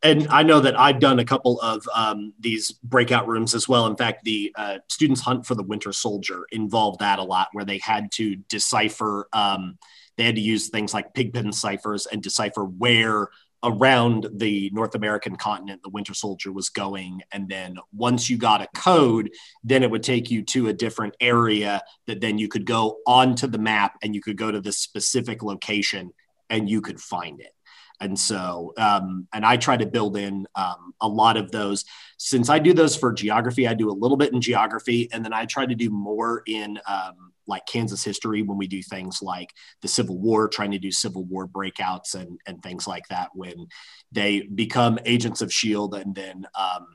and 0.02 0.28
I 0.30 0.44
know 0.44 0.62
that 0.62 0.80
I've 0.80 1.00
done 1.00 1.20
a 1.20 1.26
couple 1.26 1.60
of 1.60 1.88
um, 1.94 2.34
these 2.40 2.72
breakout 2.72 3.28
rooms 3.28 3.54
as 3.54 3.68
well. 3.68 3.86
In 3.86 3.98
fact, 3.98 4.24
the 4.24 4.52
uh, 4.56 4.78
Students 4.88 5.22
Hunt 5.22 5.46
for 5.46 5.56
the 5.56 5.64
Winter 5.64 5.92
Soldier 5.92 6.46
involved 6.52 7.00
that 7.00 7.20
a 7.20 7.24
lot, 7.24 7.50
where 7.52 7.66
they 7.66 7.80
had 7.80 8.12
to 8.14 8.38
decipher 8.48 9.28
um, 9.34 9.78
they 10.20 10.26
had 10.26 10.36
to 10.36 10.42
use 10.42 10.68
things 10.68 10.94
like 10.94 11.14
pigpen 11.14 11.54
ciphers 11.54 12.06
and 12.06 12.22
decipher 12.22 12.66
where 12.66 13.30
around 13.64 14.28
the 14.34 14.70
North 14.74 14.94
American 14.94 15.38
continent 15.38 15.82
the 15.82 15.90
Winter 15.90 16.14
Soldier 16.14 16.52
was 16.52 16.68
going. 16.68 17.22
And 17.32 17.48
then 17.48 17.78
once 17.94 18.30
you 18.30 18.38
got 18.38 18.62
a 18.62 18.68
code, 18.76 19.32
then 19.64 19.82
it 19.82 19.90
would 19.90 20.04
take 20.04 20.30
you 20.30 20.44
to 20.44 20.68
a 20.68 20.74
different 20.74 21.16
area 21.22 21.82
that 22.08 22.20
then 22.20 22.38
you 22.38 22.50
could 22.50 22.66
go 22.66 22.98
onto 23.08 23.48
the 23.48 23.58
map 23.58 23.94
and 24.04 24.14
you 24.14 24.22
could 24.22 24.36
go 24.36 24.52
to 24.52 24.60
this 24.60 24.78
specific 24.78 25.42
location 25.42 26.12
and 26.50 26.70
you 26.70 26.82
could 26.82 27.00
find 27.00 27.40
it. 27.40 27.54
And 28.02 28.20
so, 28.20 28.74
um, 28.78 29.26
and 29.34 29.46
I 29.46 29.56
try 29.56 29.78
to 29.78 29.86
build 29.86 30.18
in 30.18 30.48
um, 30.56 30.94
a 31.00 31.08
lot 31.08 31.38
of 31.38 31.52
those. 31.52 31.86
Since 32.18 32.50
I 32.50 32.60
do 32.60 32.74
those 32.74 32.96
for 32.96 33.14
geography, 33.14 33.68
I 33.68 33.74
do 33.74 33.90
a 33.90 33.92
little 33.92 34.18
bit 34.18 34.34
in 34.34 34.42
geography, 34.42 35.10
and 35.12 35.24
then 35.24 35.34
I 35.34 35.46
try 35.46 35.66
to 35.66 35.76
do 35.76 35.90
more 35.90 36.44
in 36.46 36.80
um, 36.88 37.34
like 37.50 37.66
Kansas 37.66 38.04
history 38.04 38.42
when 38.42 38.58
we 38.58 38.68
do 38.68 38.82
things 38.82 39.22
like 39.22 39.54
the 39.82 39.88
Civil 39.88 40.18
War, 40.18 40.48
trying 40.48 40.72
to 40.72 40.80
do 40.80 40.92
Civil 40.92 41.26
War 41.26 41.48
breakouts 41.48 42.16
and, 42.16 42.40
and 42.46 42.62
things 42.64 42.88
like 42.88 43.08
that 43.10 43.30
when 43.34 43.68
they 44.12 44.42
become 44.42 45.00
agents 45.06 45.42
of 45.42 45.50
S.H.I.E.L.D. 45.50 46.00
and 46.00 46.16
then 46.16 46.46
um, 46.58 46.88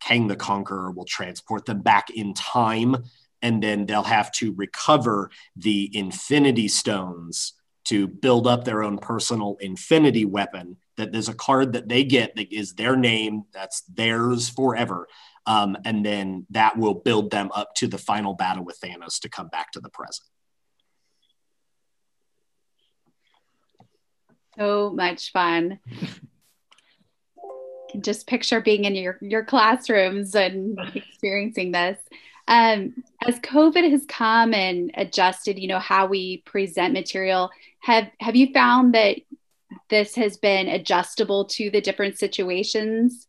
Kang 0.00 0.26
the 0.26 0.36
Conqueror 0.36 0.90
will 0.90 1.04
transport 1.04 1.64
them 1.66 1.80
back 1.80 2.10
in 2.10 2.34
time. 2.34 2.96
And 3.42 3.62
then 3.62 3.86
they'll 3.86 4.02
have 4.02 4.30
to 4.32 4.52
recover 4.52 5.30
the 5.56 5.90
Infinity 5.96 6.68
Stones 6.68 7.54
to 7.84 8.06
build 8.06 8.46
up 8.46 8.64
their 8.64 8.82
own 8.82 8.98
personal 8.98 9.56
Infinity 9.60 10.26
weapon. 10.26 10.76
That 10.98 11.12
there's 11.12 11.30
a 11.30 11.34
card 11.34 11.72
that 11.72 11.88
they 11.88 12.04
get 12.04 12.36
that 12.36 12.52
is 12.52 12.74
their 12.74 12.96
name, 12.96 13.44
that's 13.52 13.80
theirs 13.82 14.50
forever 14.50 15.08
um, 15.50 15.76
and 15.84 16.06
then 16.06 16.46
that 16.50 16.78
will 16.78 16.94
build 16.94 17.32
them 17.32 17.50
up 17.52 17.74
to 17.74 17.88
the 17.88 17.98
final 17.98 18.34
battle 18.34 18.64
with 18.64 18.78
Thanos 18.80 19.18
to 19.22 19.28
come 19.28 19.48
back 19.48 19.72
to 19.72 19.80
the 19.80 19.88
present. 19.90 20.28
So 24.56 24.92
much 24.94 25.32
fun. 25.32 25.80
can 27.90 28.02
just 28.02 28.28
picture 28.28 28.60
being 28.60 28.84
in 28.84 28.94
your, 28.94 29.18
your 29.20 29.44
classrooms 29.44 30.36
and 30.36 30.78
experiencing 30.94 31.72
this. 31.72 31.98
Um, 32.46 33.02
as 33.26 33.40
COVID 33.40 33.90
has 33.90 34.04
come 34.06 34.54
and 34.54 34.92
adjusted, 34.94 35.58
you 35.58 35.66
know, 35.66 35.80
how 35.80 36.06
we 36.06 36.42
present 36.46 36.92
material, 36.92 37.50
have 37.80 38.08
have 38.20 38.36
you 38.36 38.52
found 38.52 38.94
that 38.94 39.16
this 39.88 40.14
has 40.14 40.36
been 40.36 40.68
adjustable 40.68 41.46
to 41.46 41.70
the 41.70 41.80
different 41.80 42.18
situations? 42.18 43.26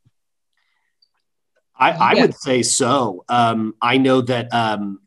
I, 1.81 1.89
I 1.89 2.13
yeah. 2.13 2.21
would 2.21 2.35
say 2.35 2.61
so. 2.61 3.25
Um, 3.27 3.73
I 3.81 3.97
know 3.97 4.21
that 4.21 4.51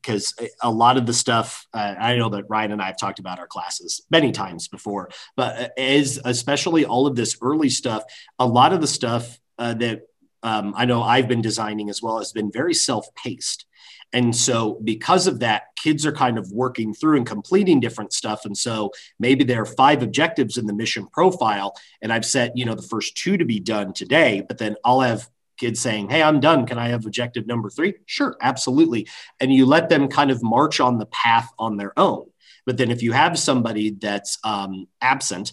because 0.02 0.34
um, 0.40 0.48
a 0.60 0.70
lot 0.70 0.96
of 0.96 1.06
the 1.06 1.12
stuff 1.12 1.66
uh, 1.72 1.94
I 1.98 2.16
know 2.16 2.28
that 2.30 2.44
Ryan 2.48 2.72
and 2.72 2.82
I 2.82 2.86
have 2.86 2.98
talked 2.98 3.20
about 3.20 3.38
our 3.38 3.46
classes 3.46 4.02
many 4.10 4.32
times 4.32 4.66
before, 4.66 5.08
but 5.36 5.72
as 5.78 6.20
especially 6.24 6.84
all 6.84 7.06
of 7.06 7.14
this 7.14 7.38
early 7.40 7.70
stuff, 7.70 8.02
a 8.40 8.46
lot 8.46 8.72
of 8.72 8.80
the 8.80 8.88
stuff 8.88 9.38
uh, 9.56 9.74
that 9.74 10.02
um, 10.42 10.74
I 10.76 10.84
know 10.84 11.02
I've 11.02 11.28
been 11.28 11.40
designing 11.40 11.88
as 11.88 12.02
well 12.02 12.18
has 12.18 12.32
been 12.32 12.50
very 12.50 12.74
self-paced. 12.74 13.66
And 14.12 14.34
so, 14.34 14.78
because 14.84 15.26
of 15.26 15.40
that, 15.40 15.64
kids 15.76 16.06
are 16.06 16.12
kind 16.12 16.38
of 16.38 16.52
working 16.52 16.94
through 16.94 17.16
and 17.16 17.26
completing 17.26 17.80
different 17.80 18.12
stuff. 18.12 18.44
And 18.44 18.56
so, 18.56 18.92
maybe 19.18 19.42
there 19.42 19.62
are 19.62 19.66
five 19.66 20.04
objectives 20.04 20.56
in 20.56 20.66
the 20.66 20.72
mission 20.72 21.08
profile, 21.12 21.74
and 22.00 22.12
I've 22.12 22.24
set, 22.24 22.56
you 22.56 22.64
know, 22.64 22.76
the 22.76 22.82
first 22.82 23.16
two 23.16 23.36
to 23.36 23.44
be 23.44 23.58
done 23.58 23.92
today, 23.92 24.44
but 24.46 24.58
then 24.58 24.76
I'll 24.84 25.00
have 25.00 25.28
kids 25.56 25.80
saying, 25.80 26.10
Hey, 26.10 26.22
I'm 26.22 26.40
done. 26.40 26.66
Can 26.66 26.78
I 26.78 26.88
have 26.88 27.06
objective 27.06 27.46
number 27.46 27.70
three? 27.70 27.94
Sure, 28.06 28.36
absolutely. 28.40 29.08
And 29.40 29.52
you 29.52 29.66
let 29.66 29.88
them 29.88 30.08
kind 30.08 30.30
of 30.30 30.42
march 30.42 30.80
on 30.80 30.98
the 30.98 31.06
path 31.06 31.48
on 31.58 31.76
their 31.76 31.98
own. 31.98 32.26
But 32.66 32.76
then 32.76 32.90
if 32.90 33.02
you 33.02 33.12
have 33.12 33.38
somebody 33.38 33.90
that's 33.90 34.38
um, 34.44 34.88
absent, 35.00 35.52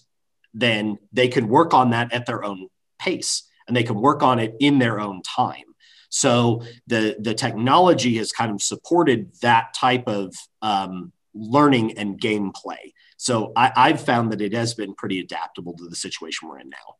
then 0.53 0.97
they 1.11 1.27
can 1.27 1.47
work 1.47 1.73
on 1.73 1.91
that 1.91 2.13
at 2.13 2.25
their 2.25 2.43
own 2.43 2.67
pace 2.99 3.43
and 3.67 3.75
they 3.75 3.83
can 3.83 3.99
work 4.01 4.23
on 4.23 4.39
it 4.39 4.55
in 4.59 4.79
their 4.79 4.99
own 4.99 5.21
time. 5.21 5.63
So 6.09 6.63
the, 6.87 7.15
the 7.19 7.33
technology 7.33 8.17
has 8.17 8.33
kind 8.33 8.51
of 8.51 8.61
supported 8.61 9.31
that 9.41 9.73
type 9.73 10.07
of 10.07 10.35
um, 10.61 11.13
learning 11.33 11.97
and 11.97 12.19
gameplay. 12.19 12.93
So 13.17 13.53
I, 13.55 13.71
I've 13.75 14.03
found 14.03 14.31
that 14.33 14.41
it 14.41 14.53
has 14.53 14.73
been 14.73 14.93
pretty 14.93 15.19
adaptable 15.19 15.73
to 15.77 15.87
the 15.87 15.95
situation 15.95 16.49
we're 16.49 16.59
in 16.59 16.69
now. 16.69 16.95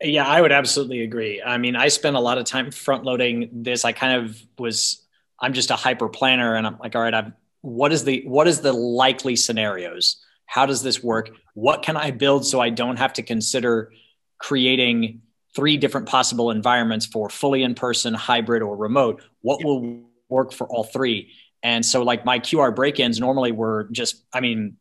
Yeah, 0.00 0.26
I 0.26 0.40
would 0.40 0.52
absolutely 0.52 1.02
agree. 1.02 1.42
I 1.42 1.58
mean, 1.58 1.74
I 1.74 1.88
spent 1.88 2.16
a 2.16 2.20
lot 2.20 2.38
of 2.38 2.44
time 2.44 2.70
front 2.70 3.04
loading 3.04 3.48
this. 3.52 3.84
I 3.84 3.92
kind 3.92 4.24
of 4.24 4.40
was, 4.56 5.04
I'm 5.40 5.52
just 5.52 5.70
a 5.70 5.76
hyper 5.76 6.08
planner 6.08 6.54
and 6.54 6.66
I'm 6.66 6.78
like, 6.78 6.94
all 6.94 7.02
right, 7.02 7.14
I've, 7.14 7.32
what 7.62 7.92
is 7.92 8.04
the, 8.04 8.22
what 8.24 8.46
is 8.46 8.60
the 8.60 8.72
likely 8.72 9.34
scenarios? 9.34 10.24
How 10.46 10.66
does 10.66 10.82
this 10.82 11.02
work? 11.02 11.30
What 11.54 11.82
can 11.82 11.96
I 11.96 12.12
build 12.12 12.46
so 12.46 12.60
I 12.60 12.70
don't 12.70 12.96
have 12.96 13.12
to 13.14 13.22
consider 13.22 13.92
creating 14.38 15.22
three 15.56 15.76
different 15.76 16.08
possible 16.08 16.52
environments 16.52 17.04
for 17.04 17.28
fully 17.28 17.64
in 17.64 17.74
person, 17.74 18.14
hybrid, 18.14 18.62
or 18.62 18.76
remote? 18.76 19.20
What 19.42 19.64
will 19.64 20.04
work 20.28 20.52
for 20.52 20.68
all 20.68 20.84
three? 20.84 21.32
And 21.64 21.84
so, 21.84 22.04
like 22.04 22.24
my 22.24 22.38
QR 22.38 22.74
break 22.74 23.00
ins 23.00 23.18
normally 23.18 23.50
were 23.50 23.88
just, 23.90 24.22
I 24.32 24.40
mean, 24.40 24.76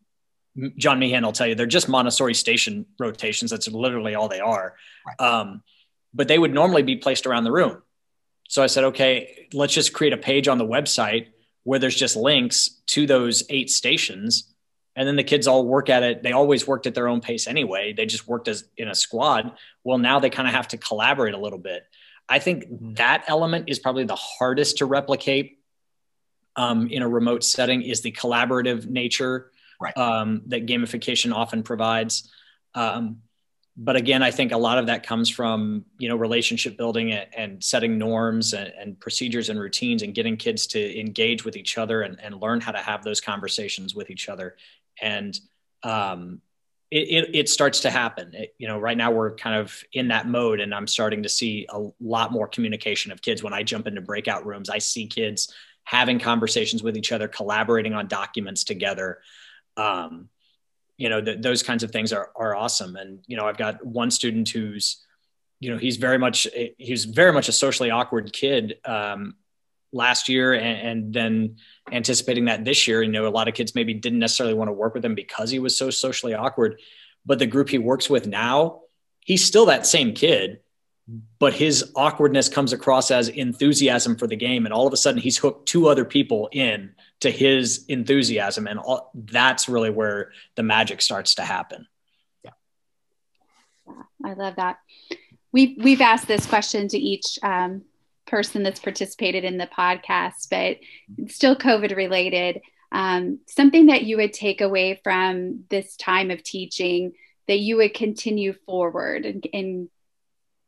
John 0.77 0.99
Meehan 0.99 1.23
will 1.23 1.31
tell 1.31 1.47
you 1.47 1.55
they're 1.55 1.65
just 1.65 1.87
Montessori 1.87 2.33
station 2.33 2.85
rotations. 2.99 3.51
That's 3.51 3.67
literally 3.67 4.15
all 4.15 4.27
they 4.27 4.39
are. 4.39 4.75
Right. 5.05 5.27
Um, 5.27 5.63
but 6.13 6.27
they 6.27 6.39
would 6.39 6.53
normally 6.53 6.83
be 6.83 6.95
placed 6.95 7.25
around 7.27 7.43
the 7.43 7.51
room. 7.51 7.81
So 8.49 8.63
I 8.63 8.67
said, 8.67 8.85
okay, 8.85 9.47
let's 9.53 9.73
just 9.73 9.93
create 9.93 10.13
a 10.13 10.17
page 10.17 10.47
on 10.47 10.57
the 10.57 10.65
website 10.65 11.27
where 11.63 11.79
there's 11.79 11.95
just 11.95 12.15
links 12.15 12.81
to 12.87 13.05
those 13.05 13.43
eight 13.49 13.69
stations. 13.69 14.53
And 14.95 15.07
then 15.07 15.15
the 15.15 15.23
kids 15.23 15.47
all 15.47 15.65
work 15.65 15.89
at 15.89 16.01
it. 16.01 16.23
They 16.23 16.31
always 16.31 16.65
worked 16.65 16.87
at 16.87 16.95
their 16.95 17.07
own 17.07 17.21
pace 17.21 17.45
anyway. 17.45 17.93
They 17.93 18.05
just 18.05 18.27
worked 18.27 18.47
as 18.47 18.63
in 18.77 18.87
a 18.87 18.95
squad. 18.95 19.51
Well, 19.83 19.97
now 19.97 20.19
they 20.19 20.29
kind 20.29 20.47
of 20.47 20.55
have 20.55 20.69
to 20.69 20.77
collaborate 20.77 21.33
a 21.33 21.39
little 21.39 21.59
bit. 21.59 21.83
I 22.29 22.39
think 22.39 22.65
that 22.95 23.25
element 23.27 23.65
is 23.67 23.79
probably 23.79 24.05
the 24.05 24.15
hardest 24.15 24.79
to 24.79 24.85
replicate 24.85 25.59
um, 26.55 26.87
in 26.87 27.03
a 27.03 27.07
remote 27.07 27.43
setting 27.43 27.83
is 27.83 28.01
the 28.01 28.11
collaborative 28.11 28.87
nature 28.87 29.51
right. 29.79 29.95
um, 29.97 30.43
that 30.47 30.65
gamification 30.65 31.33
often 31.33 31.63
provides. 31.63 32.29
Um, 32.75 33.21
but 33.79 33.95
again, 33.95 34.23
I 34.23 34.31
think 34.31 34.51
a 34.51 34.57
lot 34.57 34.79
of 34.79 34.87
that 34.87 35.05
comes 35.05 35.29
from 35.29 35.85
you 35.99 36.09
know 36.09 36.15
relationship 36.15 36.77
building 36.77 37.13
and, 37.13 37.63
setting 37.63 37.97
norms 37.97 38.53
and, 38.53 38.73
and, 38.77 38.99
procedures 38.99 39.49
and 39.49 39.59
routines 39.59 40.01
and 40.01 40.15
getting 40.15 40.35
kids 40.35 40.65
to 40.67 40.99
engage 40.99 41.45
with 41.45 41.55
each 41.55 41.77
other 41.77 42.01
and, 42.01 42.19
and 42.19 42.41
learn 42.41 42.59
how 42.59 42.71
to 42.71 42.79
have 42.79 43.03
those 43.03 43.21
conversations 43.21 43.93
with 43.93 44.09
each 44.09 44.29
other. 44.29 44.55
And 44.99 45.39
um, 45.83 46.41
it, 46.89 47.09
it, 47.09 47.35
it, 47.35 47.49
starts 47.49 47.81
to 47.81 47.91
happen. 47.91 48.33
It, 48.33 48.55
you 48.57 48.67
know, 48.67 48.79
right 48.79 48.97
now 48.97 49.11
we're 49.11 49.35
kind 49.35 49.57
of 49.57 49.83
in 49.93 50.07
that 50.07 50.27
mode, 50.27 50.59
and 50.59 50.73
I'm 50.73 50.87
starting 50.87 51.21
to 51.23 51.29
see 51.29 51.67
a 51.69 51.87
lot 51.99 52.31
more 52.31 52.47
communication 52.47 53.11
of 53.11 53.21
kids. 53.21 53.43
When 53.43 53.53
I 53.53 53.61
jump 53.61 53.85
into 53.85 54.01
breakout 54.01 54.45
rooms, 54.45 54.69
I 54.69 54.79
see 54.79 55.05
kids 55.05 55.53
having 55.83 56.17
conversations 56.17 56.81
with 56.81 56.97
each 56.97 57.11
other, 57.11 57.27
collaborating 57.27 57.93
on 57.93 58.07
documents 58.07 58.63
together 58.63 59.19
um, 59.77 60.29
you 60.97 61.09
know, 61.09 61.21
th- 61.21 61.41
those 61.41 61.63
kinds 61.63 61.83
of 61.83 61.91
things 61.91 62.11
are, 62.11 62.31
are 62.35 62.55
awesome. 62.55 62.95
And, 62.95 63.19
you 63.27 63.37
know, 63.37 63.45
I've 63.45 63.57
got 63.57 63.85
one 63.85 64.11
student 64.11 64.49
who's, 64.49 65.05
you 65.59 65.71
know, 65.71 65.77
he's 65.77 65.97
very 65.97 66.17
much, 66.17 66.47
he's 66.77 67.05
very 67.05 67.31
much 67.31 67.47
a 67.47 67.51
socially 67.51 67.91
awkward 67.91 68.33
kid 68.33 68.79
um, 68.83 69.35
last 69.91 70.27
year. 70.27 70.53
And, 70.53 70.87
and, 70.87 71.13
then 71.13 71.57
anticipating 71.91 72.45
that 72.45 72.65
this 72.65 72.87
year, 72.87 73.01
you 73.01 73.11
know, 73.11 73.27
a 73.27 73.29
lot 73.29 73.47
of 73.47 73.53
kids 73.53 73.75
maybe 73.75 73.93
didn't 73.93 74.19
necessarily 74.19 74.55
want 74.55 74.69
to 74.69 74.73
work 74.73 74.93
with 74.93 75.05
him 75.05 75.15
because 75.15 75.49
he 75.49 75.59
was 75.59 75.77
so 75.77 75.89
socially 75.89 76.33
awkward. 76.33 76.79
But 77.25 77.39
the 77.39 77.45
group 77.45 77.69
he 77.69 77.77
works 77.77 78.09
with 78.09 78.27
now, 78.27 78.81
he's 79.19 79.45
still 79.45 79.67
that 79.67 79.85
same 79.85 80.13
kid, 80.13 80.59
but 81.39 81.53
his 81.53 81.91
awkwardness 81.95 82.49
comes 82.49 82.73
across 82.73 83.11
as 83.11 83.29
enthusiasm 83.29 84.17
for 84.17 84.27
the 84.27 84.35
game. 84.35 84.65
And 84.65 84.73
all 84.73 84.87
of 84.87 84.93
a 84.93 84.97
sudden 84.97 85.21
he's 85.21 85.37
hooked 85.37 85.67
two 85.67 85.87
other 85.87 86.03
people 86.03 86.49
in 86.51 86.93
to 87.21 87.31
his 87.31 87.85
enthusiasm. 87.87 88.67
And 88.67 88.79
all, 88.79 89.11
that's 89.13 89.69
really 89.69 89.89
where 89.89 90.31
the 90.55 90.63
magic 90.63 91.01
starts 91.01 91.35
to 91.35 91.43
happen. 91.43 91.87
Yeah. 92.43 92.51
I 94.25 94.33
love 94.33 94.57
that. 94.57 94.79
We've 95.53 95.81
we've 95.81 96.01
asked 96.01 96.27
this 96.27 96.45
question 96.45 96.89
to 96.89 96.97
each 96.97 97.39
um, 97.41 97.83
person 98.25 98.63
that's 98.63 98.81
participated 98.81 99.45
in 99.45 99.57
the 99.57 99.67
podcast 99.67 100.49
but 100.51 100.77
still 101.31 101.55
covid 101.55 101.95
related. 101.95 102.61
Um, 102.91 103.39
something 103.47 103.87
that 103.87 104.03
you 104.03 104.17
would 104.17 104.33
take 104.33 104.61
away 104.61 104.99
from 105.03 105.63
this 105.69 105.95
time 105.95 106.31
of 106.31 106.43
teaching 106.43 107.13
that 107.47 107.59
you 107.59 107.77
would 107.77 107.93
continue 107.93 108.53
forward 108.65 109.25
and, 109.25 109.47
and 109.53 109.89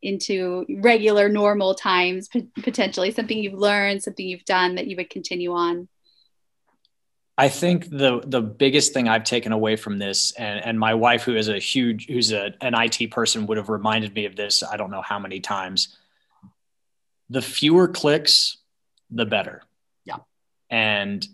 into 0.01 0.65
regular 0.81 1.27
normal 1.29 1.75
times 1.75 2.29
potentially 2.61 3.11
something 3.11 3.37
you've 3.37 3.53
learned 3.53 4.01
something 4.01 4.25
you've 4.25 4.45
done 4.45 4.75
that 4.75 4.87
you 4.87 4.95
would 4.95 5.09
continue 5.09 5.51
on 5.53 5.87
I 7.39 7.47
think 7.47 7.89
the 7.89 8.21
the 8.25 8.41
biggest 8.41 8.91
thing 8.91 9.07
I've 9.07 9.23
taken 9.23 9.53
away 9.53 9.77
from 9.77 9.97
this, 9.97 10.33
and, 10.33 10.59
and 10.65 10.77
my 10.77 10.93
wife, 10.93 11.23
who 11.23 11.37
is 11.37 11.47
a 11.47 11.57
huge, 11.57 12.07
who's 12.07 12.33
a, 12.33 12.51
an 12.59 12.73
IT 12.75 13.11
person, 13.11 13.45
would 13.45 13.55
have 13.55 13.69
reminded 13.69 14.13
me 14.13 14.25
of 14.25 14.35
this. 14.35 14.61
I 14.61 14.75
don't 14.75 14.91
know 14.91 15.01
how 15.01 15.19
many 15.19 15.39
times. 15.39 15.95
The 17.29 17.41
fewer 17.41 17.87
clicks, 17.87 18.57
the 19.09 19.25
better. 19.25 19.63
Yeah. 20.03 20.17
And 20.69 21.25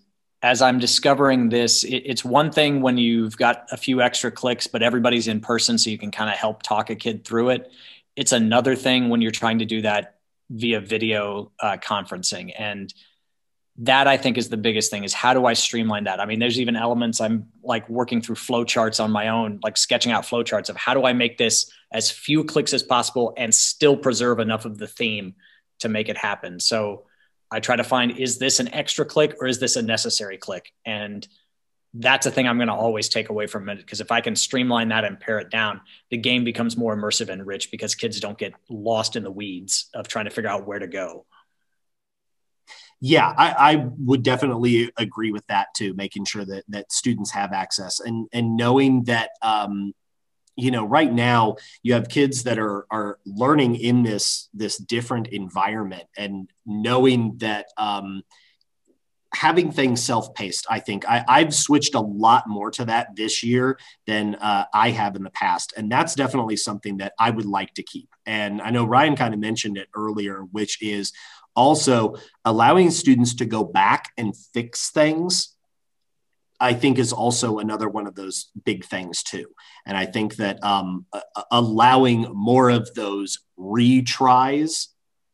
as 0.43 0.61
I'm 0.61 0.77
discovering 0.77 1.49
this, 1.49 1.83
it, 1.83 2.03
it's 2.05 2.23
one 2.23 2.51
thing 2.51 2.83
when 2.83 2.99
you've 2.99 3.35
got 3.35 3.65
a 3.71 3.77
few 3.77 3.99
extra 3.99 4.29
clicks, 4.29 4.67
but 4.67 4.83
everybody's 4.83 5.27
in 5.27 5.41
person, 5.41 5.79
so 5.79 5.89
you 5.89 5.97
can 5.97 6.11
kind 6.11 6.29
of 6.29 6.37
help 6.37 6.61
talk 6.61 6.91
a 6.91 6.95
kid 6.95 7.25
through 7.25 7.49
it. 7.49 7.71
It's 8.15 8.31
another 8.31 8.75
thing 8.75 9.09
when 9.09 9.21
you're 9.21 9.31
trying 9.31 9.59
to 9.59 9.65
do 9.65 9.81
that 9.81 10.15
via 10.49 10.79
video 10.79 11.51
uh, 11.59 11.77
conferencing 11.77 12.53
and 12.57 12.93
that 13.77 14.07
I 14.07 14.15
think 14.15 14.37
is 14.37 14.47
the 14.47 14.57
biggest 14.57 14.89
thing 14.89 15.03
is 15.03 15.13
how 15.13 15.33
do 15.33 15.45
I 15.45 15.53
streamline 15.53 16.05
that? 16.05 16.21
I 16.21 16.25
mean, 16.25 16.39
there's 16.39 16.59
even 16.59 16.77
elements 16.77 17.19
I'm 17.19 17.49
like 17.61 17.89
working 17.89 18.21
through 18.21 18.35
flowcharts 18.35 19.03
on 19.03 19.11
my 19.11 19.27
own, 19.27 19.59
like 19.63 19.75
sketching 19.75 20.13
out 20.13 20.23
flowcharts 20.23 20.69
of 20.69 20.77
how 20.77 20.93
do 20.93 21.05
I 21.05 21.11
make 21.11 21.37
this 21.37 21.69
as 21.91 22.09
few 22.09 22.45
clicks 22.45 22.73
as 22.73 22.83
possible 22.83 23.33
and 23.35 23.53
still 23.53 23.97
preserve 23.97 24.39
enough 24.39 24.63
of 24.63 24.77
the 24.77 24.87
theme 24.87 25.35
to 25.79 25.89
make 25.89 26.07
it 26.07 26.17
happen. 26.17 26.59
So 26.61 27.03
I 27.51 27.59
try 27.59 27.75
to 27.75 27.83
find 27.83 28.17
is 28.17 28.37
this 28.37 28.61
an 28.61 28.73
extra 28.73 29.05
click 29.05 29.35
or 29.41 29.47
is 29.47 29.59
this 29.59 29.75
a 29.75 29.81
necessary 29.81 30.37
click? 30.37 30.71
And 30.85 31.27
that's 31.97 32.25
a 32.25 32.31
thing 32.31 32.47
I'm 32.47 32.57
going 32.57 32.67
to 32.67 32.73
always 32.73 33.07
take 33.07 33.29
away 33.29 33.47
from 33.47 33.69
it 33.69 33.77
because 33.77 34.01
if 34.01 34.11
I 34.11 34.19
can 34.19 34.35
streamline 34.35 34.89
that 34.89 35.05
and 35.05 35.19
pare 35.19 35.39
it 35.39 35.49
down, 35.49 35.81
the 36.09 36.17
game 36.17 36.43
becomes 36.43 36.75
more 36.75 36.95
immersive 36.95 37.29
and 37.29 37.45
rich 37.45 37.71
because 37.71 37.95
kids 37.95 38.19
don't 38.19 38.37
get 38.37 38.53
lost 38.69 39.15
in 39.15 39.23
the 39.23 39.31
weeds 39.31 39.89
of 39.93 40.07
trying 40.07 40.25
to 40.25 40.31
figure 40.31 40.49
out 40.49 40.67
where 40.67 40.79
to 40.79 40.87
go. 40.87 41.25
Yeah, 42.99 43.33
I, 43.37 43.71
I 43.73 43.87
would 43.99 44.23
definitely 44.23 44.91
agree 44.97 45.31
with 45.31 45.45
that 45.47 45.67
too. 45.75 45.93
Making 45.93 46.25
sure 46.25 46.45
that 46.45 46.63
that 46.69 46.91
students 46.91 47.31
have 47.31 47.53
access 47.53 47.99
and 47.99 48.27
and 48.33 48.57
knowing 48.57 49.03
that 49.03 49.31
um, 49.41 49.93
you 50.55 50.71
know 50.71 50.85
right 50.85 51.11
now 51.11 51.57
you 51.83 51.93
have 51.93 52.09
kids 52.09 52.43
that 52.43 52.57
are 52.57 52.85
are 52.89 53.19
learning 53.25 53.75
in 53.75 54.03
this 54.03 54.49
this 54.53 54.77
different 54.77 55.27
environment 55.27 56.05
and 56.17 56.49
knowing 56.65 57.37
that 57.37 57.67
um, 57.77 58.23
having 59.35 59.71
things 59.71 60.01
self-paced 60.01 60.65
i 60.69 60.79
think 60.79 61.05
I, 61.07 61.39
have 61.39 61.53
switched 61.53 61.93
a 61.95 61.99
lot 61.99 62.47
more 62.47 62.71
to 62.71 62.85
that 62.85 63.15
this 63.15 63.43
year 63.43 63.77
than 64.07 64.35
uh, 64.35 64.65
i 64.73 64.89
have 64.91 65.15
in 65.15 65.23
the 65.23 65.29
past 65.29 65.73
and 65.75 65.91
that's 65.91 66.15
definitely 66.15 66.57
something 66.57 66.97
that 66.97 67.13
i 67.19 67.29
would 67.29 67.45
like 67.45 67.73
to 67.75 67.83
keep 67.83 68.09
and 68.25 68.61
i 68.61 68.69
know 68.69 68.85
ryan 68.85 69.15
kind 69.15 69.33
of 69.33 69.39
mentioned 69.39 69.77
it 69.77 69.89
earlier 69.95 70.41
which 70.51 70.81
is 70.81 71.11
also 71.55 72.15
allowing 72.43 72.91
students 72.91 73.35
to 73.35 73.45
go 73.45 73.63
back 73.63 74.11
and 74.17 74.35
fix 74.53 74.91
things 74.91 75.55
I 76.59 76.73
think 76.73 76.99
is 76.99 77.11
also 77.11 77.59
another 77.59 77.89
one 77.89 78.07
of 78.07 78.15
those 78.15 78.49
big 78.63 78.85
things 78.85 79.23
too. 79.23 79.47
And 79.85 79.97
I 79.97 80.05
think 80.05 80.37
that 80.37 80.63
um, 80.63 81.05
allowing 81.51 82.33
more 82.33 82.69
of 82.69 82.93
those 82.95 83.39
retries 83.59 84.87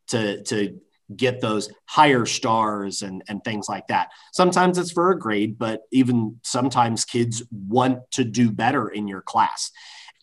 to 0.08 0.44
to 0.44 0.80
get 1.18 1.42
those 1.42 1.70
higher 1.86 2.26
stars 2.26 3.02
and, 3.02 3.24
and 3.28 3.44
things 3.44 3.68
like 3.70 3.88
that. 3.88 4.10
Sometimes 4.34 4.78
it's 4.78 4.92
for 4.92 5.12
a 5.12 5.20
grade, 5.20 5.58
but 5.58 5.82
even 5.92 6.40
sometimes 6.44 7.06
kids 7.06 7.44
want 7.52 8.00
to 8.12 8.24
do 8.24 8.52
better 8.52 8.90
in 8.90 9.08
your 9.08 9.22
class. 9.22 9.72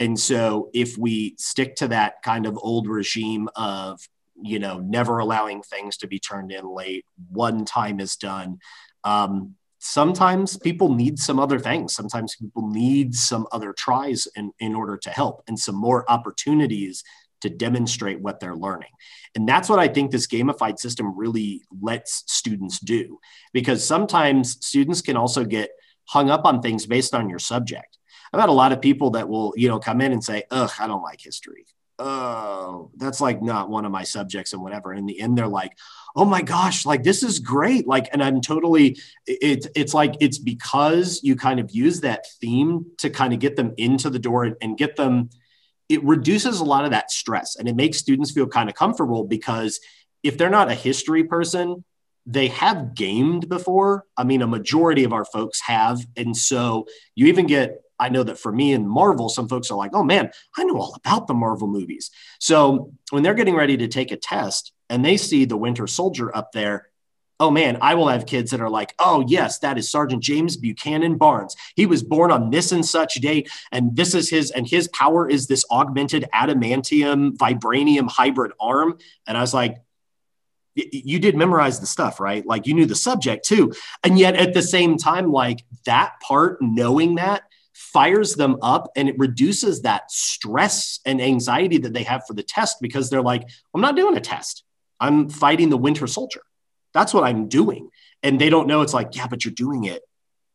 And 0.00 0.18
so 0.18 0.70
if 0.72 0.96
we 0.96 1.34
stick 1.38 1.76
to 1.76 1.88
that 1.88 2.22
kind 2.22 2.46
of 2.46 2.58
old 2.60 2.86
regime 2.86 3.48
of, 3.56 4.00
you 4.40 4.58
know, 4.58 4.78
never 4.78 5.18
allowing 5.18 5.62
things 5.62 5.96
to 5.98 6.06
be 6.06 6.20
turned 6.20 6.52
in 6.52 6.64
late, 6.72 7.04
one 7.30 7.64
time 7.64 7.98
is 7.98 8.16
done, 8.16 8.58
um, 9.02 9.54
sometimes 9.80 10.56
people 10.56 10.94
need 10.94 11.18
some 11.18 11.38
other 11.38 11.58
things. 11.58 11.94
Sometimes 11.94 12.36
people 12.36 12.68
need 12.68 13.14
some 13.14 13.46
other 13.52 13.72
tries 13.72 14.28
in, 14.36 14.52
in 14.60 14.74
order 14.74 14.96
to 14.96 15.10
help 15.10 15.42
and 15.48 15.58
some 15.58 15.76
more 15.76 16.08
opportunities 16.10 17.02
to 17.40 17.50
demonstrate 17.50 18.20
what 18.20 18.40
they're 18.40 18.56
learning. 18.56 18.90
And 19.34 19.48
that's 19.48 19.68
what 19.68 19.78
I 19.78 19.88
think 19.88 20.10
this 20.10 20.26
gamified 20.26 20.78
system 20.78 21.16
really 21.16 21.62
lets 21.80 22.24
students 22.26 22.78
do 22.78 23.18
because 23.52 23.84
sometimes 23.84 24.64
students 24.64 25.02
can 25.02 25.16
also 25.16 25.44
get 25.44 25.70
hung 26.06 26.30
up 26.30 26.44
on 26.44 26.62
things 26.62 26.86
based 26.86 27.14
on 27.14 27.28
your 27.28 27.38
subject. 27.38 27.98
I've 28.32 28.40
had 28.40 28.48
a 28.48 28.52
lot 28.52 28.72
of 28.72 28.80
people 28.80 29.10
that 29.10 29.28
will, 29.28 29.54
you 29.56 29.68
know, 29.68 29.78
come 29.78 30.00
in 30.00 30.12
and 30.12 30.22
say, 30.22 30.44
"Ugh, 30.50 30.70
I 30.78 30.86
don't 30.86 31.02
like 31.02 31.20
history." 31.20 31.66
Oh, 32.00 32.90
that's 32.96 33.20
like 33.20 33.42
not 33.42 33.70
one 33.70 33.84
of 33.84 33.90
my 33.90 34.04
subjects 34.04 34.52
and 34.52 34.62
whatever. 34.62 34.92
And 34.92 35.00
in 35.00 35.06
the 35.06 35.20
end, 35.20 35.36
they're 35.36 35.48
like, 35.48 35.76
oh 36.14 36.24
my 36.24 36.42
gosh, 36.42 36.86
like 36.86 37.02
this 37.02 37.24
is 37.24 37.40
great. 37.40 37.88
Like, 37.88 38.08
and 38.12 38.22
I'm 38.22 38.40
totally, 38.40 38.96
it's, 39.26 39.66
it's 39.74 39.94
like, 39.94 40.14
it's 40.20 40.38
because 40.38 41.20
you 41.24 41.34
kind 41.34 41.58
of 41.58 41.72
use 41.72 42.00
that 42.02 42.26
theme 42.40 42.86
to 42.98 43.10
kind 43.10 43.32
of 43.32 43.40
get 43.40 43.56
them 43.56 43.74
into 43.78 44.10
the 44.10 44.18
door 44.20 44.44
and, 44.44 44.56
and 44.60 44.78
get 44.78 44.94
them, 44.94 45.30
it 45.88 46.04
reduces 46.04 46.60
a 46.60 46.64
lot 46.64 46.84
of 46.84 46.90
that 46.90 47.10
stress 47.10 47.56
and 47.56 47.68
it 47.68 47.76
makes 47.76 47.98
students 47.98 48.30
feel 48.30 48.46
kind 48.46 48.68
of 48.68 48.74
comfortable 48.74 49.24
because 49.24 49.80
if 50.22 50.36
they're 50.36 50.50
not 50.50 50.70
a 50.70 50.74
history 50.74 51.24
person, 51.24 51.84
they 52.26 52.48
have 52.48 52.94
gamed 52.94 53.48
before. 53.48 54.04
I 54.16 54.24
mean, 54.24 54.42
a 54.42 54.46
majority 54.46 55.04
of 55.04 55.14
our 55.14 55.24
folks 55.24 55.60
have. 55.62 56.04
And 56.16 56.36
so 56.36 56.86
you 57.14 57.26
even 57.26 57.46
get, 57.46 57.80
I 57.98 58.10
know 58.10 58.22
that 58.22 58.38
for 58.38 58.52
me 58.52 58.74
and 58.74 58.88
Marvel, 58.88 59.30
some 59.30 59.48
folks 59.48 59.70
are 59.70 59.78
like, 59.78 59.92
oh 59.94 60.04
man, 60.04 60.30
I 60.56 60.64
know 60.64 60.76
all 60.76 60.94
about 60.94 61.26
the 61.26 61.34
Marvel 61.34 61.68
movies. 61.68 62.10
So 62.38 62.92
when 63.10 63.22
they're 63.22 63.34
getting 63.34 63.56
ready 63.56 63.78
to 63.78 63.88
take 63.88 64.12
a 64.12 64.16
test 64.16 64.72
and 64.90 65.04
they 65.04 65.16
see 65.16 65.46
the 65.46 65.56
Winter 65.56 65.86
Soldier 65.86 66.34
up 66.36 66.52
there, 66.52 66.87
oh 67.40 67.50
man, 67.50 67.78
I 67.80 67.94
will 67.94 68.08
have 68.08 68.26
kids 68.26 68.50
that 68.50 68.60
are 68.60 68.70
like, 68.70 68.94
oh, 68.98 69.24
yes, 69.26 69.60
that 69.60 69.78
is 69.78 69.88
Sergeant 69.88 70.22
James 70.22 70.56
Buchanan 70.56 71.16
Barnes. 71.16 71.54
He 71.76 71.86
was 71.86 72.02
born 72.02 72.30
on 72.30 72.50
this 72.50 72.72
and 72.72 72.84
such 72.84 73.14
date, 73.14 73.50
and 73.70 73.94
this 73.94 74.14
is 74.14 74.28
his, 74.28 74.50
and 74.50 74.66
his 74.66 74.88
power 74.88 75.28
is 75.28 75.46
this 75.46 75.64
augmented 75.70 76.28
adamantium 76.34 77.36
vibranium 77.36 78.10
hybrid 78.10 78.52
arm. 78.60 78.98
And 79.26 79.36
I 79.36 79.40
was 79.40 79.54
like, 79.54 79.76
you 80.74 81.18
did 81.18 81.36
memorize 81.36 81.80
the 81.80 81.86
stuff, 81.86 82.20
right? 82.20 82.46
Like 82.46 82.66
you 82.66 82.74
knew 82.74 82.86
the 82.86 82.94
subject 82.94 83.44
too. 83.44 83.72
And 84.04 84.18
yet 84.18 84.36
at 84.36 84.54
the 84.54 84.62
same 84.62 84.96
time, 84.96 85.32
like 85.32 85.64
that 85.86 86.20
part, 86.20 86.58
knowing 86.60 87.16
that 87.16 87.42
fires 87.72 88.34
them 88.34 88.58
up 88.62 88.90
and 88.94 89.08
it 89.08 89.18
reduces 89.18 89.82
that 89.82 90.10
stress 90.10 91.00
and 91.04 91.20
anxiety 91.20 91.78
that 91.78 91.92
they 91.92 92.04
have 92.04 92.24
for 92.26 92.34
the 92.34 92.42
test 92.42 92.76
because 92.80 93.10
they're 93.10 93.22
like, 93.22 93.48
I'm 93.74 93.80
not 93.80 93.96
doing 93.96 94.16
a 94.16 94.20
test. 94.20 94.62
I'm 95.00 95.28
fighting 95.28 95.68
the 95.70 95.76
winter 95.76 96.06
soldier. 96.06 96.42
That's 96.94 97.14
what 97.14 97.24
I'm 97.24 97.48
doing. 97.48 97.90
And 98.22 98.40
they 98.40 98.50
don't 98.50 98.66
know 98.66 98.82
it's 98.82 98.94
like, 98.94 99.14
yeah, 99.14 99.26
but 99.26 99.44
you're 99.44 99.54
doing 99.54 99.84
it 99.84 100.02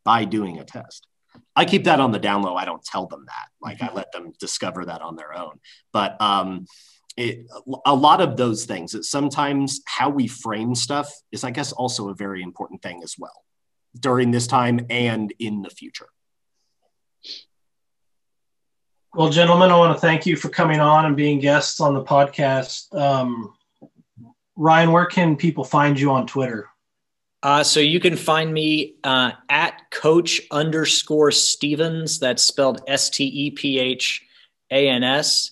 by 0.04 0.26
doing 0.26 0.60
a 0.60 0.66
test. 0.66 1.08
I 1.56 1.66
keep 1.66 1.86
that 1.86 2.00
on 2.00 2.12
the 2.12 2.20
down 2.20 2.42
low. 2.42 2.56
I 2.56 2.66
don't 2.66 2.84
tell 2.84 3.08
them 3.08 3.26
that. 3.28 3.48
Like 3.62 3.82
I 3.82 3.94
let 3.94 4.12
them 4.12 4.34
discover 4.40 4.86
that 4.86 5.02
on 5.02 5.16
their 5.16 5.38
own. 5.38 5.60
But 5.92 6.20
um, 6.22 6.66
it, 7.16 7.46
a 7.86 7.96
lot 7.96 8.22
of 8.22 8.38
those 8.38 8.66
things, 8.66 8.92
that 8.94 9.06
sometimes 9.06 9.82
how 9.86 10.10
we 10.10 10.28
frame 10.28 10.76
stuff 10.76 11.12
is, 11.32 11.44
I 11.44 11.52
guess, 11.52 11.72
also 11.72 12.10
a 12.10 12.16
very 12.16 12.42
important 12.42 12.82
thing 12.82 13.02
as 13.04 13.16
well 13.18 13.44
during 14.00 14.32
this 14.32 14.48
time 14.48 14.86
and 14.90 15.34
in 15.40 15.62
the 15.62 15.70
future. 15.70 16.08
Well, 19.14 19.30
gentlemen, 19.30 19.70
I 19.70 19.78
want 19.78 19.96
to 19.96 20.02
thank 20.02 20.26
you 20.26 20.36
for 20.36 20.50
coming 20.50 20.80
on 20.80 21.06
and 21.06 21.16
being 21.16 21.40
guests 21.40 21.80
on 21.80 21.94
the 21.94 22.04
podcast. 22.04 22.94
Um, 23.00 23.54
Ryan, 24.56 24.92
where 24.92 25.06
can 25.06 25.36
people 25.36 25.64
find 25.64 26.00
you 26.00 26.12
on 26.12 26.28
Twitter? 26.28 26.70
Uh, 27.42 27.64
so 27.64 27.80
you 27.80 28.00
can 28.00 28.16
find 28.16 28.54
me 28.54 28.96
uh, 29.04 29.32
at 29.50 29.92
coach 29.92 30.42
underscore 30.52 31.32
Stephans. 31.32 32.20
That's 32.20 32.42
spelled 32.42 32.82
S 32.88 33.10
T 33.10 33.26
E 33.26 33.52
P 33.52 33.80
H 33.80 34.26
A 34.72 34.88
N 34.88 35.04
S. 35.04 35.52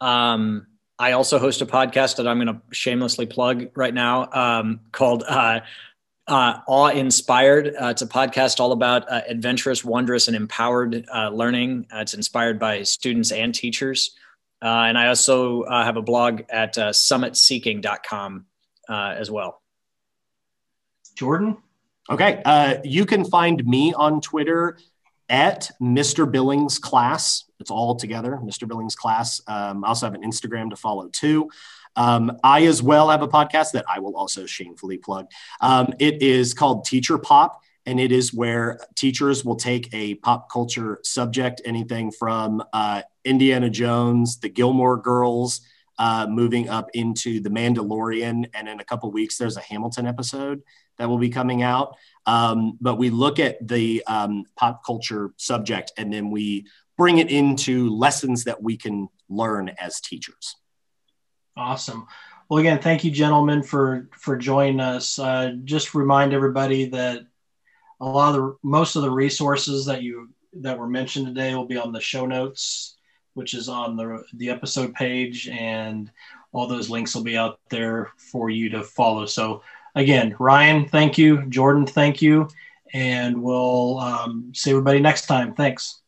Um, 0.00 0.66
I 0.98 1.12
also 1.12 1.38
host 1.38 1.62
a 1.62 1.66
podcast 1.66 2.16
that 2.16 2.28
I'm 2.28 2.38
going 2.38 2.54
to 2.54 2.60
shamelessly 2.70 3.26
plug 3.26 3.70
right 3.74 3.94
now 3.94 4.28
um, 4.32 4.80
called 4.92 5.24
uh, 5.26 5.60
uh, 6.26 6.58
Awe 6.68 6.90
Inspired. 6.90 7.68
Uh, 7.68 7.86
it's 7.86 8.02
a 8.02 8.06
podcast 8.06 8.60
all 8.60 8.72
about 8.72 9.10
uh, 9.10 9.22
adventurous, 9.26 9.84
wondrous, 9.84 10.28
and 10.28 10.36
empowered 10.36 11.06
learning. 11.32 11.86
It's 11.92 12.14
inspired 12.14 12.58
by 12.58 12.82
students 12.82 13.32
and 13.32 13.54
teachers. 13.54 14.14
Uh, 14.62 14.84
and 14.86 14.96
I 14.96 15.08
also 15.08 15.62
uh, 15.62 15.84
have 15.84 15.96
a 15.96 16.02
blog 16.02 16.42
at 16.48 16.78
uh, 16.78 16.90
summitseeking.com 16.90 18.46
uh, 18.88 19.14
as 19.18 19.30
well. 19.30 19.60
Jordan? 21.16 21.58
Okay. 22.08 22.40
Uh, 22.44 22.76
you 22.84 23.04
can 23.04 23.24
find 23.24 23.64
me 23.66 23.92
on 23.92 24.20
Twitter 24.20 24.78
at 25.28 25.70
Mr. 25.80 26.30
Billings 26.30 26.78
Class. 26.78 27.44
It's 27.58 27.70
all 27.70 27.96
together, 27.96 28.38
Mr. 28.42 28.68
Billings 28.68 28.94
Class. 28.94 29.40
Um, 29.46 29.84
I 29.84 29.88
also 29.88 30.06
have 30.06 30.14
an 30.14 30.22
Instagram 30.22 30.70
to 30.70 30.76
follow 30.76 31.08
too. 31.08 31.50
Um, 31.96 32.38
I 32.42 32.66
as 32.66 32.82
well 32.82 33.10
have 33.10 33.22
a 33.22 33.28
podcast 33.28 33.72
that 33.72 33.84
I 33.88 33.98
will 33.98 34.16
also 34.16 34.46
shamefully 34.46 34.98
plug. 34.98 35.26
Um, 35.60 35.92
it 35.98 36.22
is 36.22 36.54
called 36.54 36.84
Teacher 36.84 37.18
Pop 37.18 37.60
and 37.86 37.98
it 37.98 38.12
is 38.12 38.32
where 38.32 38.78
teachers 38.94 39.44
will 39.44 39.56
take 39.56 39.92
a 39.92 40.14
pop 40.16 40.50
culture 40.50 40.98
subject, 41.02 41.60
anything 41.64 42.10
from 42.10 42.62
uh, 42.72 43.02
Indiana 43.24 43.70
Jones, 43.70 44.38
the 44.38 44.48
Gilmore 44.48 44.96
Girls, 44.96 45.60
uh, 45.98 46.26
moving 46.28 46.68
up 46.68 46.90
into 46.94 47.40
the 47.40 47.50
Mandalorian, 47.50 48.46
and 48.54 48.68
in 48.68 48.80
a 48.80 48.84
couple 48.84 49.10
weeks 49.10 49.36
there's 49.36 49.56
a 49.56 49.60
Hamilton 49.60 50.06
episode 50.06 50.62
that 50.98 51.08
will 51.08 51.18
be 51.18 51.30
coming 51.30 51.62
out. 51.62 51.96
Um, 52.26 52.78
but 52.80 52.96
we 52.96 53.10
look 53.10 53.38
at 53.38 53.66
the 53.66 54.02
um, 54.06 54.44
pop 54.56 54.84
culture 54.84 55.32
subject, 55.36 55.92
and 55.96 56.12
then 56.12 56.30
we 56.30 56.66
bring 56.96 57.18
it 57.18 57.30
into 57.30 57.90
lessons 57.90 58.44
that 58.44 58.62
we 58.62 58.76
can 58.76 59.08
learn 59.28 59.70
as 59.80 60.00
teachers. 60.00 60.56
Awesome. 61.56 62.06
Well, 62.48 62.60
again, 62.60 62.80
thank 62.80 63.04
you, 63.04 63.10
gentlemen, 63.10 63.62
for 63.62 64.08
for 64.12 64.36
joining 64.36 64.80
us. 64.80 65.18
Uh, 65.18 65.54
just 65.64 65.94
remind 65.94 66.32
everybody 66.32 66.86
that 66.90 67.26
a 68.02 68.08
lot 68.08 68.34
of 68.34 68.34
the 68.34 68.56
most 68.62 68.96
of 68.96 69.02
the 69.02 69.10
resources 69.10 69.86
that 69.86 70.02
you 70.02 70.28
that 70.54 70.78
were 70.78 70.88
mentioned 70.88 71.26
today 71.26 71.54
will 71.54 71.66
be 71.66 71.78
on 71.78 71.92
the 71.92 72.00
show 72.00 72.26
notes 72.26 72.96
which 73.34 73.54
is 73.54 73.68
on 73.68 73.96
the 73.96 74.22
the 74.34 74.50
episode 74.50 74.92
page 74.94 75.48
and 75.48 76.10
all 76.52 76.66
those 76.66 76.90
links 76.90 77.14
will 77.14 77.22
be 77.22 77.38
out 77.38 77.58
there 77.70 78.10
for 78.30 78.50
you 78.50 78.68
to 78.68 78.82
follow. 78.82 79.24
So 79.24 79.62
again 79.94 80.34
ryan 80.38 80.86
thank 80.88 81.16
you. 81.16 81.46
Jordan 81.46 81.86
thank 81.86 82.20
you. 82.20 82.48
And 82.92 83.42
we'll 83.42 83.98
um, 84.00 84.52
see 84.54 84.70
everybody 84.70 85.00
next 85.00 85.26
time. 85.26 85.54
Thanks 85.54 86.01